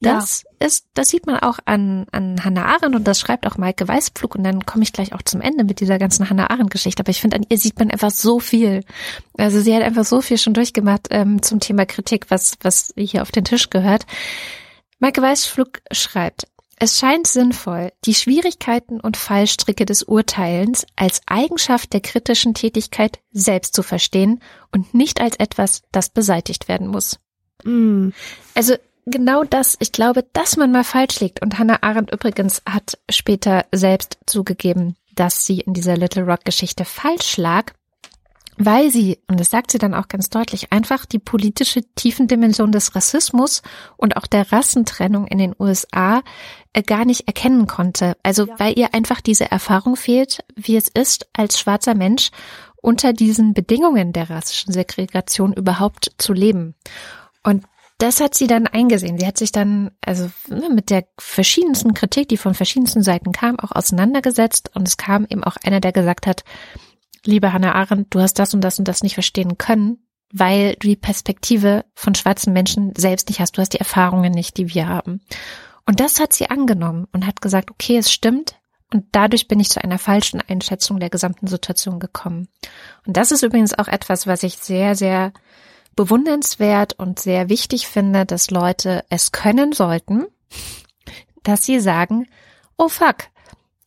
[0.00, 0.66] Das ja.
[0.66, 4.36] ist, das sieht man auch an, an Hannah Arendt und das schreibt auch Maike Weißpflug
[4.36, 7.02] und dann komme ich gleich auch zum Ende mit dieser ganzen Hannah Arendt Geschichte.
[7.02, 8.84] Aber ich finde, an ihr sieht man einfach so viel.
[9.36, 13.22] Also sie hat einfach so viel schon durchgemacht ähm, zum Thema Kritik, was, was hier
[13.22, 14.06] auf den Tisch gehört.
[14.98, 16.46] Maike Weißflug schreibt,
[16.80, 23.74] es scheint sinnvoll, die Schwierigkeiten und Fallstricke des Urteilens als Eigenschaft der kritischen Tätigkeit selbst
[23.74, 27.18] zu verstehen und nicht als etwas, das beseitigt werden muss.
[27.64, 28.10] Mm.
[28.54, 28.74] Also
[29.06, 31.42] genau das, ich glaube, dass man mal falsch liegt.
[31.42, 36.84] Und Hannah Arendt übrigens hat später selbst zugegeben, dass sie in dieser Little Rock Geschichte
[36.84, 37.72] falsch lag,
[38.58, 42.94] weil sie, und das sagt sie dann auch ganz deutlich, einfach die politische Tiefendimension des
[42.94, 43.62] Rassismus
[43.96, 46.22] und auch der Rassentrennung in den USA
[46.72, 48.16] äh, gar nicht erkennen konnte.
[48.22, 48.54] Also ja.
[48.58, 52.30] weil ihr einfach diese Erfahrung fehlt, wie es ist, als schwarzer Mensch
[52.82, 56.74] unter diesen Bedingungen der rassischen Segregation überhaupt zu leben.
[57.42, 57.64] Und
[57.98, 59.18] das hat sie dann eingesehen.
[59.18, 63.58] Sie hat sich dann also ne, mit der verschiedensten Kritik, die von verschiedensten Seiten kam,
[63.58, 64.70] auch auseinandergesetzt.
[64.74, 66.44] Und es kam eben auch einer, der gesagt hat,
[67.28, 69.98] liebe Hannah Arendt, du hast das und das und das nicht verstehen können,
[70.32, 73.56] weil du die Perspektive von schwarzen Menschen selbst nicht hast.
[73.56, 75.20] Du hast die Erfahrungen nicht, die wir haben.
[75.86, 78.56] Und das hat sie angenommen und hat gesagt, okay, es stimmt.
[78.92, 82.48] Und dadurch bin ich zu einer falschen Einschätzung der gesamten Situation gekommen.
[83.06, 85.32] Und das ist übrigens auch etwas, was ich sehr, sehr
[85.96, 90.26] bewundernswert und sehr wichtig finde, dass Leute es können sollten,
[91.42, 92.26] dass sie sagen,
[92.78, 93.16] oh fuck,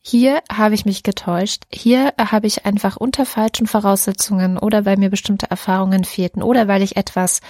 [0.04, 5.10] hier habe ich mich getäuscht, hier habe ich einfach unter falschen Voraussetzungen oder weil mir
[5.10, 7.40] bestimmte Erfahrungen fehlten oder weil ich etwas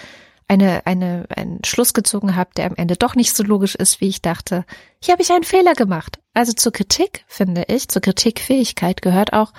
[0.49, 4.09] eine, eine, einen Schluss gezogen habe, der am Ende doch nicht so logisch ist, wie
[4.09, 4.67] ich dachte.
[5.03, 6.21] Hier habe ich einen Fehler gemacht.
[6.35, 9.55] Also zur Kritik, finde ich, zur Kritikfähigkeit gehört auch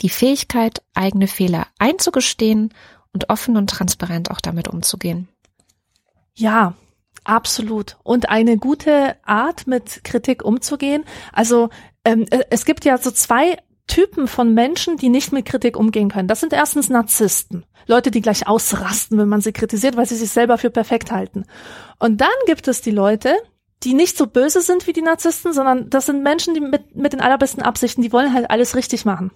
[0.00, 2.72] die Fähigkeit, eigene Fehler einzugestehen
[3.12, 5.28] und offen und transparent auch damit umzugehen.
[6.34, 6.72] Ja,
[7.24, 7.98] absolut.
[8.02, 11.04] Und eine gute Art, mit Kritik umzugehen.
[11.32, 11.68] Also
[12.08, 16.10] ähm, äh, es gibt ja so zwei Typen von Menschen, die nicht mit Kritik umgehen
[16.10, 16.28] können.
[16.28, 17.64] Das sind erstens Narzissten.
[17.86, 21.44] Leute, die gleich ausrasten, wenn man sie kritisiert, weil sie sich selber für perfekt halten.
[21.98, 23.34] Und dann gibt es die Leute,
[23.82, 27.12] die nicht so böse sind wie die Narzissten, sondern das sind Menschen, die mit, mit
[27.12, 29.30] den allerbesten Absichten, die wollen halt alles richtig machen.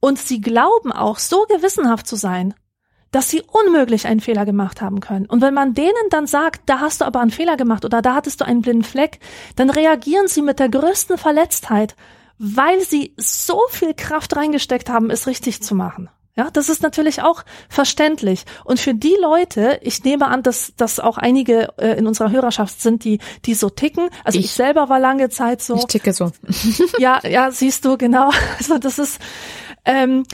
[0.00, 2.54] Und sie glauben auch so gewissenhaft zu sein,
[3.14, 5.26] dass sie unmöglich einen Fehler gemacht haben können.
[5.26, 8.14] Und wenn man denen dann sagt, da hast du aber einen Fehler gemacht oder da
[8.14, 9.20] hattest du einen blinden Fleck,
[9.54, 11.94] dann reagieren sie mit der größten Verletztheit,
[12.38, 16.10] weil sie so viel Kraft reingesteckt haben, es richtig zu machen.
[16.36, 18.44] Ja, das ist natürlich auch verständlich.
[18.64, 22.82] Und für die Leute, ich nehme an, dass, dass auch einige äh, in unserer Hörerschaft
[22.82, 24.08] sind, die, die so ticken.
[24.24, 25.76] Also ich, ich selber war lange Zeit so.
[25.76, 26.32] Ich ticke so.
[26.98, 28.32] ja, ja, siehst du, genau.
[28.58, 29.20] Also das ist,
[29.84, 30.24] ähm,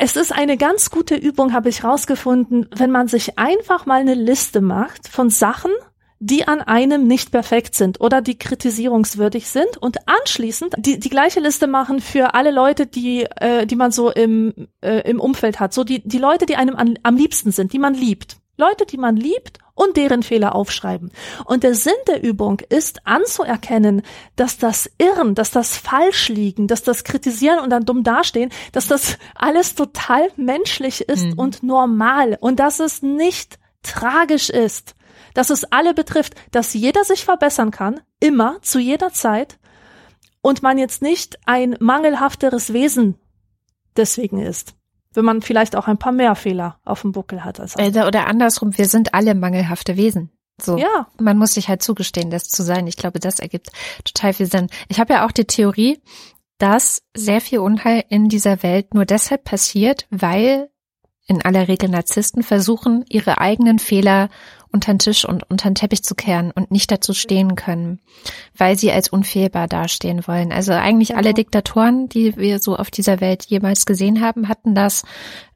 [0.00, 4.14] es ist eine ganz gute Übung, habe ich rausgefunden, wenn man sich einfach mal eine
[4.14, 5.72] Liste macht von Sachen,
[6.20, 11.40] die an einem nicht perfekt sind oder die kritisierungswürdig sind und anschließend die, die gleiche
[11.40, 15.74] Liste machen für alle Leute, die, äh, die man so im, äh, im Umfeld hat.
[15.74, 18.36] So die, die Leute, die einem an, am liebsten sind, die man liebt.
[18.56, 21.12] Leute, die man liebt und deren Fehler aufschreiben.
[21.44, 24.02] Und der Sinn der Übung ist anzuerkennen,
[24.36, 29.18] dass das Irren, dass das Falschliegen, dass das Kritisieren und dann dumm dastehen, dass das
[29.34, 31.38] alles total menschlich ist mhm.
[31.38, 34.96] und normal und dass es nicht tragisch ist,
[35.34, 39.58] dass es alle betrifft, dass jeder sich verbessern kann, immer, zu jeder Zeit
[40.40, 43.16] und man jetzt nicht ein mangelhafteres Wesen
[43.98, 44.77] deswegen ist
[45.18, 48.06] wenn man vielleicht auch ein paar mehr Fehler auf dem Buckel hat als andere.
[48.06, 50.30] Oder andersrum, wir sind alle mangelhafte Wesen.
[50.62, 50.78] So.
[50.78, 51.08] Ja.
[51.18, 52.86] Man muss sich halt zugestehen, das zu sein.
[52.86, 53.70] Ich glaube, das ergibt
[54.04, 54.68] total viel Sinn.
[54.88, 56.00] Ich habe ja auch die Theorie,
[56.58, 60.70] dass sehr viel Unheil in dieser Welt nur deshalb passiert, weil
[61.26, 64.30] in aller Regel Narzissten versuchen, ihre eigenen Fehler
[64.72, 68.00] unter den Tisch und unter den Teppich zu kehren und nicht dazu stehen können,
[68.56, 70.52] weil sie als unfehlbar dastehen wollen.
[70.52, 71.36] Also eigentlich alle genau.
[71.36, 75.04] Diktatoren, die wir so auf dieser Welt jemals gesehen haben, hatten das.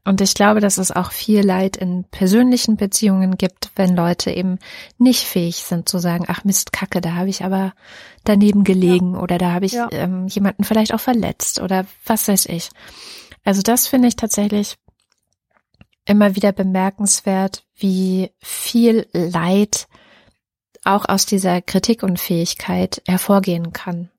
[0.05, 4.59] Und ich glaube, dass es auch viel Leid in persönlichen Beziehungen gibt, wenn Leute eben
[4.97, 7.73] nicht fähig sind zu sagen, ach Mist, Kacke, da habe ich aber
[8.23, 9.21] daneben gelegen ja.
[9.21, 9.87] oder da habe ich ja.
[9.91, 12.69] ähm, jemanden vielleicht auch verletzt oder was weiß ich.
[13.45, 14.75] Also das finde ich tatsächlich
[16.05, 19.87] immer wieder bemerkenswert, wie viel Leid
[20.83, 24.09] auch aus dieser Kritikunfähigkeit hervorgehen kann.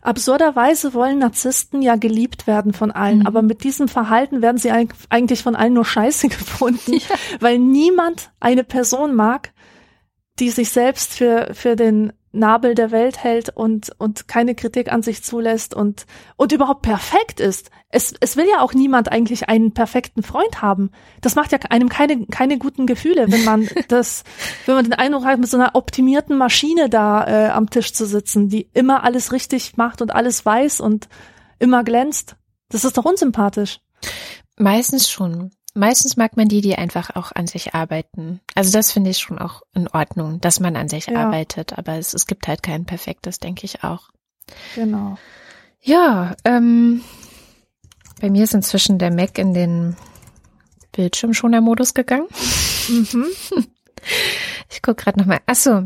[0.00, 3.26] Absurderweise wollen Narzissten ja geliebt werden von allen, mhm.
[3.26, 7.16] aber mit diesem Verhalten werden sie eigentlich von allen nur scheiße gefunden, ja.
[7.40, 9.52] weil niemand eine Person mag,
[10.38, 15.02] die sich selbst für, für den Nabel der Welt hält und, und keine Kritik an
[15.02, 16.06] sich zulässt und,
[16.36, 17.70] und überhaupt perfekt ist.
[17.90, 20.90] Es, es will ja auch niemand eigentlich einen perfekten Freund haben.
[21.20, 24.24] Das macht ja einem keine, keine guten Gefühle, wenn man das,
[24.64, 28.06] wenn man den Eindruck hat, mit so einer optimierten Maschine da äh, am Tisch zu
[28.06, 31.08] sitzen, die immer alles richtig macht und alles weiß und
[31.58, 32.36] immer glänzt.
[32.70, 33.80] Das ist doch unsympathisch.
[34.56, 35.50] Meistens schon.
[35.74, 38.40] Meistens mag man die, die einfach auch an sich arbeiten.
[38.54, 41.24] Also das finde ich schon auch in Ordnung, dass man an sich ja.
[41.24, 41.78] arbeitet.
[41.78, 44.10] Aber es, es gibt halt kein perfektes, denke ich auch.
[44.74, 45.16] Genau.
[45.80, 47.02] Ja, ähm,
[48.20, 49.96] bei mir ist inzwischen der Mac in den
[50.92, 52.28] Bildschirmschoner-Modus gegangen.
[52.88, 53.26] Mhm.
[54.68, 55.40] Ich gucke gerade nochmal.
[55.46, 55.84] Achso.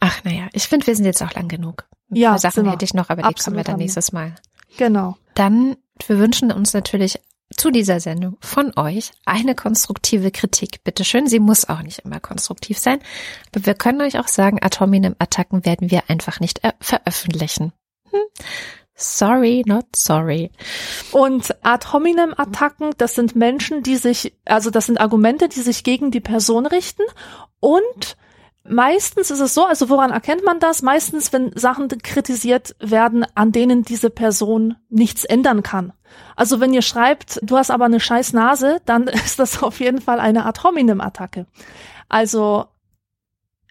[0.00, 1.84] Ach naja, ich finde, wir sind jetzt auch lang genug.
[2.10, 4.34] Ein ja, Sachen hätte ich noch, aber die kommen wir dann nächstes Mal.
[4.76, 5.16] Genau.
[5.34, 5.76] Dann,
[6.06, 7.20] wir wünschen uns natürlich
[7.64, 10.84] zu dieser Sendung von euch eine konstruktive Kritik.
[10.84, 12.98] Bitte schön, sie muss auch nicht immer konstruktiv sein,
[13.54, 17.72] aber wir können euch auch sagen, Atominem-Attacken werden wir einfach nicht veröffentlichen.
[18.10, 18.20] Hm.
[18.94, 20.50] Sorry, not sorry.
[21.10, 25.84] Und ad hominem Attacken, das sind Menschen, die sich, also das sind Argumente, die sich
[25.84, 27.04] gegen die Person richten
[27.60, 28.18] und
[28.66, 30.80] Meistens ist es so, also woran erkennt man das?
[30.80, 35.92] Meistens, wenn Sachen kritisiert werden, an denen diese Person nichts ändern kann.
[36.34, 40.00] Also wenn ihr schreibt, du hast aber eine scheiß Nase, dann ist das auf jeden
[40.00, 41.46] Fall eine ad hominem Attacke.
[42.08, 42.64] Also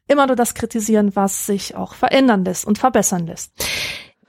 [0.07, 3.52] immer nur das kritisieren, was sich auch verändern lässt und verbessern lässt.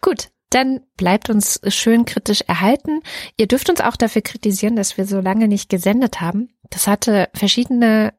[0.00, 3.00] Gut, dann bleibt uns schön kritisch erhalten.
[3.36, 6.54] Ihr dürft uns auch dafür kritisieren, dass wir so lange nicht gesendet haben.
[6.70, 8.14] Das hatte verschiedene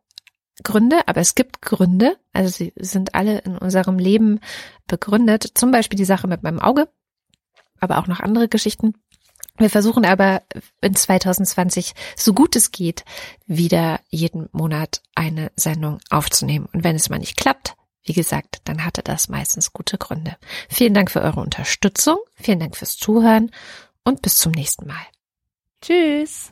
[0.63, 4.39] Gründe, aber es gibt Gründe, also sie sind alle in unserem Leben
[4.87, 5.51] begründet.
[5.55, 6.89] Zum Beispiel die Sache mit meinem Auge,
[7.79, 8.93] aber auch noch andere Geschichten.
[9.57, 10.43] Wir versuchen aber
[10.81, 13.05] in 2020, so gut es geht,
[13.47, 16.67] wieder jeden Monat eine Sendung aufzunehmen.
[16.73, 20.35] Und wenn es mal nicht klappt, wie gesagt, dann hatte das meistens gute Gründe.
[20.69, 23.51] Vielen Dank für eure Unterstützung, vielen Dank fürs Zuhören
[24.03, 25.05] und bis zum nächsten Mal.
[25.81, 26.51] Tschüss.